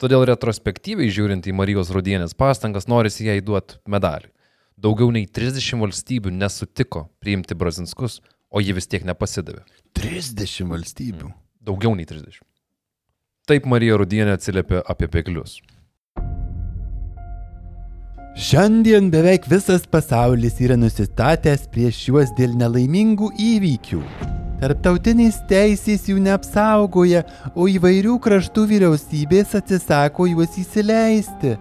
Todėl 0.00 0.24
retrospektyviai 0.26 1.12
žiūrint 1.12 1.46
į 1.46 1.54
Marijos 1.54 1.92
Rudienės 1.94 2.32
pastangas, 2.34 2.88
norisi 2.90 3.28
jai 3.28 3.38
duoti 3.44 3.78
medalį. 3.86 4.32
Daugiau 4.80 5.12
nei 5.14 5.28
30 5.28 5.78
valstybių 5.84 6.32
nesutiko 6.34 7.04
priimti 7.22 7.54
Brazinskus, 7.54 8.18
o 8.50 8.64
ji 8.64 8.74
vis 8.74 8.88
tiek 8.90 9.04
nepasidavė. 9.06 9.62
30 9.94 10.72
valstybių. 10.72 11.30
Daugiau 11.62 11.94
nei 11.94 12.08
30. 12.08 12.42
Taip 13.50 13.64
Marija 13.66 13.96
Rudienė 13.98 14.36
atsiliepė 14.36 14.84
apie 14.86 15.08
bėglius. 15.10 15.56
Šiandien 18.38 19.08
beveik 19.12 19.48
visas 19.50 19.82
pasaulis 19.90 20.60
yra 20.62 20.76
nusistatęs 20.78 21.66
prieš 21.74 21.98
juos 22.06 22.30
dėl 22.38 22.54
nelaimingų 22.60 23.32
įvykių. 23.34 23.98
Tarptautinės 24.62 25.40
teisės 25.50 26.06
jų 26.06 26.22
neapsaugoja, 26.22 27.24
o 27.58 27.66
įvairių 27.66 28.14
kraštų 28.22 28.68
vyriausybės 28.70 29.56
atsisako 29.58 30.28
juos 30.30 30.54
įsileisti. 30.62 31.56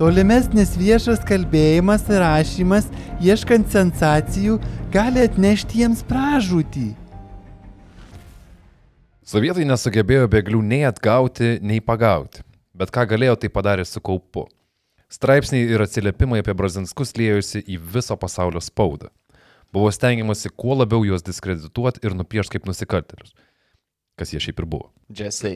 Tolimesnis 0.00 0.72
viešas 0.80 1.20
kalbėjimas 1.28 2.08
ir 2.08 2.24
rašymas, 2.24 2.88
ieškant 3.20 3.68
sensacijų, 3.68 4.56
gali 4.96 5.28
atnešti 5.28 5.84
jiems 5.84 6.00
pražūtį. 6.08 6.88
Sovietai 9.30 9.62
nesugebėjo 9.68 10.26
bėglių 10.26 10.58
nei 10.66 10.80
atgauti, 10.88 11.60
nei 11.62 11.78
pagauti. 11.78 12.42
Bet 12.74 12.90
ką 12.90 13.04
galėjo, 13.12 13.36
tai 13.38 13.50
padarė 13.52 13.84
su 13.86 14.00
kaupu. 14.02 14.48
Straipsniai 15.12 15.68
ir 15.70 15.84
atsiliepimai 15.84 16.40
apie 16.42 16.54
Brazinskus 16.58 17.14
liejosi 17.18 17.62
į 17.62 17.76
viso 17.94 18.16
pasaulio 18.18 18.62
spaudą. 18.64 19.12
Buvo 19.70 19.92
stengiamasi 19.94 20.50
kuo 20.58 20.74
labiau 20.80 21.04
juos 21.06 21.22
diskredituoti 21.22 22.02
ir 22.02 22.16
nupiešti 22.18 22.56
kaip 22.56 22.66
nusikaltelius. 22.66 23.36
Kas 24.18 24.34
jie 24.34 24.42
šiaip 24.42 24.64
ir 24.64 24.66
buvo. 24.72 24.90
Jessai. 25.14 25.54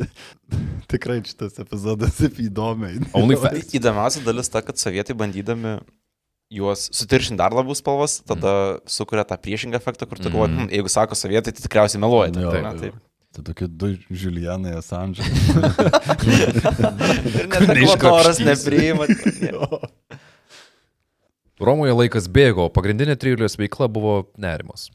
Tikrai 0.92 1.20
šitas 1.28 1.60
epizodas 1.60 2.22
įdomiai. 2.24 3.02
Įdomiausia 3.76 4.24
dalis 4.24 4.48
ta, 4.48 4.64
kad 4.64 4.80
sovietai 4.80 5.18
bandydami 5.18 5.76
juos 6.50 6.88
sutiršinti 6.96 7.38
dar 7.40 7.52
labiau 7.52 7.76
spalvas, 7.76 8.18
tada 8.26 8.78
sukuria 8.88 9.24
tą 9.28 9.36
priešingą 9.40 9.76
efektą, 9.78 10.08
kur 10.08 10.20
tu 10.20 10.30
galvoji, 10.30 10.54
mm. 10.54 10.70
jeigu 10.72 10.92
sako 10.92 11.18
sovietai, 11.18 11.52
tai 11.52 11.64
tikriausiai 11.64 12.00
meluoja. 12.02 12.32
Jo, 12.32 12.52
Tai, 12.54 12.62
na, 12.64 12.72
taip. 12.78 12.96
Tai 13.36 13.44
tokie 13.44 13.68
du 13.68 13.90
Julianai 14.08 14.72
Assange. 14.78 15.20
Ir 17.36 17.50
net 17.52 17.68
Neiškrapštysi. 17.68 18.46
nepriima. 18.48 19.04
Romoje 21.68 21.92
laikas 21.92 22.30
bėgo, 22.32 22.68
o 22.68 22.72
pagrindinė 22.72 23.18
trilijos 23.20 23.58
veikla 23.60 23.90
buvo 23.92 24.22
nerimas. 24.40 24.88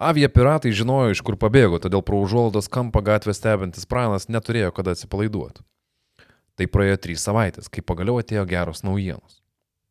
Avia 0.00 0.30
piratai 0.32 0.72
žinojo, 0.72 1.10
iš 1.12 1.20
kur 1.26 1.36
pabėgo, 1.36 1.76
todėl 1.82 2.00
pro 2.06 2.22
užuolaidos 2.24 2.70
kampą 2.72 3.02
gatvę 3.04 3.34
stebintis 3.36 3.84
pranas 3.84 4.30
neturėjo 4.32 4.70
kada 4.72 4.94
atsipalaiduoti. 4.96 5.60
Tai 6.56 6.68
praėjo 6.72 6.96
trys 7.04 7.26
savaitės, 7.26 7.68
kai 7.68 7.84
pagaliau 7.84 8.16
atėjo 8.22 8.46
geros 8.48 8.80
naujienos. 8.86 9.42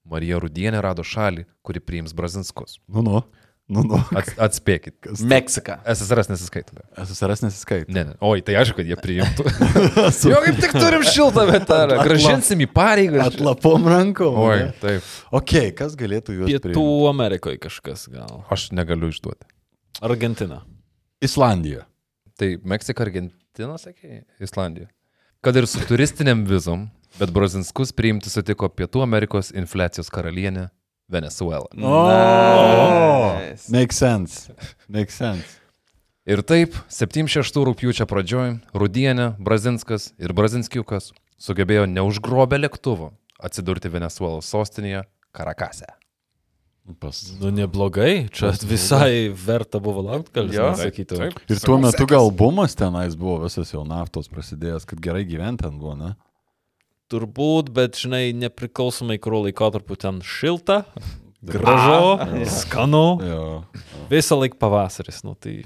Marija 0.08 0.40
Rudienė 0.42 0.82
rado 0.84 1.04
šalį, 1.06 1.46
kuri 1.66 1.82
priims 1.84 2.16
Brazinskus. 2.18 2.80
Nu, 2.88 3.04
nu. 3.06 3.24
Nu, 3.70 3.84
nu. 3.86 4.00
Ats, 4.18 4.34
atspėkit. 4.42 4.96
Kas? 5.06 5.22
Meksika. 5.30 5.76
SSRS 5.86 6.32
nesiskaitome. 6.32 6.82
SSRS 7.04 7.44
nesiskaito. 7.44 7.94
Ne, 7.94 8.08
ne. 8.08 8.16
Oi, 8.26 8.42
tai 8.46 8.56
aišku, 8.58 8.80
kad 8.80 8.90
jie 8.90 8.98
priimtų. 8.98 9.46
jo, 10.32 10.40
kaip 10.42 10.58
tik 10.64 10.74
turim 10.74 11.06
šiltą 11.06 11.44
vietelę. 11.52 12.00
Gražinsim 12.02 12.64
į 12.66 12.70
pareigą. 12.74 13.28
Atlapom 13.28 13.86
rankom. 13.94 14.40
Oi, 14.42 14.56
ne? 14.64 14.74
taip. 14.82 15.14
Ok, 15.38 15.54
kas 15.78 15.94
galėtų 16.00 16.40
juos 16.40 16.50
Pietų 16.50 16.88
Amerikoje 17.12 17.62
kažkas 17.62 18.08
gal. 18.10 18.42
Aš 18.50 18.72
negaliu 18.74 19.12
išduoti. 19.14 19.46
Argentina. 20.02 20.64
Islandija. 21.22 21.86
Tai 22.42 22.56
Meksika, 22.74 23.06
Argentina, 23.06 23.78
sakė, 23.78 24.24
Islandija. 24.42 24.90
Kad 25.46 25.62
ir 25.62 25.70
su 25.70 25.86
turistiniam 25.86 26.42
vizom, 26.50 26.88
bet 27.18 27.32
Brazinskus 27.34 27.94
priimti 27.96 28.30
sutiko 28.30 28.70
Pietų 28.70 29.02
Amerikos 29.06 29.50
infliacijos 29.56 30.12
karalienė 30.14 30.68
Venezuela. 31.10 31.66
Nice. 31.74 33.72
Make 33.74 33.96
sense. 33.96 34.54
Make 34.88 35.12
sense. 35.12 35.58
Ir 36.30 36.44
taip, 36.46 36.76
76 36.94 37.58
rūpjūčio 37.66 38.06
pradžioj 38.10 38.60
Rudienė, 38.78 39.32
Brazinskas 39.42 40.12
ir 40.22 40.36
Brazinskiukas 40.38 41.10
sugebėjo 41.42 41.88
neužgrobę 41.90 42.60
lėktuvo 42.60 43.14
atsidurti 43.42 43.90
Venezuelos 43.90 44.52
sostinėje 44.52 45.08
Karakase. 45.34 45.88
Pas... 47.00 47.22
Nu, 47.38 47.52
neblogai. 47.54 48.28
Čia 48.34 48.50
visai 48.66 49.30
verta 49.30 49.78
buvo 49.82 50.02
laukti, 50.06 50.34
gal 50.34 50.50
Jo. 50.54 50.70
sakytų. 50.78 51.20
Ir 51.50 51.60
tuo 51.62 51.78
metu 51.82 52.08
gal 52.10 52.32
bumas 52.34 52.74
tenais 52.78 53.14
buvo 53.18 53.44
visas 53.44 53.70
jau 53.74 53.84
naftos 53.86 54.30
prasidėjęs, 54.32 54.88
kad 54.90 55.02
gerai 55.04 55.22
gyventi 55.30 55.68
ten 55.68 55.78
buvo, 55.78 55.94
ne? 56.00 56.16
Turbūt, 57.10 57.72
bet 57.74 57.98
žinai, 57.98 58.30
nepriklausomai 58.38 59.18
kurio 59.22 59.48
laikotarpiu 59.48 59.98
ten 59.98 60.20
šilta, 60.22 60.84
gražu, 61.42 62.20
skanu, 62.60 63.06
Jo. 63.26 63.46
visą 64.12 64.38
laiką 64.38 64.60
pavasaris. 64.62 65.24
Nu, 65.26 65.34
tai 65.34 65.64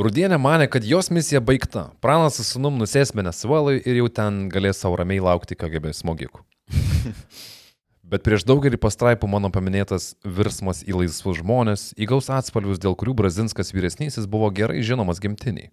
Rudienė 0.00 0.38
mane, 0.40 0.64
kad 0.70 0.86
jos 0.86 1.10
misija 1.12 1.42
baigta. 1.44 1.90
Pranas 2.00 2.38
su 2.38 2.44
sunum 2.46 2.78
nusės 2.80 3.10
Venezuelai 3.12 3.80
ir 3.82 3.98
jau 3.98 4.06
ten 4.08 4.46
galės 4.48 4.80
savo 4.80 4.96
ramiai 4.96 5.20
laukti 5.20 5.58
KGB 5.58 5.92
smogikų. 5.98 6.40
Bet 8.10 8.24
prieš 8.26 8.46
daugelį 8.48 8.78
pastraipų 8.80 9.28
mano 9.30 9.50
paminėtas 9.54 10.14
virsmas 10.24 10.80
į 10.86 10.96
laisvus 11.02 11.42
žmonės 11.42 11.90
įgaus 12.00 12.30
atspalvius, 12.32 12.80
dėl 12.82 12.96
kurių 12.98 13.12
Brazinskas 13.18 13.74
vyresnysis 13.74 14.30
buvo 14.30 14.48
gerai 14.54 14.80
žinomas 14.86 15.20
gimtiniai. 15.22 15.68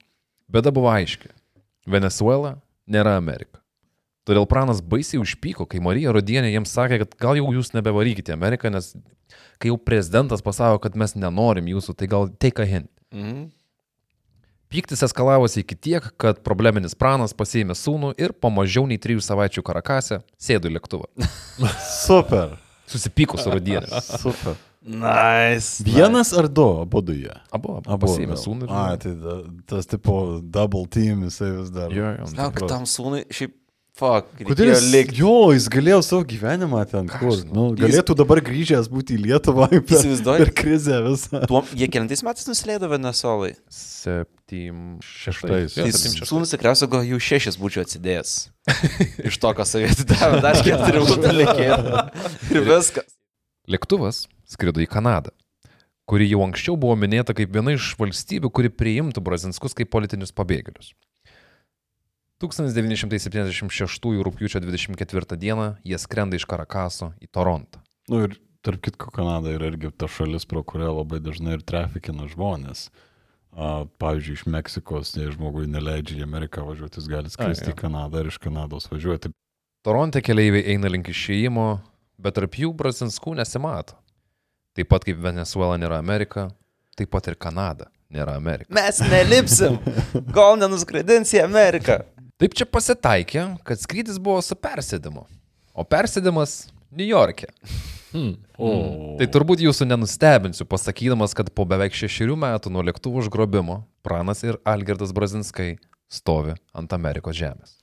Bėda 0.51 0.73
buvo 0.75 0.91
aiški. 0.91 1.31
Venezuela 1.87 2.57
nėra 2.89 3.15
Amerika. 3.21 3.61
Todėl 4.27 4.47
pranas 4.49 4.81
baisiai 4.83 5.21
užpyko, 5.23 5.67
kai 5.71 5.79
Marija 5.83 6.11
Rudienė 6.15 6.49
jiems 6.51 6.73
sakė, 6.75 6.99
kad 7.05 7.13
gal 7.21 7.39
jau 7.39 7.47
jūs 7.55 7.71
nebevarykite 7.75 8.33
Ameriką, 8.35 8.71
nes 8.73 8.91
kai 9.61 9.71
jau 9.71 9.77
prezidentas 9.79 10.43
pasako, 10.43 10.81
kad 10.83 10.97
mes 10.99 11.15
nenorim 11.15 11.69
jūsų, 11.71 11.95
tai 11.95 12.09
gal 12.11 12.27
take 12.35 12.63
a 12.63 12.67
hint. 12.67 12.91
Mhm. 13.15 13.47
Pyktis 14.67 14.99
eskalavosi 15.05 15.61
iki 15.63 15.77
tiek, 15.79 16.09
kad 16.19 16.41
probleminis 16.43 16.91
pranas 16.99 17.31
pasiėmė 17.31 17.75
sūnų 17.79 18.09
ir 18.19 18.33
po 18.35 18.51
mažiau 18.51 18.83
nei 18.89 18.99
trijų 18.99 19.23
savaičių 19.23 19.63
karakase 19.63 20.19
sėdo 20.35 20.67
į 20.67 20.75
lėktuvą. 20.75 21.07
Super. 22.03 22.57
Susipyko 22.91 23.39
su 23.39 23.53
rudienė. 23.53 24.01
Super. 24.23 24.59
Nice. 24.87 25.83
Vienas 25.83 26.33
ar 26.35 26.49
du, 26.51 26.65
abu 26.83 27.01
du 27.03 27.15
jie. 27.15 27.31
Abu, 27.51 27.77
abu 27.79 27.95
Abu 27.95 28.07
pasiėmė 28.07 28.35
vėl. 28.35 28.41
sūnų 28.43 28.67
ir... 28.67 28.75
A, 28.75 28.83
tai 28.99 29.15
tas 29.67 29.87
tipo 29.87 30.17
double 30.43 30.83
team, 30.91 31.23
jisai 31.27 31.49
vis 31.57 31.71
dar. 31.75 31.95
Jo, 31.95 32.11
jo. 32.19 32.27
Gal 32.35 32.69
tam 32.71 32.85
sūnui, 32.87 33.23
šiaip, 33.35 33.55
fuck, 33.97 34.29
Kodėl 34.47 34.69
jis 34.71 34.85
likti. 34.93 35.19
Jo, 35.23 35.33
jis 35.55 35.65
galėjo 35.73 35.99
savo 36.05 36.25
gyvenimą 36.29 36.83
ten 36.91 37.09
kur. 37.11 37.39
Nu, 37.49 37.67
galėtų 37.77 38.15
dabar 38.19 38.41
grįžęs 38.45 38.89
būti 38.93 39.17
į 39.17 39.23
Lietuvą 39.25 39.67
per, 39.73 39.81
Įsivaizduoji? 39.81 40.43
per 40.43 40.51
krizę 40.61 40.99
visą. 41.07 41.41
Tuo, 41.49 41.63
jie 41.77 41.89
kelintais 41.91 42.23
metais 42.25 42.47
nusileido 42.49 42.89
Venezuelai. 42.91 43.53
Septym 43.73 44.99
Šeštais. 45.03 45.75
Tai 45.79 45.89
sūnus 46.29 46.53
tikriausiai 46.53 46.91
gal 46.93 47.03
jų 47.09 47.19
šešis 47.29 47.57
būčiau 47.61 47.83
atsidėjęs. 47.87 48.35
Iš 49.31 49.39
to, 49.43 49.51
ką 49.57 49.65
sovietų 49.67 50.07
davė, 50.13 50.39
dar 50.45 50.61
keturi 50.63 51.03
būtų 51.09 51.33
likėję. 51.41 51.79
Ir 52.53 52.63
viskas. 52.69 53.11
Lėktuvas 53.67 54.23
skrido 54.47 54.79
į 54.79 54.87
Kanadą, 54.87 55.33
kuri 56.07 56.29
jau 56.29 56.39
anksčiau 56.45 56.77
buvo 56.79 56.95
minėta 56.95 57.33
kaip 57.35 57.51
viena 57.51 57.73
iš 57.75 57.89
valstybių, 57.99 58.47
kuri 58.55 58.71
priimtų 58.71 59.19
brazinskus 59.25 59.75
kaip 59.75 59.91
politinius 59.91 60.31
pabėgėlius. 60.31 60.93
1976 62.41 64.11
rūpiučio 64.27 64.61
24 64.61 65.37
dieną 65.41 65.71
jie 65.83 65.97
skrenda 65.97 66.37
iš 66.37 66.45
Karakaso 66.45 67.11
į 67.21 67.29
Torontą. 67.33 67.81
Nu 68.11 68.21
ir 68.27 68.37
tarp 68.61 68.83
kitko, 68.85 69.09
Kanada 69.15 69.53
yra 69.55 69.71
irgi 69.71 69.89
ta 69.97 70.09
šalis, 70.11 70.45
pro 70.45 70.61
kurią 70.63 70.91
labai 70.99 71.19
dažnai 71.23 71.57
ir 71.57 71.65
trafikina 71.65 72.27
žmonės. 72.29 72.87
A, 73.57 73.87
pavyzdžiui, 73.97 74.35
iš 74.37 74.45
Meksikos, 74.53 75.15
jei 75.17 75.31
žmogui 75.33 75.65
neleidžia 75.71 76.19
į 76.19 76.27
Ameriką 76.27 76.65
važiuoti, 76.67 76.99
jis 77.01 77.09
gali 77.09 77.31
skristi 77.33 77.71
jo. 77.71 77.73
į 77.73 77.79
Kanadą 77.79 78.21
ir 78.21 78.29
iš 78.29 78.37
Kanados 78.43 78.85
važiuoti. 78.91 79.31
Toronte 79.87 80.21
keleiviai 80.21 80.75
eina 80.75 80.91
link 80.91 81.09
išėjimo, 81.09 81.67
bet 82.21 82.37
tarp 82.37 82.59
jų 82.59 82.69
brazinskų 82.77 83.37
nesimato. 83.39 83.97
Taip 84.77 84.91
pat 84.91 85.07
kaip 85.07 85.17
Venezuela 85.23 85.77
nėra 85.81 85.97
Amerika, 85.97 86.51
taip 86.99 87.09
pat 87.09 87.31
ir 87.31 87.39
Kanada 87.39 87.89
nėra 88.13 88.35
Amerika. 88.37 88.69
Mes 88.77 88.99
nelipsim, 89.09 89.79
kol 90.35 90.59
nenuskraidins 90.61 91.33
į 91.33 91.41
Ameriką. 91.47 92.03
Taip 92.37 92.53
čia 92.53 92.67
pasitaikė, 92.69 93.43
kad 93.65 93.79
skrydis 93.81 94.19
buvo 94.21 94.43
su 94.45 94.53
persėdimu, 94.53 95.23
o 95.73 95.85
persėdimas 95.89 96.67
New 96.93 97.07
York'e. 97.07 97.49
Hmm. 98.11 98.35
O. 98.57 98.69
Tai 99.19 99.27
turbūt 99.33 99.61
jūsų 99.65 99.87
nenustebinsiu, 99.89 100.67
pasakydamas, 100.69 101.33
kad 101.37 101.49
po 101.53 101.65
beveik 101.69 101.97
šešerių 101.97 102.37
metų 102.39 102.71
nuo 102.73 102.85
lėktuvų 102.85 103.25
užgrobimo 103.25 103.81
Pranas 104.05 104.45
ir 104.45 104.61
Algirdas 104.69 105.11
Brazinskai 105.17 105.75
stovi 106.07 106.55
ant 106.77 106.93
Amerikos 106.95 107.35
žemės. 107.37 107.75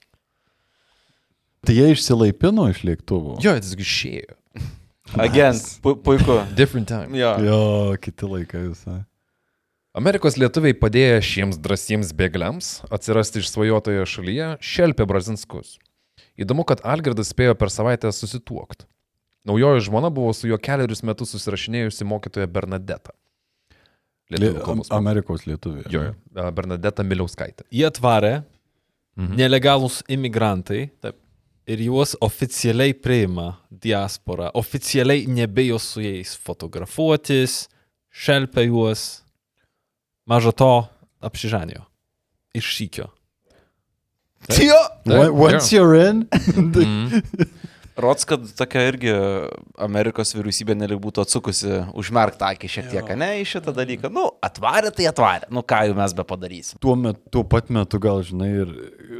Tai 1.64 1.74
jie 1.76 1.90
išsilaipino 1.94 2.68
iš 2.70 2.82
lėktuvų. 2.86 3.38
Jo, 3.44 3.56
jis 3.58 3.74
išėjo. 3.74 4.38
Agent, 5.20 5.66
pu 5.84 5.96
puiku. 6.00 6.38
Different 6.56 6.88
time. 6.88 7.10
Jo. 7.18 7.34
Jo, 7.42 7.60
kiti 8.00 8.28
laikai 8.28 8.68
visai. 8.70 9.02
Amerikos 9.94 10.34
lietuviai 10.40 10.74
padėję 10.74 11.20
šiems 11.22 11.58
drąsiems 11.62 12.10
bėgliams 12.18 12.70
atsirasti 12.94 13.42
išsvajotoje 13.44 14.02
šalyje 14.10 14.48
šelpė 14.58 15.06
Brazinskus. 15.06 15.76
Įdomu, 16.34 16.64
kad 16.66 16.82
Algirdas 16.82 17.30
spėjo 17.30 17.54
per 17.54 17.70
savaitę 17.70 18.10
susituokti. 18.10 18.88
Naujoji 19.46 19.84
žmona 19.86 20.10
buvo 20.10 20.32
su 20.34 20.48
juo 20.50 20.58
keliarius 20.58 21.04
metus 21.06 21.30
susirašinėjusi 21.36 22.06
mokytoja 22.10 22.48
Bernadeta. 22.50 23.14
Lietuvių 24.32 24.64
mokytoja. 24.80 24.98
Amerikos 24.98 25.44
lietuviai. 25.46 25.86
Jo, 25.92 26.02
jo. 26.08 26.50
Bernadeta 26.56 27.04
Miliauskaitė. 27.06 27.66
Jie 27.70 27.86
atvarė 27.86 28.34
Mhm. 29.16 29.36
nelegalus 29.38 30.02
imigrantai. 30.10 30.88
Taip. 31.00 31.20
Ir 31.70 31.78
juos 31.78 32.16
oficialiai 32.20 32.92
priima 32.92 33.56
diaspora. 33.70 34.50
Oficialiai 34.54 35.26
nebejo 35.30 35.78
su 35.78 36.00
jais 36.02 36.34
fotografuotis, 36.36 37.68
šelpia 38.10 38.66
juos. 38.66 39.22
Maža 40.30 40.52
to, 40.56 40.70
apsižanėjo. 41.24 41.84
Iš 42.56 42.64
šykio. 42.78 43.10
Jo. 44.60 44.76
Wa- 45.08 45.30
Once 45.32 45.72
you're 45.72 45.94
in, 46.10 46.26
Mhm. 46.56 47.22
Rods, 47.96 48.24
kad 48.26 48.42
tokia 48.58 48.80
irgi 48.90 49.12
Amerikos 49.78 50.32
vyriausybė 50.34 50.74
nelik 50.74 50.98
būtų 50.98 51.22
atsukusi 51.22 51.76
užmerktą 51.94 52.48
akį 52.50 52.70
šiek 52.72 52.88
tiek, 52.90 53.12
ne, 53.16 53.28
į 53.38 53.44
šitą 53.46 53.70
dalyką. 53.76 54.10
Nu, 54.10 54.24
atvarė, 54.42 54.90
tai 54.90 55.06
atvarė. 55.06 55.46
Nu, 55.54 55.62
ką 55.62 55.78
jau 55.86 55.94
mes 55.94 56.12
be 56.18 56.24
padarysim. 56.26 56.80
tuo, 56.82 56.96
met, 56.98 57.20
tuo 57.30 57.44
pat 57.46 57.70
metu 57.70 58.00
gal, 58.02 58.18
žinai, 58.26 58.50
ir 58.64 58.72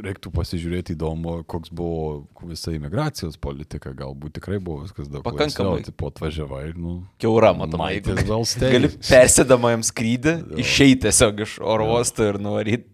reiktų 0.05 0.31
pasižiūrėti 0.35 0.95
įdomu, 0.95 1.37
koks 1.49 1.71
buvo 1.75 2.25
visa 2.49 2.73
imigracijos 2.75 3.37
politika. 3.41 3.93
Galbūt 3.97 4.37
tikrai 4.39 4.59
buvo 4.63 4.83
viskas 4.85 5.09
daug 5.11 5.23
Pakankamai. 5.25 5.79
laisviau, 5.79 5.91
Tipo 5.91 6.11
atvažiavai 6.11 6.61
ir, 6.69 6.77
nu, 6.79 6.95
Keura, 7.21 7.53
matomai. 7.57 7.97
Gali 8.05 8.91
persėdama 8.95 9.73
jam 9.75 9.85
skrydį, 9.85 10.35
išeiti 10.61 11.05
tiesiog 11.07 11.43
iš 11.45 11.57
oro 11.63 11.89
uosto 11.95 12.25
ir 12.29 12.39
nuvaryti 12.41 12.89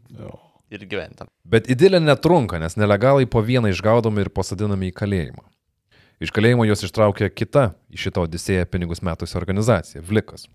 ir 0.72 0.86
gyventi. 0.88 1.28
Bet 1.44 1.68
idilė 1.72 2.00
netrunka, 2.04 2.60
nes 2.62 2.78
nelegalai 2.80 3.28
po 3.30 3.44
vieną 3.44 3.72
išgaudomi 3.74 4.24
ir 4.26 4.32
pasadinami 4.34 4.92
į 4.92 4.96
kalėjimą. 4.96 5.44
Iš 6.22 6.30
kalėjimo 6.36 6.68
juos 6.70 6.84
ištraukė 6.86 7.32
kita 7.34 7.72
į 7.90 7.98
šitą 8.04 8.28
odisėją 8.28 8.68
pinigus 8.70 9.02
metusi 9.02 9.38
organizacija- 9.40 10.04
Vlikas. 10.10 10.46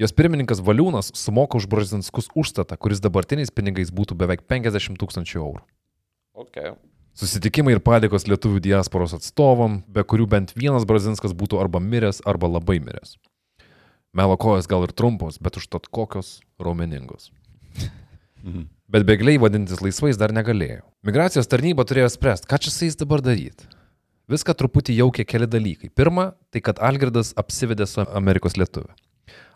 Jos 0.00 0.14
pirmininkas 0.16 0.62
Valiūnas 0.64 1.10
sumoka 1.12 1.58
už 1.58 1.66
brazinskus 1.68 2.30
užstatą, 2.32 2.78
kuris 2.80 3.02
dabartiniais 3.04 3.50
pinigais 3.52 3.90
būtų 3.92 4.16
beveik 4.16 4.46
50 4.48 4.96
tūkstančių 4.96 5.40
eurų. 5.42 5.60
Okay. 6.40 6.72
Susitikimai 7.20 7.74
ir 7.74 7.82
padėkos 7.84 8.24
lietuvių 8.24 8.62
diasporos 8.64 9.12
atstovam, 9.12 9.82
be 9.84 10.00
kurių 10.00 10.24
bent 10.32 10.54
vienas 10.56 10.86
brazinskas 10.88 11.34
būtų 11.36 11.58
arba 11.60 11.82
miręs, 11.84 12.22
arba 12.24 12.48
labai 12.48 12.78
miręs. 12.80 13.18
Melo 14.16 14.38
kojas 14.40 14.70
gal 14.70 14.86
ir 14.86 14.94
trumpos, 14.96 15.36
bet 15.36 15.60
užtat 15.60 15.90
kokios 15.92 16.38
raumeningos. 16.56 17.28
Bet 18.90 19.04
bėgliai 19.04 19.36
vadintis 19.42 19.84
laisvais 19.84 20.16
dar 20.16 20.32
negalėjo. 20.32 20.80
Migracijos 21.04 21.50
tarnyba 21.50 21.84
turėjo 21.84 22.08
spręsti, 22.16 22.48
ką 22.48 22.62
čia 22.64 22.72
su 22.72 22.88
jais 22.88 22.96
dabar 22.96 23.20
daryti. 23.20 23.68
Viską 24.32 24.56
truputį 24.56 24.96
jaukė 24.96 25.28
keli 25.28 25.50
dalykai. 25.50 25.92
Pirma, 25.92 26.30
tai 26.48 26.64
kad 26.64 26.80
Algirdas 26.80 27.34
apsivedė 27.36 27.84
su 27.90 28.00
Amerikos 28.08 28.56
lietuvė. 28.56 28.96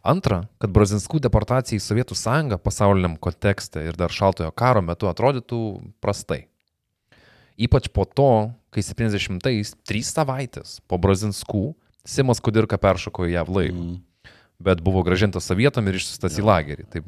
Antra, 0.04 0.42
kad 0.60 0.72
brazinskų 0.74 1.18
deportacija 1.24 1.78
į 1.78 1.82
Sovietų 1.82 2.16
sąjungą 2.18 2.58
pasauliniam 2.60 3.14
kontekste 3.16 3.86
ir 3.86 3.96
dar 3.96 4.12
šaltojo 4.12 4.50
karo 4.52 4.82
metu 4.84 5.08
atrodytų 5.08 5.60
prastai. 6.04 6.42
Ypač 7.56 7.88
po 7.94 8.04
to, 8.04 8.52
kai 8.74 8.82
70-ais, 8.84 9.72
trys 9.86 10.10
savaitės 10.12 10.80
po 10.90 10.98
brazinskų, 11.00 11.70
Simas 12.04 12.42
Kudirka 12.44 12.76
peršoko 12.76 13.24
į 13.24 13.32
JAV 13.32 13.48
laivą 13.48 13.80
Mm. 13.80 14.02
bet 14.60 14.80
buvo 14.84 15.02
gražintas 15.02 15.48
sovietam 15.48 15.88
ir 15.88 15.96
išsiustas 15.96 16.36
į 16.38 16.44
lagerį. 16.44 16.84
Taip, 16.92 17.04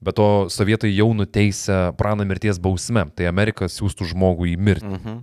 bet 0.00 0.16
to 0.16 0.48
sovietai 0.48 0.88
jau 0.94 1.10
nuteisė 1.12 1.92
praną 1.96 2.24
mirties 2.24 2.58
bausme, 2.58 3.04
tai 3.14 3.28
Amerika 3.28 3.68
siūstų 3.68 4.08
žmogų 4.14 4.48
į 4.54 4.56
mirtį. 4.56 4.96
Mhm. 4.96 5.18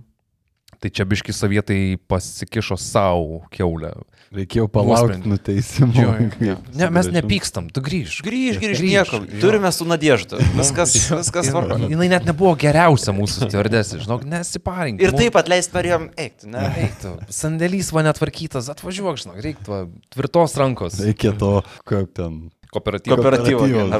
Tai 0.78 0.90
čia 0.94 1.02
biški 1.10 1.34
sovietai 1.34 1.98
pasikišo 2.06 2.76
savo 2.78 3.40
keulę. 3.50 3.90
Reikėjo 4.30 4.68
palaukti 4.70 5.26
nuteisimo. 5.26 5.90
Jo, 5.96 6.12
jo. 6.44 6.54
Ne, 6.76 6.90
mes 6.94 7.08
nepykstam, 7.10 7.66
tu 7.74 7.82
grįž. 7.82 8.20
Grįž, 8.22 8.60
grįž, 8.62 8.82
jo. 8.86 9.20
Turime 9.42 9.72
su 9.74 9.86
nadėždu. 9.88 10.38
Viskas, 10.54 10.94
viskas 11.10 11.50
tvarko. 11.50 11.80
Jis 11.88 12.12
net 12.12 12.28
nebuvo 12.28 12.52
geriausia 12.60 13.14
mūsų 13.16 13.48
stewardesė, 13.48 14.02
žinok, 14.04 14.22
nesiparink. 14.28 15.02
Ir 15.02 15.16
taip 15.18 15.40
atleisti 15.40 15.74
norėjom 15.74 16.06
eiti, 16.14 16.52
ne? 16.52 16.68
Eiktų, 16.84 17.16
sandėlys 17.40 17.90
va 17.96 18.06
netvarkytas, 18.06 18.70
atvažiuok, 18.76 19.18
žinok, 19.24 19.42
reiktų 19.48 19.82
tvirtos 20.14 20.54
rankos. 20.60 21.02
Reikia 21.02 21.34
to, 21.40 21.56
kaip 21.88 22.14
ten. 22.14 22.40
Kooperatyvo. 22.70 23.16
Kooperatyvo 23.16 23.66
jo. 23.72 23.90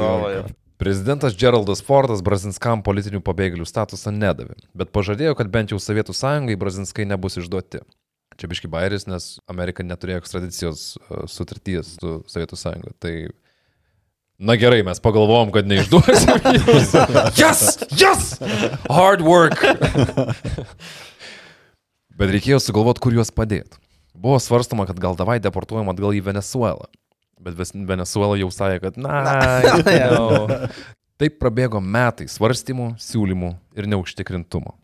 Prezidentas 0.79 1.35
Geraldas 1.35 1.83
Fordas 1.83 2.23
Brazinskam 2.23 2.85
politinių 2.87 3.19
pabėgėlių 3.27 3.67
statusą 3.67 4.13
nedavė, 4.15 4.55
bet 4.79 4.93
pažadėjo, 4.95 5.35
kad 5.39 5.51
bent 5.51 5.75
jau 5.75 5.81
Sovietų 5.83 6.15
sąjungai 6.15 6.55
Brazinskai 6.61 7.07
nebus 7.09 7.41
išduoti. 7.41 7.83
Čia 8.39 8.51
biški 8.51 8.71
bairis, 8.71 9.09
nes 9.11 9.27
Amerika 9.51 9.83
neturėjo 9.83 10.23
ekstradicijos 10.23 10.85
uh, 10.95 11.25
sutarties 11.27 11.97
su 11.99 12.21
Sovietų 12.31 12.61
sąjunga. 12.61 12.95
Tai 13.03 13.15
Na 14.39 14.55
gerai, 14.55 14.85
mes 14.87 15.01
pagalvojom, 15.03 15.51
kad 15.51 15.67
neišduosim. 15.67 16.31
yes! 17.43 17.63
Yes! 17.91 18.37
Hard 18.87 19.25
work! 19.27 19.59
Bet 22.15 22.31
reikėjo 22.31 22.61
sugalvoti, 22.63 23.03
kur 23.03 23.19
juos 23.19 23.35
padėti. 23.35 23.83
Buvo 24.15 24.39
svarstama, 24.39 24.87
kad 24.87 25.03
gal 25.03 25.19
davai 25.19 25.41
deportuojam 25.43 25.91
atgal 25.91 26.15
į 26.15 26.23
Venezuelą. 26.31 26.87
Bet 27.41 27.55
vis- 27.59 27.75
Venezuela 27.75 28.39
jau 28.41 28.51
sakė, 28.51 28.81
kad 28.89 28.99
na, 29.01 29.19
jau. 29.95 30.47
Taip 31.19 31.39
prabėgo 31.43 31.81
metai 31.83 32.29
svarstymų, 32.31 32.93
siūlymų 33.03 33.51
ir 33.79 33.89
neužtikrintumo. 33.91 34.77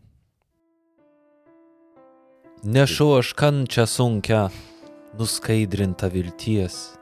Nešu 2.65 3.07
aš 3.19 3.31
kančią 3.37 3.85
sunkę, 3.87 4.41
nuskaidrinta 5.19 6.09
vilties. 6.11 6.95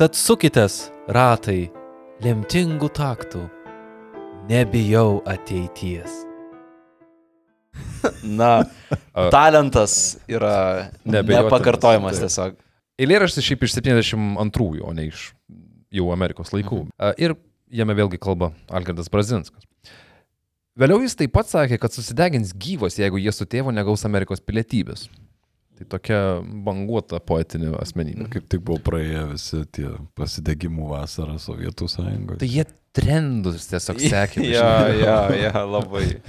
Tad 0.00 0.16
sukitės 0.16 0.86
ratai 1.12 1.68
lemtingų 2.24 2.88
taktų 2.96 3.44
Nebijau 4.50 5.20
ateities. 5.30 6.24
Na, 8.24 8.64
talentas 9.34 10.16
yra 10.26 10.90
nepakartojamas 11.04 12.18
tiesiog. 12.18 12.56
Eilėraštis 13.00 13.46
šiaip 13.46 13.64
iš 13.64 13.78
72, 13.78 14.82
o 14.84 14.92
ne 14.96 15.08
iš 15.08 15.30
jau 15.94 16.10
Amerikos 16.14 16.52
laikų. 16.54 16.84
Mhm. 16.90 17.16
Ir 17.22 17.36
jame 17.80 17.96
vėlgi 17.96 18.20
kalba 18.20 18.52
Algirdas 18.68 19.10
Brazinskas. 19.12 19.64
Vėliau 20.80 21.02
jis 21.02 21.16
taip 21.18 21.32
pat 21.34 21.48
sakė, 21.50 21.80
kad 21.82 21.92
susidegins 21.92 22.52
gyvas, 22.56 22.96
jeigu 23.00 23.18
jie 23.20 23.32
su 23.34 23.44
tėvu 23.48 23.72
negaus 23.74 24.06
Amerikos 24.08 24.40
pilietybės. 24.44 25.08
Tai 25.80 25.86
tokia 25.96 26.18
banguota 26.64 27.18
poetinė 27.24 27.72
asmenybė. 27.80 28.28
Kaip 28.34 28.46
tik 28.52 28.62
buvo 28.64 28.82
praėję 28.84 29.24
visi 29.32 29.62
tie 29.72 29.88
pasidegimų 30.18 30.90
vasarą 30.92 31.38
Sovietų 31.40 31.88
sąjungoje. 31.88 32.40
Tai 32.42 32.50
jie 32.52 32.66
trendus 32.96 33.68
tiesiog 33.70 34.02
sekė. 34.04 34.44
Ja, 34.54 34.70
ja, 34.92 35.18
ja, 35.36 35.64
labai. 35.64 36.20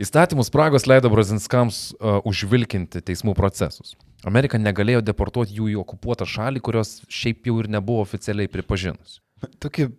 Įstatymų 0.00 0.46
spragos 0.48 0.88
leido 0.90 1.12
Brazinskams 1.12 1.92
uh, 1.94 2.18
užvilkinti 2.26 3.04
teismų 3.04 3.36
procesus. 3.38 3.94
Amerika 4.28 4.58
negalėjo 4.60 5.02
deportuoti 5.04 5.56
jų 5.58 5.68
į 5.74 5.76
okupuotą 5.82 6.26
šalį, 6.28 6.62
kurios 6.64 6.96
šiaip 7.12 7.46
jau 7.50 7.58
ir 7.62 7.68
nebuvo 7.72 8.04
oficialiai 8.04 8.48
pripažinus. 8.48 9.18
Tokie 9.60 9.90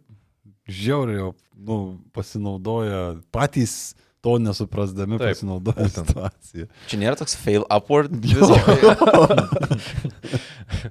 žiauriai, 0.66 1.30
nu, 1.56 1.78
pasinaudoja 2.16 3.20
patys 3.36 3.94
to 4.26 4.40
nesuprasdami, 4.42 5.20
Taip, 5.22 5.36
pasinaudoja 5.36 5.86
būtent. 5.86 6.10
situaciją. 6.10 6.66
Čia 6.90 6.98
nėra 7.04 7.20
toks 7.20 7.38
fail 7.38 7.68
upward. 7.70 8.10
visiškai? 8.26 8.80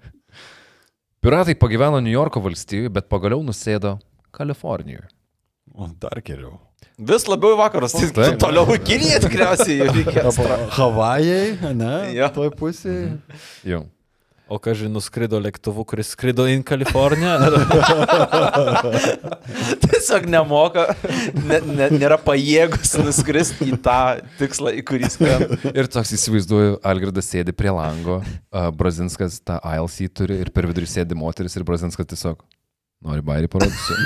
Piratai 1.24 1.54
pagyveno 1.56 2.00
New 2.04 2.12
Yorko 2.12 2.40
valstijoje, 2.44 2.90
bet 2.92 3.08
pagaliau 3.08 3.42
nusėdo 3.42 3.96
Kalifornijoje. 4.34 5.08
O 5.74 5.88
dar 5.98 6.20
geriau. 6.22 6.58
Vis 6.94 7.26
labiau 7.26 7.56
į 7.56 7.58
vakarus. 7.58 7.96
Tai 7.96 8.10
Taip. 8.14 8.38
toliau 8.42 8.68
į 8.70 8.78
Kiniją 8.86 9.18
tikriausiai 9.24 9.88
reikės. 9.88 10.38
Havajai, 10.76 11.74
ne? 11.74 11.96
Jo. 12.14 12.30
Toj 12.36 12.54
pusėje. 12.54 13.16
Jau. 13.66 13.82
O 14.44 14.58
ką 14.60 14.74
žinai, 14.76 14.92
nuskrido 14.92 15.38
lėktuvu, 15.40 15.86
kuris 15.88 16.10
skrido 16.12 16.44
į 16.46 16.58
Kaliforniją? 16.68 17.32
Tiesiog 19.86 20.26
nemoka, 20.28 20.84
ne, 21.48 21.62
ne, 21.64 21.86
nėra 21.96 22.18
pajėgus 22.20 22.92
nuskristi 23.00 23.70
į 23.72 23.78
tą 23.82 23.96
tikslą, 24.36 24.74
į 24.76 24.84
kurį 24.84 25.08
skrenda. 25.14 25.56
Ir 25.72 25.88
toks 25.88 26.12
įsivaizduoju, 26.18 26.76
Algirdas 26.84 27.32
sėdi 27.32 27.56
prie 27.56 27.72
lango, 27.72 28.20
uh, 28.20 28.68
Brazinskas 28.76 29.40
tą 29.40 29.56
ILC 29.64 30.12
turi 30.12 30.36
ir 30.44 30.52
per 30.52 30.68
vidurį 30.68 30.92
sėdi 30.92 31.16
moteris 31.16 31.56
ir 31.56 31.64
Brazinskas 31.64 32.12
tiesiog 32.12 32.44
nori 33.04 33.24
bairį 33.24 33.50
parodysiu. 33.52 33.96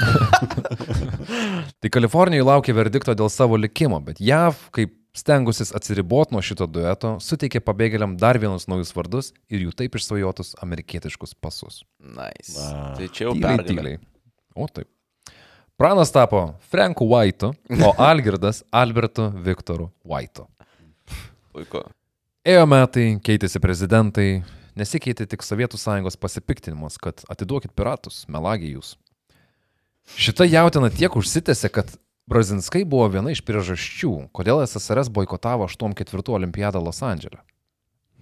tai 1.81 1.91
Kalifornijoje 1.93 2.47
laukia 2.49 2.77
verdikto 2.77 3.15
dėl 3.19 3.31
savo 3.33 3.59
likimo, 3.61 4.01
bet 4.05 4.23
JAV, 4.23 4.61
kaip 4.75 4.95
stengusis 5.19 5.73
atsiriboti 5.75 6.35
nuo 6.35 6.43
šito 6.45 6.67
dueto, 6.71 7.17
suteikė 7.23 7.63
pabėgėliam 7.65 8.15
dar 8.21 8.39
vienus 8.41 8.69
naujus 8.71 8.95
vardus 8.97 9.33
ir 9.51 9.65
jų 9.67 9.75
taip 9.79 9.99
išsvajotus 9.99 10.55
amerikietiškus 10.65 11.35
pasus. 11.43 11.83
Nice. 11.99 12.55
Va. 12.59 12.95
Tai 12.99 13.11
čia 13.11 13.29
jau 13.29 13.35
pergalė. 13.39 13.99
O 14.55 14.69
taip. 14.71 14.89
Pranas 15.79 16.11
tapo 16.11 16.43
Franku 16.71 17.07
White'u, 17.07 17.53
o 17.87 17.91
Algirdas 18.11 18.65
Albertu 18.75 19.29
Viktoru 19.31 19.93
White'u. 20.03 20.49
Puiku. 21.55 21.85
Ėjo 22.49 22.65
metai, 22.71 23.05
keitėsi 23.23 23.61
prezidentai, 23.63 24.43
nesikeitė 24.79 25.27
tik 25.29 25.45
Sovietų 25.45 25.81
sąjungos 25.81 26.19
pasipiktinimas, 26.21 26.99
kad 27.03 27.25
atiduokit 27.31 27.75
piratus, 27.77 28.25
melagiai 28.31 28.77
jūs. 28.77 28.95
Šita 30.17 30.47
jautina 30.49 30.89
tiek 30.95 31.17
užsitęsė, 31.19 31.71
kad 31.75 31.91
Brazinskai 32.29 32.85
buvo 32.85 33.07
viena 33.13 33.33
iš 33.33 33.41
priežasčių, 33.45 34.29
kodėl 34.37 34.61
SSRS 34.67 35.09
boikotavo 35.13 35.65
84 35.69 36.35
olimpiadą 36.37 36.81
Los 36.85 37.01
Andželę. 37.03 37.41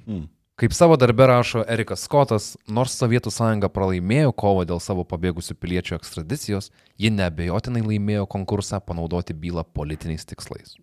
Hmm. 0.07 0.29
Kaip 0.57 0.73
savo 0.73 0.97
darbę 0.97 1.27
rašo 1.27 1.65
Erikas 1.69 2.07
Skotas, 2.07 2.45
nors 2.71 2.95
Sovietų 2.97 3.29
sąjunga 3.35 3.69
pralaimėjo 3.69 4.31
kovą 4.33 4.63
dėl 4.71 4.79
savo 4.81 5.03
pabėgusių 5.05 5.59
piliečių 5.61 5.99
ekstradicijos, 5.99 6.71
ji 6.97 7.11
neabejotinai 7.13 7.83
laimėjo 7.85 8.25
konkursą 8.31 8.81
panaudoti 8.81 9.37
bylą 9.37 9.67
politiniais 9.77 10.25
tikslais. 10.25 10.79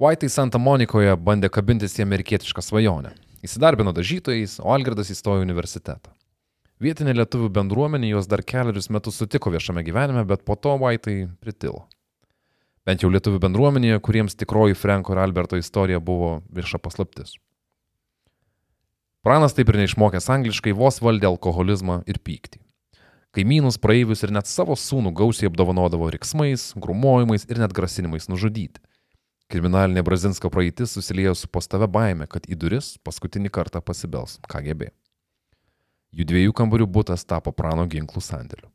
Whitei 0.00 0.30
Santa 0.32 0.56
Monikoje 0.56 1.12
bandė 1.20 1.50
kabintis 1.52 1.98
į 1.98 2.06
amerikietišką 2.06 2.64
svajonę. 2.64 3.12
Įsidarbino 3.40 3.94
dažytojais, 3.96 4.58
o 4.60 4.72
Algirdas 4.74 5.08
įstojo 5.14 5.40
į 5.40 5.46
universitetą. 5.46 6.12
Vietinė 6.80 7.14
lietuvių 7.16 7.48
bendruomenė 7.56 8.10
juos 8.14 8.28
dar 8.28 8.42
keliarius 8.44 8.90
metus 8.92 9.16
sutiko 9.20 9.52
viešame 9.52 9.84
gyvenime, 9.84 10.24
bet 10.28 10.44
po 10.44 10.56
to 10.56 10.74
Whitei 10.80 11.26
pritilo. 11.40 11.86
Bent 12.88 13.04
jau 13.04 13.10
lietuvių 13.12 13.40
bendruomenėje, 13.40 14.00
kuriems 14.04 14.36
tikroji 14.40 14.76
Franko 14.76 15.12
ir 15.12 15.20
Alberto 15.20 15.60
istorija 15.60 16.00
buvo 16.00 16.40
vieša 16.52 16.80
paslaptis. 16.80 17.36
Pranas 19.24 19.52
taip 19.56 19.68
ir 19.68 19.76
neišmokęs 19.82 20.30
angliškai 20.32 20.72
vos 20.76 21.00
valdė 21.04 21.28
alkoholizmą 21.28 22.00
ir 22.08 22.20
pyktį. 22.24 22.60
Kaimynus, 23.36 23.76
praeivius 23.78 24.24
ir 24.24 24.32
net 24.34 24.48
savo 24.48 24.74
sūnų 24.74 25.12
gausiai 25.16 25.48
apdovanodavo 25.48 26.08
riksmais, 26.10 26.72
grumojimais 26.76 27.44
ir 27.48 27.60
net 27.60 27.76
grasinimais 27.76 28.26
nužudyti. 28.32 28.80
Kriminalinė 29.50 30.04
Brazinsko 30.06 30.46
praeitis 30.52 30.92
susiliejo 30.94 31.34
su 31.34 31.48
postave 31.50 31.88
baime, 31.90 32.28
kad 32.30 32.44
į 32.46 32.54
duris 32.54 32.92
paskutinį 33.02 33.50
kartą 33.50 33.80
pasibels 33.82 34.36
KGB. 34.46 34.92
Jų 36.14 36.26
dviejų 36.30 36.52
kambarių 36.54 36.86
būtas 36.86 37.26
tapo 37.26 37.50
prano 37.54 37.82
ginklų 37.90 38.22
sandėliu. 38.22 38.68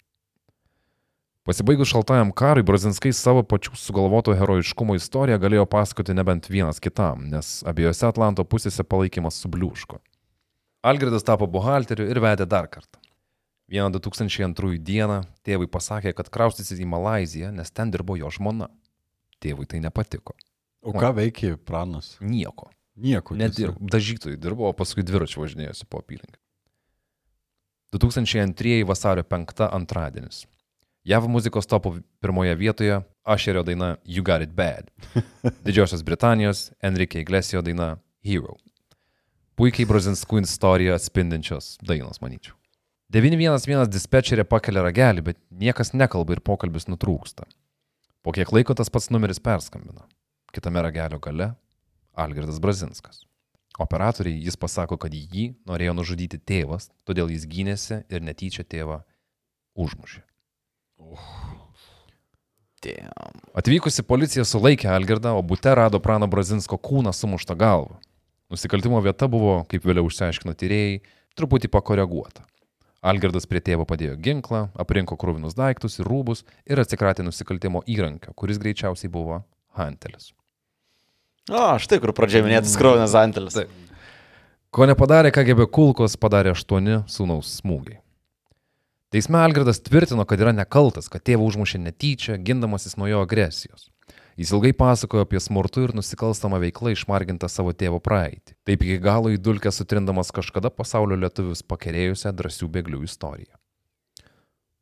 Pasibaigus 1.45 1.91
šaltajam 1.91 2.31
karui, 2.33 2.63
Brazinskai 2.65 3.13
savo 3.13 3.43
pačių 3.45 3.77
sugalvoto 3.77 4.33
herojiškumo 4.35 4.95
istoriją 4.97 5.37
galėjo 5.43 5.67
pasakoti 5.69 6.15
nebent 6.17 6.49
vienas 6.49 6.81
kitam, 6.81 7.27
nes 7.29 7.59
abiejose 7.69 8.07
Atlanto 8.07 8.43
pusėse 8.43 8.83
palaikymas 8.83 9.37
subliūško. 9.43 9.99
Algirdas 10.89 11.23
tapo 11.27 11.47
buhalteriu 11.47 12.07
ir 12.09 12.19
vedė 12.23 12.47
dar 12.49 12.67
kartą. 12.67 12.99
Vieną 13.71 13.93
2002 13.95 14.81
dieną 14.89 15.21
tėvui 15.45 15.69
pasakė, 15.71 16.11
kad 16.17 16.33
kraustysis 16.33 16.81
į 16.81 16.89
Malaziją, 16.89 17.53
nes 17.55 17.71
ten 17.71 17.93
dirbo 17.93 18.17
jo 18.19 18.33
žmona. 18.33 18.67
Tėvui 19.39 19.69
tai 19.69 19.79
nepatiko. 19.85 20.35
O 20.85 20.93
ką 20.93 21.11
veikė 21.17 21.55
pranas? 21.57 22.13
Nieko. 22.21 22.69
Nieko. 22.95 23.35
Nedirbo. 23.35 23.79
Dažytojai 23.91 24.37
dirbo, 24.39 24.69
o 24.69 24.73
paskui 24.77 25.03
dviračiu 25.03 25.41
važinėjosi 25.41 25.87
po 25.89 26.03
apylinkę. 26.03 26.37
2002 27.95 28.83
vasario 28.87 29.23
5 29.23 29.65
antradienis. 29.71 30.43
JAV 31.05 31.27
muzikos 31.29 31.67
topo 31.69 31.95
pirmoje 32.21 32.55
vietoje 32.55 33.01
Ašerio 33.23 33.63
daina 33.63 33.95
You 34.05 34.23
Got 34.23 34.41
It 34.41 34.53
Bad. 34.57 34.89
Didžiosios 35.65 36.03
Britanijos 36.03 36.71
Enrique 36.81 37.21
Iglesio 37.21 37.61
daina 37.61 37.97
Hero. 38.25 38.57
Puikiai 39.55 39.87
Brazinskų 39.87 40.41
istoriją 40.43 40.95
atspindinčios 40.97 41.77
dainos, 41.85 42.19
manyčiau. 42.19 42.57
911 43.13 43.87
dispečerė 43.93 44.43
pakelia 44.49 44.81
ragelį, 44.83 45.21
bet 45.29 45.37
niekas 45.53 45.93
nekalba 45.93 46.35
ir 46.35 46.41
pokalbis 46.43 46.89
nutrūksta. 46.89 47.45
Po 48.25 48.33
kiek 48.35 48.51
laiko 48.51 48.73
tas 48.75 48.89
pats 48.89 49.11
numeris 49.13 49.39
perskambina. 49.39 50.07
Kitame 50.55 50.81
ragelio 50.85 51.19
gale 51.19 51.51
Algirdas 52.15 52.61
Brazinskas. 52.63 53.25
Operatoriai 53.79 54.39
jis 54.39 54.55
pasako, 54.55 54.95
kad 54.95 55.11
jį 55.11 55.49
norėjo 55.67 55.95
nužudyti 55.97 56.39
tėvas, 56.39 56.87
todėl 57.03 57.33
jis 57.33 57.43
gynėsi 57.51 57.97
ir 58.07 58.23
netyčia 58.23 58.63
tėvą 58.63 59.01
užmušė. 59.75 60.21
Damn. 62.85 63.41
Atvykusi 63.57 64.05
policija 64.07 64.45
sulaikė 64.47 64.87
Algirdą, 64.93 65.33
o 65.35 65.43
bute 65.43 65.73
rado 65.75 65.99
prano 65.99 66.27
Brazinsko 66.31 66.79
kūną 66.79 67.11
sumuštą 67.11 67.57
galvą. 67.59 67.99
Nusikaltimo 68.53 69.01
vieta 69.03 69.27
buvo, 69.27 69.57
kaip 69.67 69.83
vėliau 69.83 70.07
išsiaiškino 70.07 70.55
tyrėjai, 70.55 71.01
truputį 71.35 71.71
pakoreguota. 71.73 72.45
Algirdas 73.05 73.49
prie 73.49 73.59
tėvo 73.59 73.83
padėjo 73.89 74.15
ginklą, 74.21 74.69
aprinko 74.81 75.17
krūvinus 75.19 75.57
daiktus 75.57 75.99
ir 75.99 76.07
rūbus 76.09 76.45
ir 76.63 76.79
atsikratė 76.81 77.27
nusikaltimo 77.27 77.83
įrankio, 77.91 78.31
kuris 78.37 78.61
greičiausiai 78.61 79.11
buvo 79.11 79.43
Hantelis. 79.75 80.31
O, 81.45 81.65
štai 81.77 81.99
kur 82.01 82.09
pradžioje 82.17 82.41
minėtas 82.47 82.73
kraujas 82.79 83.13
Antelis. 83.19 83.59
Ko 84.73 84.87
nepadarė 84.89 85.29
KGB 85.29 85.67
kulkos, 85.69 86.17
padarė 86.17 86.55
aštuoni 86.55 87.03
sūnaus 87.05 87.51
smūgiai. 87.59 87.99
Teisme 89.13 89.37
Algirdas 89.37 89.77
tvirtino, 89.85 90.25
kad 90.25 90.41
yra 90.41 90.51
nekaltas, 90.57 91.05
kad 91.07 91.21
tėvą 91.23 91.45
užmušė 91.45 91.83
netyčia, 91.83 92.39
gindamasis 92.41 92.97
nuo 92.97 93.07
jo 93.07 93.21
agresijos. 93.23 93.91
Jis 94.35 94.51
ilgai 94.51 94.73
pasakojo 94.75 95.23
apie 95.23 95.39
smurtų 95.39 95.85
ir 95.85 95.93
nusikalstamą 95.95 96.57
veiklą 96.65 96.91
išmargintą 96.91 97.47
savo 97.47 97.71
tėvo 97.77 98.01
praeitį. 98.03 98.57
Taip 98.67 98.81
iki 98.83 98.97
galo 99.05 99.29
į 99.31 99.37
dulkę 99.39 99.71
sutrindamas 99.71 100.33
kažkada 100.35 100.73
pasaulio 100.73 101.15
lietuvius 101.21 101.63
pakerėjusią 101.63 102.33
drąsių 102.35 102.67
bėglių 102.73 103.05
istoriją. 103.05 103.53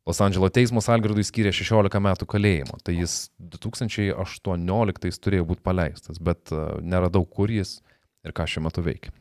Los 0.04 0.20
Andželo 0.20 0.50
teismas 0.52 0.90
Algirdui 0.92 1.24
skyrė 1.24 1.48
16 1.56 2.00
metų 2.04 2.26
kalėjimo, 2.28 2.76
tai 2.84 2.98
jis 2.98 3.30
2018 3.40 5.20
turėjo 5.24 5.46
būti 5.48 5.64
paleistas, 5.64 6.20
bet 6.20 6.52
e, 6.52 6.58
neradau, 6.84 7.24
kur 7.24 7.48
jis 7.48 7.78
ir 8.24 8.34
ką 8.36 8.44
šiuo 8.48 8.66
metu 8.66 8.84
veikia. 8.84 9.14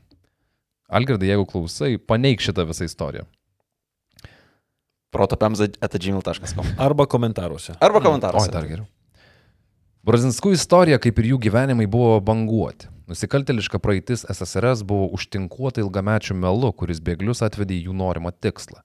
Algirdai, 0.93 1.29
jeigu 1.31 1.47
klausai, 1.47 1.95
paneik 1.97 2.43
šitą 2.43 2.67
visą 2.67 2.83
istoriją. 2.89 3.23
Protopemza 5.13 5.69
atagimil.com. 5.79 6.73
Arba 6.77 7.05
komentaruose. 7.07 7.77
Arba 7.79 8.01
O, 8.01 8.03
komentaruose. 8.03 8.51
dar 8.51 8.67
geriau. 8.67 8.87
Brazinskų 10.03 10.51
istorija, 10.57 10.97
kaip 10.99 11.19
ir 11.21 11.31
jų 11.31 11.37
gyvenimai, 11.45 11.85
buvo 11.87 12.17
banguoti. 12.19 12.89
Nusikalteliška 13.07 13.79
praeitis 13.83 14.25
SSRS 14.27 14.81
buvo 14.87 15.07
užtinkuota 15.15 15.79
ilgamečių 15.83 16.35
melu, 16.35 16.73
kuris 16.75 16.99
bėglius 17.03 17.43
atvedė 17.45 17.77
į 17.77 17.85
jų 17.87 17.95
norimą 18.01 18.33
tikslą. 18.35 18.81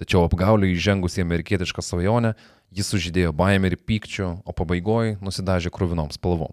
Tačiau 0.00 0.24
apgaulį 0.26 0.72
įžengus 0.74 1.20
į 1.20 1.22
amerikietišką 1.22 1.82
svajonę, 1.84 2.32
jis 2.74 2.88
sužydėjo 2.90 3.34
baimę 3.36 3.70
ir 3.70 3.76
pykčių, 3.78 4.30
o 4.42 4.54
pabaigoje 4.56 5.18
nusidažė 5.22 5.70
krūvinom 5.74 6.10
spalvom. 6.14 6.50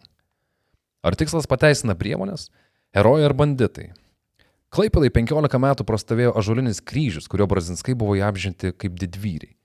Ar 1.01 1.17
tikslas 1.17 1.49
pateisina 1.49 1.95
priemonės? 1.97 2.51
Herojai 2.93 3.25
ar 3.25 3.33
banditai? 3.33 3.87
Klaipėdai 4.71 5.09
15 5.11 5.57
metų 5.59 5.83
prastovėjo 5.87 6.35
ažulinis 6.37 6.83
kryžius, 6.85 7.25
kurio 7.27 7.47
brazinskai 7.49 7.95
buvo 7.97 8.13
įapžinti 8.19 8.71
kaip 8.77 8.93
didvyriai. 9.01 9.55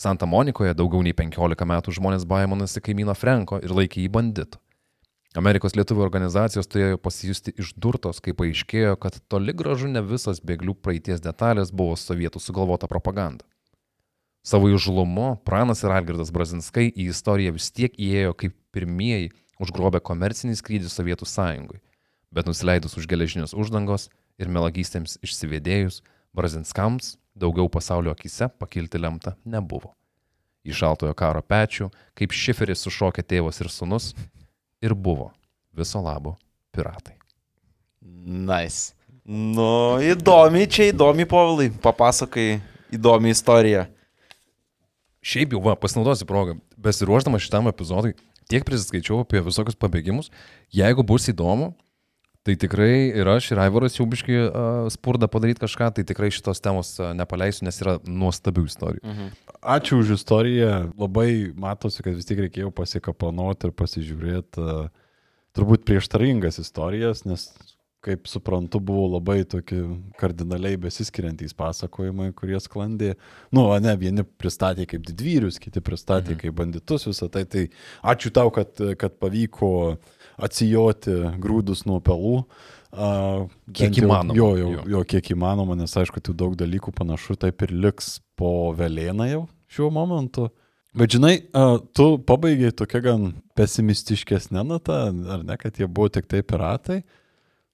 Santa 0.00 0.26
Monikoje 0.26 0.74
daugiau 0.74 1.04
nei 1.04 1.14
15 1.16 1.68
metų 1.68 1.94
žmonės 1.96 2.26
baiminosi 2.28 2.82
kaimyno 2.82 3.14
Franko 3.14 3.60
ir 3.62 3.72
laikė 3.76 4.02
jį 4.02 4.10
banditu. 4.12 4.58
Amerikos 5.38 5.76
lietuvių 5.78 6.02
organizacijos 6.02 6.66
turėjo 6.66 6.96
pasijusti 6.98 7.52
išdurtos, 7.62 8.18
kai 8.18 8.32
paaiškėjo, 8.34 8.96
kad 8.98 9.20
toli 9.30 9.54
gražu 9.54 9.86
ne 9.86 10.02
visas 10.02 10.40
bėglių 10.42 10.74
praeities 10.82 11.22
detalės 11.22 11.70
buvo 11.70 11.94
sovietų 11.94 12.42
sugalvota 12.42 12.88
propaganda. 12.90 13.46
Savo 14.42 14.66
įžulumu 14.72 15.36
Pranas 15.46 15.84
ir 15.84 15.94
Algirdas 15.94 16.32
Brazinskai 16.34 16.88
į 16.90 17.10
istoriją 17.12 17.52
vis 17.54 17.68
tiek 17.70 17.94
įėjo 17.94 18.32
kaip 18.42 18.56
pirmieji 18.74 19.30
užgrobę 19.62 20.00
komercinį 20.02 20.56
skrydį 20.58 20.90
Sovietų 20.90 21.28
sąjungui, 21.28 21.78
bet 22.34 22.50
nusileidus 22.50 22.98
už 22.98 23.06
geležinės 23.06 23.54
uždangos 23.54 24.08
ir 24.40 24.50
melagystėms 24.50 25.20
išsivėdėjus, 25.22 26.00
Brazinskams 26.34 27.14
daugiau 27.38 27.70
pasaulio 27.70 28.16
akise 28.16 28.50
pakilti 28.58 28.98
lemta 28.98 29.36
nebuvo. 29.44 29.94
Į 30.66 30.74
šaltojo 30.74 31.14
karo 31.14 31.44
pečių, 31.46 31.92
kaip 32.18 32.34
šiferis 32.34 32.82
sušokė 32.82 33.22
tėvas 33.22 33.62
ir 33.62 33.70
sunus, 33.70 34.10
ir 34.82 34.94
buvo 34.94 35.30
viso 35.76 36.00
labo 36.02 36.36
piratai. 36.72 37.16
Nice. 38.00 38.94
Nu, 39.24 40.00
įdomi 40.02 40.64
čia, 40.66 40.88
įdomi 40.90 41.26
povilai. 41.28 41.68
Papasakai 41.70 42.60
įdomi 42.94 43.30
istorija. 43.34 43.86
Šiaip 45.20 45.52
jau, 45.54 45.60
va, 45.62 45.76
pasinaudosiu 45.76 46.26
progą, 46.26 46.56
besiruoždamas 46.80 47.44
šitam 47.44 47.68
epizodui, 47.68 48.14
tiek 48.48 48.64
prisiskaičiau 48.64 49.20
apie 49.22 49.42
visokius 49.44 49.76
pabėgimus. 49.78 50.30
Jeigu 50.72 51.04
bus 51.06 51.28
įdomu, 51.30 51.74
tai 52.46 52.56
tikrai 52.56 53.10
ir 53.20 53.28
aš, 53.28 53.50
ir 53.52 53.60
Aivaras 53.60 53.98
jau 53.98 54.06
biškai 54.08 54.38
uh, 54.46 54.86
spurda 54.92 55.28
padaryti 55.30 55.62
kažką, 55.64 55.90
tai 55.96 56.06
tikrai 56.08 56.30
šitos 56.32 56.62
temos 56.64 56.94
uh, 57.00 57.12
nepaleisiu, 57.16 57.66
nes 57.68 57.80
yra 57.82 57.98
nuostabių 58.06 58.64
istorijų. 58.70 59.04
Mhm. 59.04 59.34
Ačiū 59.60 60.00
už 60.00 60.14
istoriją. 60.16 60.72
Labai 61.00 61.52
matosi, 61.52 62.00
kad 62.04 62.16
vis 62.16 62.28
tik 62.28 62.40
reikėjo 62.46 62.72
pasikapanoti 62.72 63.68
ir 63.68 63.76
pasižiūrėti 63.76 64.64
uh, 64.64 64.88
turbūt 65.56 65.84
prieštaringas 65.88 66.60
istorijas, 66.62 67.24
nes, 67.28 67.50
kaip 68.04 68.28
suprantu, 68.30 68.80
buvo 68.80 69.04
labai 69.18 69.42
tokie 69.44 69.82
kardinaliai 70.20 70.78
besiskiriantys 70.80 71.52
pasakojimai, 71.58 72.30
kurie 72.36 72.56
sklandė. 72.62 73.12
Nu, 73.52 73.66
o 73.68 73.76
ne, 73.82 73.92
vieni 74.00 74.24
pristatė 74.24 74.86
kaip 74.88 75.04
didvyrius, 75.04 75.60
kiti 75.60 75.82
pristatė 75.84 76.32
mhm. 76.32 76.40
kaip 76.44 76.56
banditus, 76.62 77.04
visą 77.10 77.28
tai. 77.32 77.44
Tai 77.50 77.66
ačiū 78.14 78.32
tau, 78.32 78.48
kad, 78.54 78.72
kad 79.00 79.20
pavyko 79.20 79.72
atsijoti 80.42 81.14
grūdus 81.42 81.84
nuo 81.86 82.00
pelų. 82.04 82.44
Uh, 82.90 83.44
Kiek 83.72 83.92
jau- 83.94 84.06
įmanoma, 84.08 84.34
Jo, 84.34 84.48
jau, 84.58 84.70
jo. 84.74 84.82
jo, 84.96 85.00
kiek 85.06 85.28
įmanoma, 85.36 85.76
nes 85.78 85.92
aišku, 85.94 86.18
tų 86.26 86.32
daug 86.34 86.56
dalykų 86.58 86.90
panašu 86.96 87.36
taip 87.38 87.62
ir 87.62 87.70
liks 87.70 88.16
po 88.36 88.72
vėlėną 88.74 89.28
jau 89.30 89.44
šiuo 89.70 89.92
momentu. 89.94 90.48
Bet 90.98 91.12
žinai, 91.14 91.36
a, 91.54 91.78
tu 91.94 92.16
pabaigai 92.18 92.72
tokia 92.74 92.98
gan 93.04 93.28
pesimistiškesnė 93.54 94.64
nata, 94.66 94.96
ar 95.36 95.44
ne, 95.46 95.56
kad 95.60 95.78
jie 95.78 95.86
buvo 95.86 96.08
tik 96.10 96.26
tai 96.26 96.40
piratai, 96.42 97.04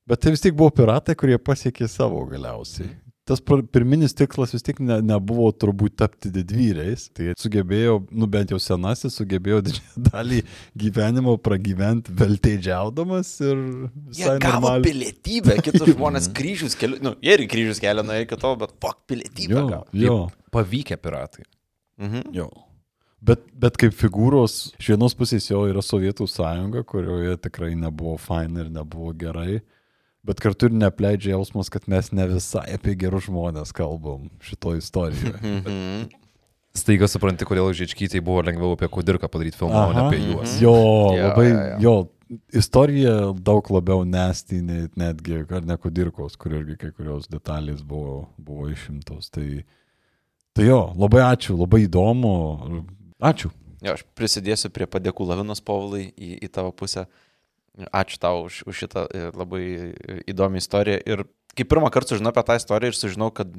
bet 0.07 0.21
tai 0.21 0.35
vis 0.35 0.45
tik 0.45 0.53
buvo 0.59 0.69
piratai, 0.77 1.17
kurie 1.17 1.39
pasiekė 1.41 1.89
savo 1.89 2.21
galiausiai. 2.29 2.91
Tas 3.27 3.41
pirminis 3.43 4.13
tikslas 4.15 4.53
vis 4.55 4.63
tik 4.63 4.79
ne, 4.87 5.01
nebuvo 5.03 5.49
turbūt 5.51 5.97
tapti 5.99 6.31
didvyriais, 6.31 7.09
tai 7.11 7.33
sugebėjo, 7.43 7.97
nu 8.15 8.29
bent 8.31 8.53
jau 8.55 8.59
senasis, 8.63 9.17
sugebėjo 9.19 9.59
didžiąją 9.67 10.03
dalį 10.13 10.39
gyvenimo 10.79 11.35
pragyventi 11.43 12.15
velteidžiaudamas 12.21 13.33
ir 13.43 13.57
Jie 13.57 13.91
visai 14.13 14.37
gavo 14.39 14.61
normaliai. 14.69 14.85
pilietybę, 14.87 15.57
kitus 15.67 15.91
žmonės 15.97 16.31
kryžius 16.39 16.79
keliu, 16.79 17.01
nu, 17.03 17.17
jie 17.25 17.35
ir 17.35 17.45
kryžius 17.51 17.83
kelia 17.83 18.07
nuo 18.07 18.15
iki 18.23 18.39
to, 18.39 18.55
bet 18.63 18.77
fuck, 18.83 19.03
pilietybę 19.11 19.59
Jo, 19.59 19.67
gavo. 19.75 19.87
jo. 20.07 20.17
Pavykę 20.55 20.97
piratai. 21.03 21.45
Mhm. 21.99 22.31
Jo. 22.37 22.47
Bet, 23.27 23.43
bet 23.59 23.75
kaip 23.81 23.95
figūros, 23.97 24.75
iš 24.79 24.93
vienos 24.93 25.15
pusės 25.19 25.49
jo 25.51 25.65
yra 25.67 25.83
Sovietų 25.83 26.29
sąjunga, 26.31 26.85
kurioje 26.87 27.35
tikrai 27.43 27.73
nebuvo 27.75 28.15
faina 28.23 28.63
ir 28.63 28.71
nebuvo 28.71 29.11
gerai, 29.19 29.59
bet 30.27 30.43
kartu 30.43 30.69
ir 30.69 30.77
nepleidžia 30.77 31.35
jausmas, 31.37 31.71
kad 31.73 31.87
mes 31.91 32.11
ne 32.13 32.27
visai 32.35 32.67
apie 32.75 32.97
gerus 32.99 33.29
žmonės 33.29 33.73
kalbam 33.77 34.29
šito 34.45 34.77
istorijoje. 34.79 35.39
Mhm. 35.41 36.07
Staiga 36.77 37.09
supranti, 37.09 37.47
kodėl 37.49 37.71
Žičkytai 37.73 38.21
buvo 38.21 38.43
lengviau 38.45 38.75
apie 38.77 38.89
Kudirką 38.93 39.31
padaryti 39.33 39.57
filmą, 39.57 39.87
o 39.89 39.95
ne 39.97 40.03
Aha. 40.03 40.11
apie 40.11 40.19
juos. 40.21 40.59
Jo, 40.61 40.75
labai, 41.17 41.47
jo, 41.49 41.57
jo. 41.57 41.79
jo, 41.81 42.37
istorija 42.53 43.15
daug 43.47 43.71
labiau 43.73 44.05
nesti, 44.05 44.61
nei 44.61 44.91
netgi, 44.99 45.41
ar 45.47 45.65
ne 45.65 45.79
Kudirkos, 45.81 46.37
kur 46.37 46.59
irgi 46.59 46.77
kai 46.81 46.91
kurios 46.93 47.31
detalės 47.33 47.81
buvo, 47.87 48.27
buvo 48.37 48.69
išimtos. 48.73 49.31
Tai, 49.33 49.47
tai 50.57 50.69
jo, 50.69 50.83
labai 51.01 51.25
ačiū, 51.31 51.57
labai 51.57 51.87
įdomu. 51.87 52.35
Ačiū. 53.25 53.53
Jo, 53.85 53.95
aš 53.95 54.05
prisidėsiu 54.19 54.73
prie 54.75 54.89
padėkų 54.91 55.29
lavinos 55.29 55.63
povilai 55.65 56.11
į, 56.13 56.37
į 56.45 56.53
tavo 56.53 56.73
pusę. 56.77 57.07
Ačiū 57.77 58.21
tau 58.21 58.47
už, 58.47 58.63
už 58.65 58.85
šitą 58.85 59.05
e, 59.13 59.27
labai 59.37 59.65
e, 59.93 60.21
įdomią 60.33 60.63
istoriją. 60.63 61.01
Ir 61.05 61.25
kai 61.57 61.67
pirmą 61.69 61.91
kartą 61.93 62.15
sužinau 62.15 62.33
apie 62.33 62.45
tą 62.49 62.57
istoriją 62.57 62.93
ir 62.93 62.97
sužinau, 62.97 63.29
kad 63.37 63.53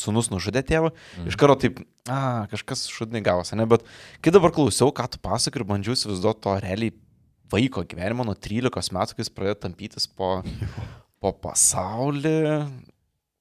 sunus 0.00 0.30
nužudė 0.32 0.64
tėvą, 0.66 0.90
mm. 0.90 1.28
iš 1.30 1.38
karto 1.38 1.58
taip, 1.62 1.82
a, 2.10 2.48
kažkas 2.50 2.86
šudnai 2.90 3.22
gavosi, 3.24 3.54
ne? 3.58 3.66
Bet 3.70 3.84
kai 4.24 4.32
dabar 4.34 4.54
klausiau, 4.54 4.90
ką 4.94 5.06
tu 5.12 5.20
pasakai 5.22 5.60
ir 5.60 5.68
bandžiau 5.68 5.94
įsivaizduoti 5.94 6.42
to 6.42 6.56
realiai 6.64 6.94
vaiko 7.52 7.84
gyvenimo 7.86 8.26
nuo 8.26 8.34
13 8.34 8.96
metų, 8.96 9.16
kai 9.16 9.26
jis 9.26 9.32
pradėjo 9.36 9.58
tampytis 9.66 10.08
po, 10.08 10.40
po 11.22 11.34
pasaulį. 11.44 12.38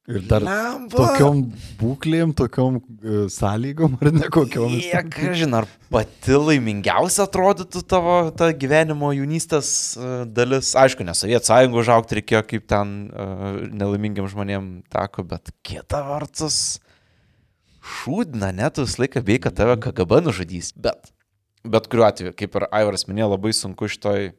Ir 0.09 0.23
dar 0.25 0.41
Lemba! 0.41 0.89
tokiom 0.97 1.43
būklėm, 1.77 2.31
tokiom 2.33 2.79
e, 2.81 3.17
sąlygom, 3.29 3.99
ar 4.01 4.09
ne 4.15 4.29
kokiom. 4.33 4.73
Kiek, 4.81 5.17
žin, 5.37 5.53
ar 5.59 5.67
pati 5.93 6.39
laimingiausia 6.39 7.27
atrodytų 7.27 7.83
tavo 7.85 8.15
ta 8.33 8.49
gyvenimo 8.49 9.11
jaunystės 9.13 9.69
e, 9.93 10.09
dalis? 10.25 10.73
Aišku, 10.81 11.05
ne 11.05 11.13
Sovietų 11.17 11.51
sąjungų 11.51 11.81
užaugti 11.83 12.17
reikėjo, 12.17 12.41
kaip 12.49 12.65
ten 12.73 12.95
uh, 13.13 13.61
nelaimingiam 13.69 14.25
žmonėm 14.31 14.71
teko, 14.89 15.27
bet 15.35 15.53
kita 15.69 16.01
vertus, 16.09 16.81
šūdina, 18.01 18.49
net 18.57 18.81
visą 18.81 19.03
laiką 19.05 19.21
bei, 19.29 19.37
kad 19.43 19.59
tave 19.61 19.77
KGB 19.85 20.23
nužudys. 20.25 20.73
Bet, 20.81 21.13
bet 21.61 21.89
kuriuo 21.93 22.09
atveju, 22.09 22.33
kaip 22.41 22.57
ir 22.57 22.71
Aivaras 22.73 23.05
minėjo, 23.05 23.35
labai 23.35 23.53
sunku 23.53 23.89
šitoj 23.93 24.31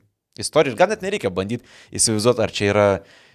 istorijai. 0.43 0.75
Gal 0.79 0.91
net 0.91 1.07
nereikia 1.07 1.31
bandyti 1.31 1.67
įsivaizduoti, 1.95 2.43
ar 2.43 2.55
čia 2.55 2.71
yra 2.75 2.87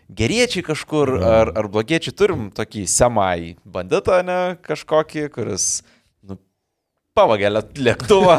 geriečiai 0.10 0.64
kažkur, 0.64 1.12
ar, 1.24 1.52
ar 1.58 1.68
blogiečiai. 1.72 2.16
Turim 2.16 2.48
tokį 2.56 2.86
semai 2.88 3.56
banditą, 3.66 4.22
ne 4.26 4.40
kažkokį, 4.66 5.28
kuris 5.36 5.82
nu, 6.24 6.38
pavagė 7.18 7.52
lė- 7.58 7.66
lėktuvą 7.90 8.38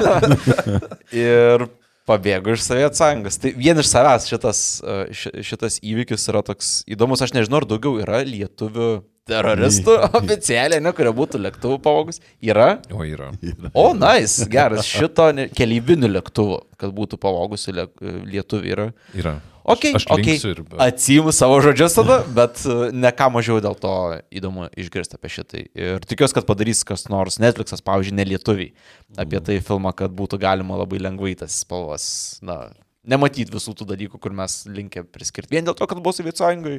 ir 1.12 1.66
pabėgo 2.08 2.54
iš 2.56 2.62
Sovietų 2.64 2.96
sąjungos. 2.96 3.36
Tai 3.42 3.50
vien 3.60 3.78
iš 3.82 3.90
savęs 3.92 4.26
šitas, 4.30 4.60
e, 4.80 4.96
ši- 5.12 5.42
šitas 5.44 5.76
įvykis 5.84 6.24
yra 6.32 6.40
toks 6.46 6.70
įdomus. 6.88 7.20
Aš 7.26 7.34
nežinau, 7.36 7.60
ar 7.60 7.66
daugiau 7.68 7.98
yra 8.00 8.22
lietuvių 8.24 8.88
teroristų 9.28 9.98
oficialiai, 10.22 10.80
ne, 10.80 10.92
kurie 10.96 11.12
būtų 11.12 11.42
lėktuvų 11.44 11.76
pavogus. 11.84 12.22
Yra? 12.40 12.78
O 12.96 13.04
yra. 13.04 13.28
O, 13.76 13.90
nice, 13.92 14.48
geras. 14.48 14.88
Šito 14.88 15.28
ne- 15.36 15.50
keleivinių 15.52 16.08
lėktuvų, 16.16 16.62
kad 16.80 16.96
būtų 16.96 17.20
pavogusi 17.20 17.76
lietuvių 17.76 18.72
yra. 18.72 18.88
Yra. 19.20 19.36
Ok, 19.68 19.84
Aš 19.98 20.06
ok. 20.08 20.22
linksiu 20.22 20.50
ir... 20.54 20.60
Atsijimu 20.80 21.32
savo 21.36 21.58
žodžius 21.64 21.96
tada, 21.98 22.18
bet 22.38 22.62
e, 22.64 22.90
ne 22.96 23.12
ką 23.12 23.28
mažiau 23.34 23.60
dėl 23.64 23.76
to 23.78 23.92
įdomu 24.40 24.70
išgirsti 24.80 25.18
apie 25.18 25.30
šitai. 25.34 25.62
Ir 25.76 26.06
tikiuosi, 26.08 26.36
kad 26.38 26.48
padarys 26.48 26.80
kas 26.88 27.06
nors 27.12 27.36
Netflixas, 27.42 27.84
pavyzdžiui, 27.84 28.16
ne 28.16 28.26
lietuviai, 28.32 28.72
apie 29.20 29.42
tai 29.44 29.58
filmą, 29.64 29.92
kad 29.98 30.14
būtų 30.16 30.40
galima 30.42 30.80
labai 30.80 31.02
lengvai 31.04 31.34
tas 31.38 31.60
spalvas, 31.64 32.08
na, 32.44 32.62
nematyti 33.08 33.52
visų 33.54 33.76
tų 33.78 33.88
dalykų, 33.92 34.20
kur 34.22 34.34
mes 34.36 34.62
linkę 34.72 35.04
priskirti. 35.04 35.52
Vien 35.56 35.68
dėl 35.68 35.76
to, 35.78 35.88
kad 35.88 36.00
buvo 36.00 36.16
Sovietų 36.16 36.44
sąjungai, 36.44 36.76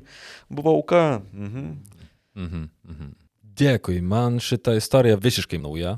buvo 0.50 0.76
auka. 0.80 1.04
Mhm. 1.34 1.72
Mhm, 2.40 2.70
mhm. 2.90 3.16
Dėkui, 3.60 4.00
man 4.06 4.40
šita 4.44 4.78
istorija 4.80 5.20
visiškai 5.20 5.60
nauja. 5.62 5.98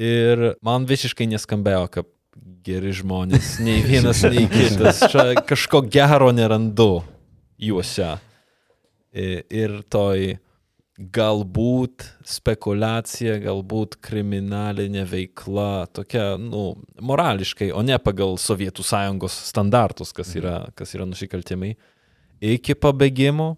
Ir 0.00 0.54
man 0.64 0.88
visiškai 0.90 1.26
neskambėjo, 1.30 1.86
kaip 1.92 2.08
geri 2.64 2.92
žmonės, 2.96 3.58
nei 3.64 3.82
vienas, 3.84 4.22
nei 4.26 4.46
kitas. 4.52 5.02
Čia 5.12 5.32
kažko 5.46 5.84
gero 5.88 6.30
nerandu 6.34 7.04
juose. 7.60 8.16
Ir 9.14 9.78
toj 9.92 10.34
galbūt 10.94 12.04
spekulacija, 12.28 13.40
galbūt 13.42 13.96
kriminalinė 14.04 15.02
veikla, 15.10 15.86
tokia, 15.94 16.34
nu, 16.38 16.76
morališkai, 17.02 17.72
o 17.74 17.82
ne 17.82 17.98
pagal 18.02 18.38
Sovietų 18.38 18.86
sąjungos 18.86 19.34
standartus, 19.50 20.14
kas 20.14 20.30
yra, 20.38 20.60
kas 20.78 20.94
yra 20.94 21.06
nusikaltimai. 21.08 21.72
Iki 22.44 22.76
pabėgimo 22.78 23.54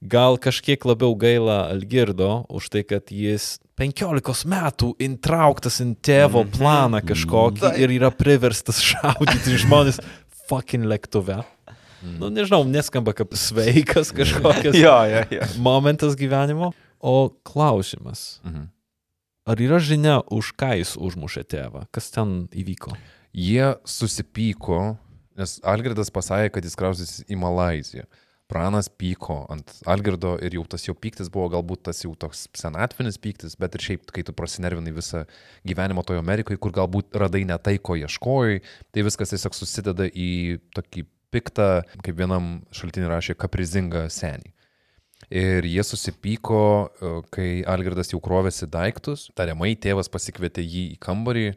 gal 0.00 0.38
kažkiek 0.40 0.84
labiau 0.88 1.14
gaila 1.18 1.68
Algirdo 1.70 2.46
už 2.48 2.70
tai, 2.72 2.82
kad 2.88 3.12
jis 3.12 3.58
15 3.80 4.46
metų 4.48 4.94
intrauktas 5.00 5.80
į 5.84 5.90
tėvo 6.04 6.44
planą 6.48 7.02
kažkokį 7.04 7.74
ir 7.80 7.94
yra 8.00 8.10
priverstas 8.12 8.80
šaudyti 8.90 9.58
žmonės 9.64 10.00
fucking 10.48 10.88
lėktuve. 10.88 11.42
Nu, 12.00 12.30
nežinau, 12.32 12.64
neskamba 12.64 13.12
kaip 13.12 13.34
sveikas 13.36 14.12
kažkokias 14.16 14.76
Jo, 14.76 14.96
jo, 15.04 15.24
jo. 15.36 15.48
momentas 15.60 16.16
gyvenimo. 16.16 16.72
O 17.00 17.28
klausimas. 17.44 18.40
Mhm. 18.44 18.68
Ar 19.50 19.60
yra 19.60 19.78
žinia, 19.82 20.20
už 20.30 20.52
ką 20.54 20.74
jis 20.78 20.94
užmušė 21.00 21.42
tėvą? 21.48 21.86
Kas 21.92 22.10
ten 22.12 22.44
įvyko? 22.52 22.92
Jie 23.34 23.72
susipyko, 23.88 24.96
nes 25.40 25.56
Algirdas 25.64 26.12
pasakė, 26.12 26.52
kad 26.54 26.66
jis 26.68 26.76
krausis 26.78 27.14
į 27.24 27.38
Malaziją. 27.40 28.04
Pranas 28.50 28.88
pyko 28.90 29.44
ant 29.52 29.76
Algirdo 29.90 30.34
ir 30.42 30.56
jau 30.58 30.64
tas 30.68 30.82
jo 30.88 30.94
pyktis 30.98 31.30
buvo 31.30 31.46
galbūt 31.52 31.84
tas 31.86 32.02
jau 32.02 32.10
toks 32.18 32.48
senatvinis 32.58 33.20
pyktis, 33.22 33.54
bet 33.60 33.76
ir 33.78 33.84
šiaip, 33.86 34.10
kai 34.10 34.24
tu 34.26 34.34
prasinervinai 34.34 34.94
visą 34.96 35.22
gyvenimą 35.68 36.02
toje 36.06 36.22
Amerikoje, 36.22 36.58
kur 36.58 36.74
galbūt 36.74 37.14
radai 37.22 37.44
ne 37.46 37.58
tai, 37.62 37.76
ko 37.78 37.94
ieškojai, 38.00 38.60
tai 38.90 39.06
viskas 39.06 39.34
tiesiog 39.34 39.54
susideda 39.54 40.08
į 40.10 40.58
tokį 40.74 41.06
piktą, 41.30 41.68
kaip 42.02 42.18
vienam 42.18 42.56
šaltinį 42.74 43.10
rašė, 43.12 43.38
kaprizingą 43.38 44.08
senį. 44.10 44.50
Ir 45.30 45.66
jie 45.68 45.82
susipyko, 45.86 46.62
e, 46.90 47.10
kai 47.30 47.50
Algirdas 47.68 48.10
jau 48.10 48.18
krovėsi 48.24 48.66
daiktus, 48.66 49.28
tariamai 49.38 49.76
tėvas 49.78 50.10
pasikvietė 50.10 50.64
jį 50.64 50.86
į 50.96 50.98
kambarį 51.04 51.50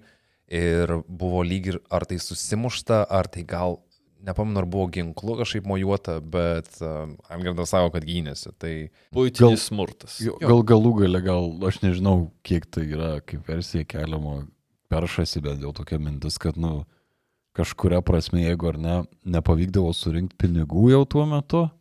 ir 0.53 0.93
buvo 1.07 1.41
lyg 1.47 1.71
ir 1.71 1.79
ar 1.89 2.05
tai 2.05 2.19
susimušta, 2.21 3.01
ar 3.09 3.31
tai 3.31 3.41
gal, 3.47 3.79
nepamenu, 4.23 4.61
ar 4.61 4.67
buvo 4.69 4.87
ginklu 4.93 5.37
kažkaip 5.41 5.67
mojuota, 5.67 6.17
bet 6.19 6.69
uh, 6.81 7.11
Algirdas 7.33 7.73
sako, 7.73 7.91
kad 7.95 8.07
gynėsi. 8.07 8.53
Tai 8.59 8.73
Būtinis 9.15 9.67
smurtas. 9.69 10.17
Jo, 10.23 10.37
gal 10.41 10.63
galų 10.73 10.95
gale, 11.01 11.21
gal 11.25 11.51
aš 11.67 11.81
nežinau, 11.83 12.31
kiek 12.47 12.67
tai 12.71 12.87
yra 12.87 13.13
kaip 13.25 13.47
versija 13.49 13.87
keliamo, 13.87 14.41
peršasi 14.93 15.43
bent 15.43 15.63
jau 15.65 15.73
tokia 15.75 15.99
mintis, 16.01 16.39
kad, 16.41 16.59
nu, 16.59 16.83
kažkuria 17.57 18.01
prasme, 18.05 18.45
jeigu 18.45 18.71
ar 18.71 18.79
ne, 18.81 18.97
nepavykdavo 19.35 19.93
surinkti 19.97 20.39
pinigų 20.45 20.89
jau 20.93 21.03
tuo 21.17 21.27
metu, 21.29 21.65
mhm. 21.67 21.79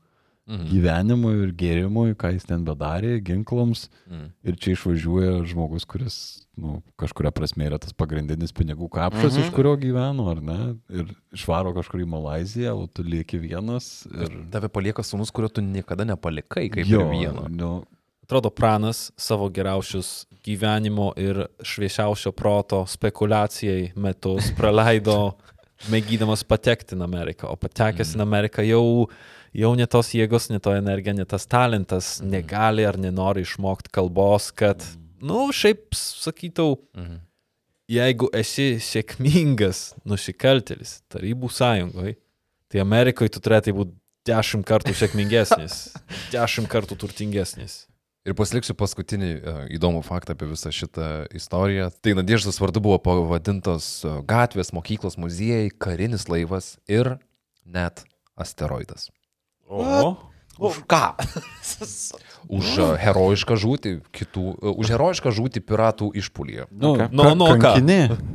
Gyvenimui 0.49 1.35
ir 1.45 1.53
gėrimui, 1.55 2.15
ką 2.19 2.33
jis 2.35 2.45
ten 2.49 2.65
bedarė, 2.67 3.21
ginklams, 3.25 3.89
Mhm. 4.11 4.27
ir 4.45 4.57
čia 4.57 4.73
išvažiuoja 4.75 5.45
žmogus, 5.47 5.85
kuris, 5.87 6.17
nu, 6.57 6.83
kažkuria 6.99 7.31
prasme 7.33 7.69
yra 7.69 7.79
tas 7.79 7.93
pagrindinis 7.93 8.53
pinigų 8.53 8.89
kapšas, 8.91 9.33
Mhm. 9.37 9.43
iš 9.47 9.51
kurio 9.55 9.77
gyveno, 9.79 10.29
ar 10.31 10.43
ne, 10.43 10.77
ir 10.91 11.07
išvaro 11.33 11.73
kažkur 11.73 12.01
į 12.03 12.09
Malaziją, 12.09 12.75
o 12.83 12.87
tu 12.87 13.03
lieki 13.03 13.39
vienas 13.41 14.07
ir... 14.11 14.47
tave 14.51 14.69
palieka 14.69 15.03
sunus, 15.03 15.31
kurio 15.31 15.49
tu 15.49 15.61
niekada 15.63 16.05
nepalikai, 16.05 16.69
kaip 16.71 16.87
jo, 16.87 17.01
ir 17.01 17.07
vieno. 17.07 17.49
Nu, 17.49 17.85
Atrodo, 18.23 18.51
pranas 18.51 19.11
savo 19.17 19.51
geriausius 19.51 20.27
gyvenimo 20.45 21.13
ir 21.19 21.49
šviesiausio 21.61 22.33
proto 22.33 22.87
spekulacijai 22.87 23.93
metus 23.97 24.51
praleido 24.57 25.35
mėgydamas 25.93 26.45
patekti 26.47 26.95
į 26.97 27.03
Ameriką, 27.03 27.51
o 27.51 27.57
patekęs 27.57 28.15
į 28.17 28.21
Ameriką 28.23 28.63
jau, 28.67 29.09
jau 29.55 29.75
ne 29.77 29.87
tos 29.87 30.13
jėgos, 30.17 30.49
ne 30.53 30.59
to 30.63 30.73
energija, 30.77 31.15
ne 31.17 31.25
tas 31.29 31.47
talentas 31.47 32.21
negali 32.25 32.87
ar 32.89 32.97
nenori 33.01 33.45
išmokti 33.47 33.93
kalbos, 33.93 34.51
kad, 34.57 34.85
nu, 35.21 35.49
šiaip 35.53 35.95
sakytau, 35.97 36.79
Mhm. 36.97 37.21
jeigu 37.93 38.29
esi 38.33 38.79
sėkmingas 38.81 39.93
nusikaltelis 40.09 41.03
Tarybų 41.13 41.51
sąjungoje, 41.53 42.17
tai 42.73 42.81
Amerikoje 42.81 43.35
tu 43.35 43.41
turėtum 43.41 43.77
būti 43.83 43.97
dešimt 44.27 44.65
kartų 44.65 44.95
sėkmingesnis, 44.97 45.93
dešimt 46.35 46.69
kartų 46.73 46.97
turtingesnis. 46.97 47.87
Ir 48.23 48.37
pasiliksiu 48.39 48.77
paskutinį 48.79 49.31
uh, 49.43 49.63
įdomų 49.75 50.05
faktą 50.07 50.37
apie 50.37 50.47
visą 50.47 50.71
šitą 50.71 51.27
istoriją. 51.35 51.89
Tai 52.01 52.13
Nadieždas 52.21 52.61
vardu 52.63 52.79
buvo 52.79 53.01
pavadintos 53.03 54.05
uh, 54.07 54.21
gatvės, 54.23 54.71
mokyklos, 54.73 55.17
muziejai, 55.19 55.73
karinis 55.75 56.29
laivas 56.31 56.77
ir 56.87 57.17
net 57.67 58.05
asteroidas. 58.39 59.09
O, 59.73 60.17
Už 60.61 60.85
ką? 60.85 61.17
Už 62.57 62.67
uh, 62.77 62.93
herojišką 63.01 63.57
žūtį, 63.57 63.91
kitų, 64.13 64.45
uh, 64.61 64.75
už 64.77 64.93
herojišką 64.93 65.33
žūtį 65.33 65.63
piratų 65.65 66.13
išpulyje. 66.21 66.69
nu, 66.69 66.93
Okay. 66.93 67.09
Nu, 67.09 67.33
nu, 67.39 67.47
ką? 67.57 67.73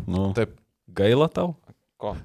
Nu, 0.10 0.34
Taip. 0.34 0.58
gaila 0.90 1.30
tau? 1.30 1.54
Ko? 1.98 2.16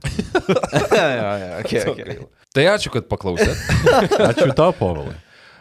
jo, 0.96 1.08
jo, 1.12 1.48
okay, 1.60 1.80
okay. 1.92 2.16
Tai 2.52 2.64
ačiū, 2.76 2.92
kad 2.92 3.08
klausėt. 3.08 3.56
ačiū 4.32 4.52
tau, 4.56 4.72
Povilai. 4.76 5.16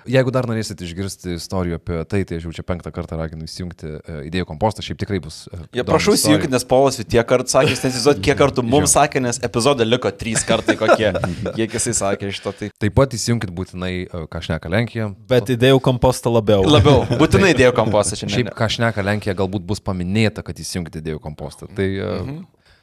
Jeigu 0.09 0.31
dar 0.33 0.47
norėsit 0.49 0.79
išgirsti 0.81 1.35
istorijų 1.37 1.77
apie 1.77 1.99
tai, 2.09 2.21
tai 2.27 2.39
aš 2.39 2.47
jau 2.47 2.53
čia 2.57 2.65
penktą 2.67 2.91
kartą 2.95 3.17
raginu 3.19 3.45
įsijungti 3.45 3.89
uh, 3.91 4.21
idėjų 4.27 4.47
kompostą, 4.49 4.83
šiaip 4.85 4.99
tikrai 5.01 5.19
bus. 5.23 5.43
Uh, 5.51 5.65
Ja, 5.77 5.85
prašau 5.87 6.15
įsijungti, 6.17 6.49
nes 6.51 6.65
Paulas 6.67 6.99
jau 6.99 7.05
tiek 7.05 7.27
kartų 7.27 7.53
sakė, 7.53 7.73
jūs 7.75 7.83
nesizuot, 7.85 8.21
kiek 8.25 8.39
kartų 8.39 8.65
mums 8.67 8.95
sakė, 8.97 9.21
nes 9.23 9.41
epizode 9.45 9.85
liko 9.87 10.11
trys 10.11 10.45
kartai 10.47 10.77
kokie. 10.79 11.11
Kiek 11.57 11.75
jisai 11.77 11.93
sakė 11.97 12.31
šito, 12.33 12.53
tai 12.57 12.71
Taip 12.81 12.95
pat 12.97 13.13
įsijunkit 13.17 13.51
būtinai, 13.55 13.91
uh, 14.07 14.25
ką 14.31 14.41
šneka 14.47 14.71
Lenkija. 14.71 15.09
Bet 15.29 15.51
įdėjau 15.53 15.81
kompostą 15.83 16.31
labiau. 16.33 16.65
labiau. 16.65 17.03
Būtinai 17.21 17.51
dėjau 17.57 17.75
kompostą 17.77 18.17
Šiaip, 18.19 18.31
šiandien. 18.31 18.55
ką 18.57 18.69
šneka 18.77 19.05
Lenkija, 19.05 19.35
galbūt 19.37 19.65
bus 19.67 19.83
paminėta, 19.83 20.43
kad 20.45 20.57
įsijunkite 20.59 21.03
idėjų 21.03 21.21
kompostą. 21.23 21.69
Tai 21.77 21.87
uh, 22.01 22.33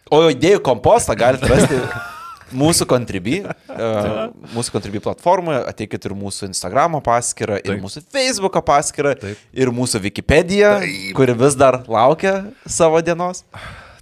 O 0.09 0.23
idėjų 0.33 0.63
kompostą 0.65 1.13
galite 1.19 1.49
rasti 1.51 1.77
mūsų 2.57 2.87
Contribui, 2.91 3.41
uh, 3.47 4.29
mūsų 4.55 4.75
Contribui 4.75 5.03
platformoje, 5.05 5.61
ateikit 5.71 6.09
ir 6.09 6.15
mūsų 6.19 6.51
Instagram 6.51 6.99
paskyrą, 7.05 7.61
ir 7.63 7.75
Taip. 7.75 7.83
mūsų 7.85 8.05
Facebook 8.15 8.59
paskyrą, 8.67 9.15
Taip. 9.21 9.43
ir 9.53 9.73
mūsų 9.75 10.03
Wikipedia, 10.09 10.79
kuri 11.17 11.37
vis 11.39 11.59
dar 11.59 11.83
laukia 11.89 12.37
savo 12.67 13.03
dienos. 13.05 13.45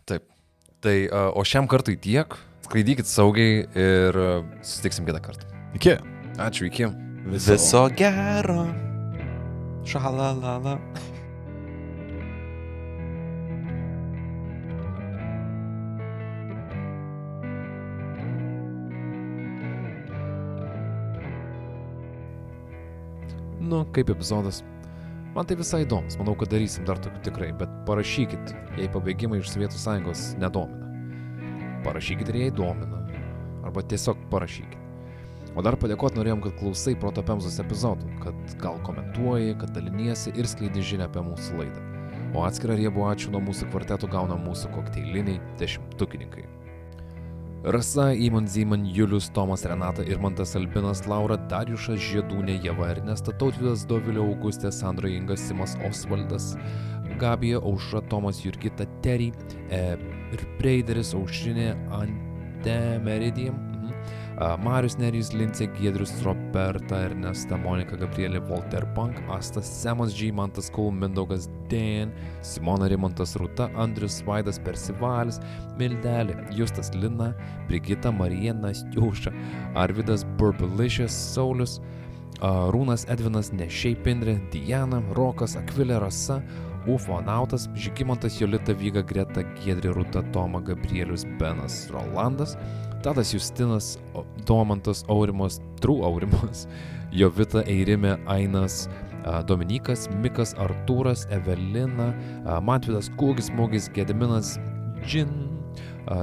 Taip. 0.06 0.26
Tai, 0.84 0.96
uh, 1.08 1.30
o 1.34 1.46
šiam 1.46 1.68
kartui 1.70 1.98
tiek. 2.00 2.38
Skraidykit 2.66 3.06
saugiai 3.06 3.62
ir 3.78 4.16
uh, 4.18 4.40
susitiksim 4.66 5.06
kitą 5.06 5.22
kartą. 5.22 5.46
Iki. 5.78 5.98
Ačiū, 6.42 6.66
iki. 6.66 6.90
Viso 7.30 7.86
gero. 7.96 8.66
Šalalala. 9.86 10.80
Nu, 23.66 23.82
kaip 23.92 24.10
epizodas. 24.10 24.60
Man 25.34 25.46
tai 25.48 25.56
visai 25.58 25.82
įdomus, 25.82 26.14
manau, 26.20 26.36
kad 26.38 26.52
darysim 26.52 26.84
dar 26.86 27.00
tokių 27.02 27.18
tikrai, 27.26 27.48
bet 27.58 27.72
parašykit, 27.88 28.52
jei 28.78 28.86
pabėgimai 28.94 29.40
iš 29.42 29.50
Sovietų 29.52 29.80
Sąjungos 29.82 30.22
nedomina. 30.40 30.86
Parašykit 31.84 32.30
ir 32.30 32.38
jei 32.44 32.52
domina. 32.54 33.02
Arba 33.66 33.82
tiesiog 33.82 34.22
parašykit. 34.30 34.78
O 35.58 35.64
dar 35.66 35.74
padėkoti 35.82 36.20
norėjom, 36.20 36.44
kad 36.44 36.54
klausai 36.60 36.94
protopemzos 37.02 37.58
epizodų, 37.60 38.08
kad 38.22 38.56
gal 38.62 38.78
komentuoji, 38.86 39.56
kad 39.60 39.74
daliniesi 39.74 40.30
ir 40.38 40.46
skleidi 40.48 40.84
žinę 40.94 41.10
apie 41.10 41.24
mūsų 41.26 41.58
laidą. 41.60 41.82
O 42.36 42.44
atskirą 42.46 42.76
riebų 42.78 43.08
ačiū 43.10 43.34
nuo 43.34 43.42
mūsų 43.48 43.72
kvartetų 43.72 44.12
gauna 44.12 44.38
mūsų 44.46 44.70
kokteiliniai 44.76 45.40
dešimtukininkai. 45.58 46.46
Rasa, 47.66 48.12
Įman 48.14 48.46
Zyman, 48.46 48.86
Julius, 48.86 49.26
Tomas, 49.34 49.64
Renata, 49.66 50.04
Irmantas 50.06 50.54
Albinas, 50.54 51.00
Laura, 51.10 51.34
Dariušas, 51.50 51.98
Žiedūnė, 51.98 52.60
Jeva, 52.62 52.92
Ernesta, 52.94 53.34
Tautvydas, 53.34 53.82
Dovilė, 53.90 54.22
Augustė, 54.22 54.70
Sandra 54.70 55.10
Ingas, 55.10 55.42
Simas 55.48 55.74
Osvaldas, 55.88 56.52
Gabija, 57.18 57.58
Aušra, 57.58 58.04
Tomas, 58.06 58.44
Jurgita, 58.44 58.86
Terry, 59.02 59.32
e, 59.66 59.80
ir 60.30 60.44
Preideris, 60.60 61.10
Aušrinė, 61.18 61.72
Ante, 61.98 62.78
Meridijam. 63.02 63.58
A, 63.58 63.65
Marius 64.36 64.98
Nerys, 65.00 65.30
Lincė, 65.32 65.64
Giedrius, 65.78 66.10
Roberta, 66.24 66.98
Ernesta, 67.06 67.56
Monika, 67.56 67.96
Gabrielė, 67.96 68.42
Walter 68.50 68.84
Punk, 68.92 69.16
Astas, 69.32 69.64
Semas 69.64 70.12
G, 70.12 70.28
Mantas 70.30 70.68
Kul, 70.68 70.90
Mindaugas, 70.92 71.48
Dan, 71.70 72.12
Simona 72.44 72.90
Rimantas, 72.92 73.32
Rūta, 73.40 73.70
Andrius, 73.80 74.20
Vaidas, 74.26 74.60
Persivalis, 74.60 75.40
Mildelė, 75.80 76.36
Justas 76.52 76.92
Lina, 76.94 77.32
Brigita, 77.70 78.12
Marija, 78.12 78.52
Nastiuša, 78.52 79.32
Arvidas, 79.74 80.26
Burbalicious, 80.36 81.16
Saulis, 81.16 81.80
Rūnas, 82.76 83.06
Edvinas, 83.08 83.48
Nešiai 83.56 83.96
Pindrė, 84.04 84.36
Diana, 84.52 85.00
Rokas, 85.16 85.56
Akvilė, 85.56 85.96
Rasa, 86.02 86.42
Ufo 86.86 87.16
Nautas, 87.24 87.70
Žygimantas, 87.74 88.36
Jolita, 88.38 88.76
Vyga, 88.76 89.00
Greta, 89.02 89.42
Giedrė, 89.56 89.96
Rūta, 89.96 90.20
Toma, 90.36 90.60
Gabrielius, 90.60 91.24
Benas, 91.40 91.86
Rolandas, 91.90 92.54
Tadas 93.06 93.30
Justinas, 93.30 94.00
Domantas 94.48 95.04
Aurimas, 95.06 95.60
Trų 95.78 96.00
Aurimas, 96.08 96.64
Jovita 97.14 97.62
Eirimė, 97.62 98.16
Ainas, 98.26 98.88
Dominikas, 99.46 100.08
Mikas, 100.24 100.56
Artūras, 100.58 101.22
Evelina, 101.30 102.08
Matvidas 102.66 103.06
Kūgis, 103.14 103.52
Mogis, 103.54 103.86
Gediminas, 103.94 104.56
Džin, 105.06 105.30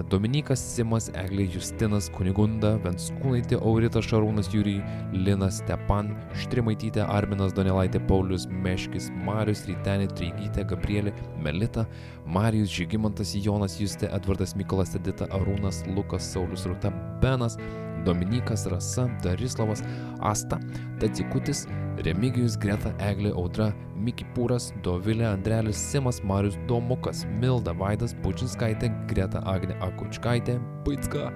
Dominikas 0.08 0.62
Simas, 0.64 1.10
Eglė 1.20 1.44
Justinas, 1.52 2.08
Kunigunda, 2.16 2.78
Venskūnaitė, 2.86 3.58
Aurita 3.60 4.00
Šarūnas 4.04 4.48
Jūry, 4.54 4.78
Linas 5.12 5.58
Stepan, 5.60 6.14
Štrimaitytė, 6.40 7.04
Arminas 7.04 7.52
Donelaitė, 7.58 8.00
Paulius 8.08 8.48
Meškis, 8.48 9.10
Marius 9.26 9.66
Rytenė, 9.68 10.08
Treigytė, 10.16 10.64
Gabrielė, 10.72 11.12
Melita, 11.44 11.84
Marijus 12.24 12.72
Žygimantas, 12.72 13.36
Jonas 13.36 13.76
Justė, 13.82 14.08
Edvardas 14.16 14.56
Mykolas 14.56 14.96
Edita, 14.96 15.28
Arūnas, 15.36 15.84
Lukas, 15.92 16.32
Saulis 16.32 16.64
Rūta, 16.70 16.94
Benas, 17.20 17.60
Dominikas, 18.06 18.66
Rasa, 18.72 19.08
Darislavas, 19.24 19.84
Asta, 20.20 20.60
Tadzikutis, 21.02 21.66
Remigijus, 22.04 22.58
Greta, 22.58 22.94
Eglė, 23.04 23.32
Audra, 23.38 23.70
Miki 23.96 24.26
Pūras, 24.36 24.72
Dovilė, 24.86 25.28
Andrelis, 25.30 25.78
Simas, 25.78 26.20
Marius, 26.26 26.58
Domukas, 26.68 27.24
Milda, 27.40 27.76
Vaidas, 27.78 28.16
Pučinskaitė, 28.24 28.90
Greta, 29.12 29.44
Agnė, 29.50 29.78
Akučkaitė, 29.86 30.58
Baitska, 30.88 31.30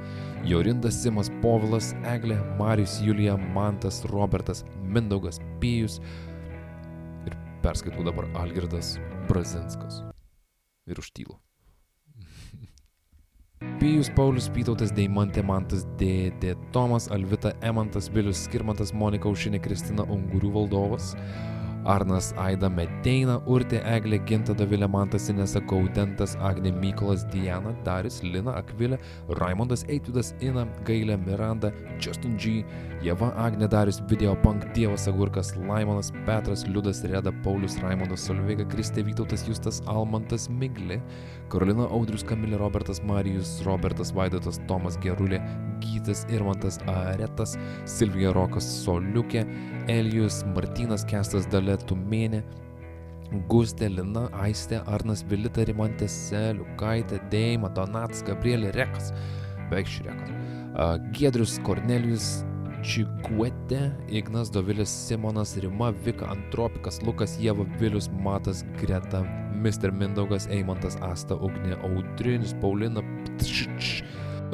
Jorindas, 0.47 0.99
Simas, 1.03 1.31
Povilas, 1.43 1.93
Eglė, 2.09 2.39
Marius, 2.59 2.99
Julija, 3.05 3.37
Mantas, 3.55 4.03
Robertas, 4.11 4.65
Mindaugas, 4.83 5.39
Pijus 5.61 6.01
ir 7.27 7.37
perskaitau 7.63 8.05
dabar 8.07 8.29
Algirdas 8.43 8.95
Brazinskas. 9.29 10.01
Ir 10.87 10.99
užtylu. 11.03 11.37
Pijus 13.77 14.07
Paulius 14.17 14.47
Pytautas 14.49 14.89
Deimantė 14.89 15.43
Mantas 15.45 15.83
Dėdė 15.99 16.55
Tomas 16.73 17.05
Alvita 17.13 17.51
Emantas 17.61 18.07
Vilius 18.09 18.39
Skirmantas 18.47 18.89
Monika 18.89 19.29
Aušinė 19.29 19.59
Kristina 19.61 20.01
Ungurių 20.09 20.49
valdovas 20.55 21.11
Arnas 21.87 22.33
Aida 22.41 22.67
Meteina 22.69 23.37
Urtė 23.47 23.79
Eglė 23.87 24.19
Ginta 24.27 24.53
Davilė 24.57 24.89
Mantas 24.91 25.29
Inesa 25.31 25.61
Gaudentas 25.69 26.35
Agnė 26.43 26.73
Mykolas 26.75 27.23
Diana 27.31 27.71
Darius 27.85 28.19
Lina 28.25 28.57
Akvilė 28.59 28.99
Raimondas 29.39 29.85
Eitvidas 29.87 30.33
Ina 30.43 30.65
Gailė 30.87 31.15
Miranda 31.21 31.71
Justin 32.03 32.35
G 32.35 32.65
Jeva 33.05 33.29
Agnė 33.45 33.69
Darius 33.71 34.01
Video 34.11 34.35
Punk 34.43 34.67
Dievas 34.75 35.07
Agurkas 35.07 35.53
Laimonas 35.55 36.11
Petras 36.27 36.65
Liudas 36.67 36.99
Reda 37.07 37.31
Paulius 37.45 37.79
Raimondas 37.83 38.27
Solveiga 38.27 38.67
Kristė 38.67 39.05
Vytautas 39.07 39.47
Justas 39.47 39.79
Almantas 39.87 40.49
Miglė 40.51 40.99
Karolina 41.53 41.87
Audrius 41.87 42.27
Kamilė 42.27 42.59
Robertas 42.59 42.99
Marijus 43.07 43.61
Robertas 43.67 44.11
Vaidotas 44.17 44.59
Tomas 44.67 44.99
Gerulė 45.03 45.39
Gytis 45.79 46.25
Irmantas 46.33 46.81
Aretas 46.91 47.55
Silvija 47.87 48.35
Rokas 48.35 48.67
Soliukė 48.83 49.45
Elijus 49.87 50.41
Martynas 50.55 51.05
Kestas 51.07 51.47
Dalė 51.51 51.77
Tumėnė 51.87 52.41
Gustė 53.51 53.89
Lina 53.91 54.25
Aistė 54.43 54.81
Arnas 54.87 55.23
Vilita 55.27 55.63
Rimantė 55.67 56.09
Seliukaitė 56.11 57.21
Deima 57.31 57.71
Donatas 57.75 58.23
Gabrielė 58.27 58.73
Rekas 58.75 59.13
beveik 59.69 59.89
šrekas 59.91 60.35
Giedrius 61.15 61.57
Kornelijus 61.67 62.29
Čiguetė, 62.85 63.89
Ignas 64.13 64.51
Dovilis 64.53 64.91
Simonas, 65.07 65.55
Rima, 65.59 65.89
Vika, 66.05 66.27
Antropikas, 66.31 67.01
Lukas, 67.03 67.33
Jeva, 67.41 67.65
Vilius, 67.81 68.07
Matas, 68.23 68.61
Greta, 68.77 69.23
Mr. 69.57 69.91
Mindaugas, 69.91 70.45
Eimantas, 70.53 70.95
Asta, 71.01 71.35
Ugnė, 71.35 71.75
Audrinis, 71.83 72.53
Paulina, 72.61 73.01
Ptšč, 73.25 74.03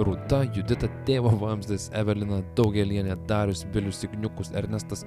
Rūta, 0.02 0.40
Judita, 0.56 0.88
Tėvo 1.06 1.30
Vamsdis, 1.38 1.90
Evelina, 1.94 2.40
Daugelienė, 2.58 3.14
Darius, 3.30 3.62
Vilius, 3.76 4.02
Igniukus, 4.08 4.50
Ernestas, 4.58 5.04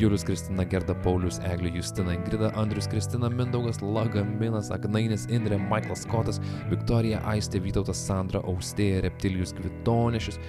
Julius, 0.00 0.24
Kristina, 0.24 0.64
Gerda, 0.64 0.94
Paulius, 1.04 1.40
Eglė, 1.44 1.74
Justina, 1.76 2.14
Ingrida, 2.16 2.48
Andrius, 2.60 2.88
Kristina, 2.88 3.28
Mindaugas, 3.28 3.82
Lagaminas, 3.84 4.70
Agnainis, 4.72 5.26
Indrė, 5.28 5.60
Michaelas 5.60 6.06
Skotas, 6.06 6.40
Viktorija, 6.72 7.20
Aistė, 7.28 7.60
Vytautas, 7.64 8.00
Sandra, 8.00 8.40
Austėja, 8.48 9.04
Reptilijus, 9.04 9.52
Kvitonešius, 9.58 10.40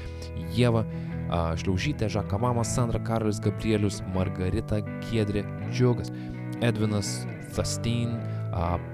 Jeva, 0.55 0.85
a, 1.27 1.43
Šliaužytė, 1.59 2.07
Žakavamas, 2.15 2.71
Sandra, 2.77 3.01
Karolis, 3.03 3.43
Gabrielius, 3.43 3.99
Margarita, 4.15 4.79
Giedrė, 5.09 5.43
Džiugas, 5.71 6.13
Edvinas, 6.63 7.25
Thastin, 7.51 8.15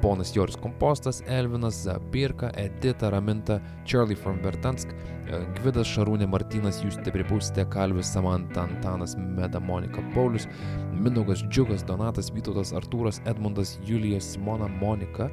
ponas 0.01 0.32
Joris 0.36 0.55
Kompostas, 0.55 1.24
Elvinas, 1.28 1.88
Pirka, 2.12 2.51
Edita, 2.55 3.10
Raminta, 3.10 3.60
Charlie 3.86 4.16
from 4.16 4.39
Vertansk, 4.43 4.93
a, 4.93 5.41
Gvidas, 5.58 5.89
Šarūnė, 5.89 6.28
Martynas, 6.30 6.82
jūs 6.84 6.99
te 7.01 7.14
pripūsite, 7.14 7.66
Kalvis, 7.74 8.12
Samanta, 8.14 8.68
Antanas, 8.68 9.16
Meda, 9.18 9.60
Monika, 9.60 10.03
Paulius, 10.14 10.47
Mindaugas, 10.93 11.41
Džiugas, 11.49 11.86
Donatas, 11.88 12.30
Vytautas, 12.34 12.74
Artūras, 12.78 13.22
Edmundas, 13.26 13.78
Julija, 13.88 14.22
Simona, 14.22 14.70
Monika, 14.82 15.32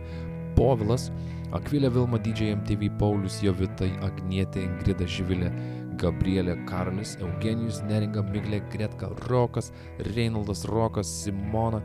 Povilas, 0.56 1.10
Akvilė 1.54 1.90
Vilma, 1.92 2.18
DJ 2.18 2.54
MTV, 2.56 2.88
Paulius, 2.98 3.40
Jovitai, 3.44 3.90
Agnietė, 4.06 4.64
Ingrida, 4.64 5.06
Živilė, 5.06 5.52
Gabrielė 6.00 6.56
Karolis, 6.66 7.14
Eugenijus, 7.22 7.82
Neringa, 7.86 8.24
Miglė, 8.32 8.62
Gretka, 8.72 9.12
Rokas, 9.28 9.70
Reinaldas, 10.14 10.64
Rokas, 10.70 11.10
Simona, 11.22 11.82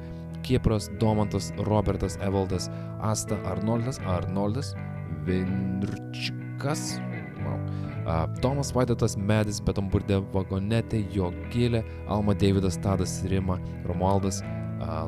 Kipras, 0.49 0.89
Domantas, 0.99 1.53
Robertas, 1.57 2.17
Evaldas, 2.21 2.71
Asta, 2.99 3.37
Arnoldas, 3.45 3.99
Arnoldas, 3.99 4.73
Vinrčikas, 5.25 6.97
wow. 7.45 7.59
Tomas 8.41 8.73
Vaidotas, 8.73 9.13
Medis, 9.13 9.59
Betomburdė, 9.61 10.17
Vagonetė, 10.33 11.03
Jogilė, 11.13 11.83
Alma 12.09 12.33
Davidas, 12.33 12.79
Tadas, 12.81 13.19
Rima, 13.29 13.59
Romualdas, 13.85 14.41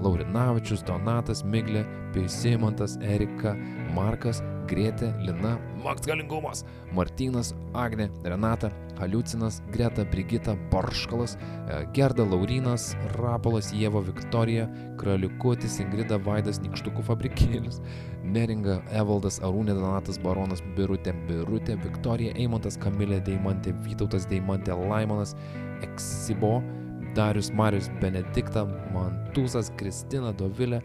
Laurinavičius, 0.04 0.84
Donatas, 0.86 1.42
Miglė, 1.42 1.88
Peisimantas, 2.14 3.00
Erika, 3.02 3.56
Markas, 3.96 4.44
Grėtė, 4.70 5.10
Lina, 5.26 5.58
Maks 5.82 6.06
galingumas, 6.06 6.62
Martynas, 6.94 7.56
Agnė, 7.74 8.12
Renata, 8.24 8.70
Haliucinas, 9.02 9.62
Greta, 9.74 10.06
Brigita, 10.06 10.56
Barškalas, 10.72 11.36
e, 11.36 11.82
Gerda, 11.96 12.24
Laurinas, 12.24 12.92
Rapolas, 13.18 13.72
Jėva, 13.74 14.04
Viktorija, 14.06 14.68
Kraliukutis, 15.02 15.80
Ingrida, 15.82 16.20
Vaidas, 16.22 16.62
Nikštukų 16.62 17.04
fabrikėlis, 17.10 17.82
Neringa, 18.24 18.80
Evaldas, 18.94 19.42
Arūnė, 19.42 19.76
Donatas, 19.80 20.22
Baronas, 20.22 20.62
Birutė, 20.78 21.16
Birutė, 21.28 21.80
Viktorija, 21.82 22.36
Eimantas, 22.38 22.78
Kamilė, 22.82 23.20
Deimantė, 23.26 23.74
Vytautas, 23.88 24.30
Deimantė, 24.30 24.78
Laimonas, 24.78 25.36
Eksibo, 25.82 26.60
Darius, 27.18 27.52
Marius, 27.52 27.90
Benedikta, 28.02 28.68
Mantūzas, 28.96 29.74
Kristina, 29.80 30.32
Dovilė, 30.38 30.82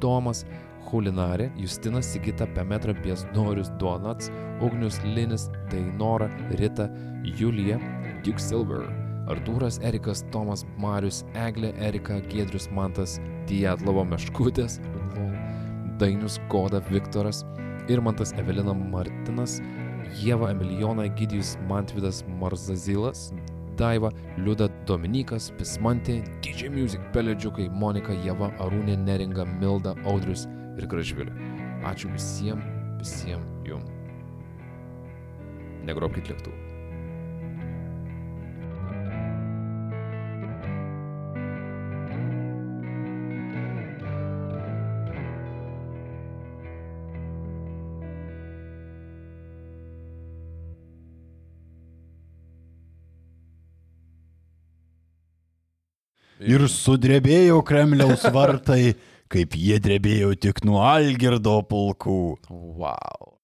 Tomas, 0.00 0.44
Hulinarė, 0.90 1.50
Justinas, 1.58 2.08
Sigita, 2.10 2.46
Pemetra, 2.54 2.94
Biesnorius, 2.94 3.70
Donats, 3.78 4.30
Ugnius, 4.60 4.98
Linis, 5.04 5.48
Dainora, 5.70 6.30
Rita, 6.58 6.88
Julija, 7.38 7.78
Duke 8.24 8.42
Silver, 8.42 8.86
Artūras, 9.30 9.78
Erikas, 9.86 10.24
Tomas, 10.32 10.64
Marius, 10.78 11.22
Eglė, 11.38 11.72
Erika, 11.78 12.18
Giedrius, 12.30 12.68
Mantas, 12.74 13.18
Dietlovo 13.46 14.04
Meškutės, 14.10 14.80
Dainius, 16.00 16.40
Goda, 16.50 16.82
Viktoras, 16.90 17.44
Irmantas, 17.90 18.34
Evelina 18.38 18.74
Martinas, 18.74 19.60
Jėva, 20.18 20.50
Emilijona, 20.54 21.06
Gidijus, 21.14 21.54
Mantvidas, 21.70 22.24
Marzazilas, 22.40 23.30
Daiva, 23.78 24.10
Liuda, 24.36 24.66
Dominikas, 24.88 25.48
Pismantė, 25.56 26.18
DJ 26.44 26.68
Music, 26.74 27.04
Pelėdžiukai, 27.14 27.70
Monika, 27.72 28.16
Jeva, 28.26 28.50
Arūnė, 28.60 28.98
Neringa, 29.06 29.46
Milda, 29.60 29.94
Audrius 30.10 30.48
ir 30.80 30.88
Gražvilė. 30.88 31.36
Ačiū 31.90 32.10
visiems, 32.14 32.64
visiems 33.00 33.68
jum. 33.68 33.84
Negrobkit 35.88 36.32
lėktuvų. 36.32 36.70
Ir 56.40 56.62
sudrebėjo 56.72 57.58
Kremliaus 57.68 58.22
vartai, 58.32 58.94
kaip 59.30 59.54
jie 59.54 59.78
drebėjo 59.82 60.34
tik 60.46 60.64
nuo 60.66 60.80
Algirdo 60.82 61.60
pulkų. 61.70 62.20
Wow. 62.50 63.36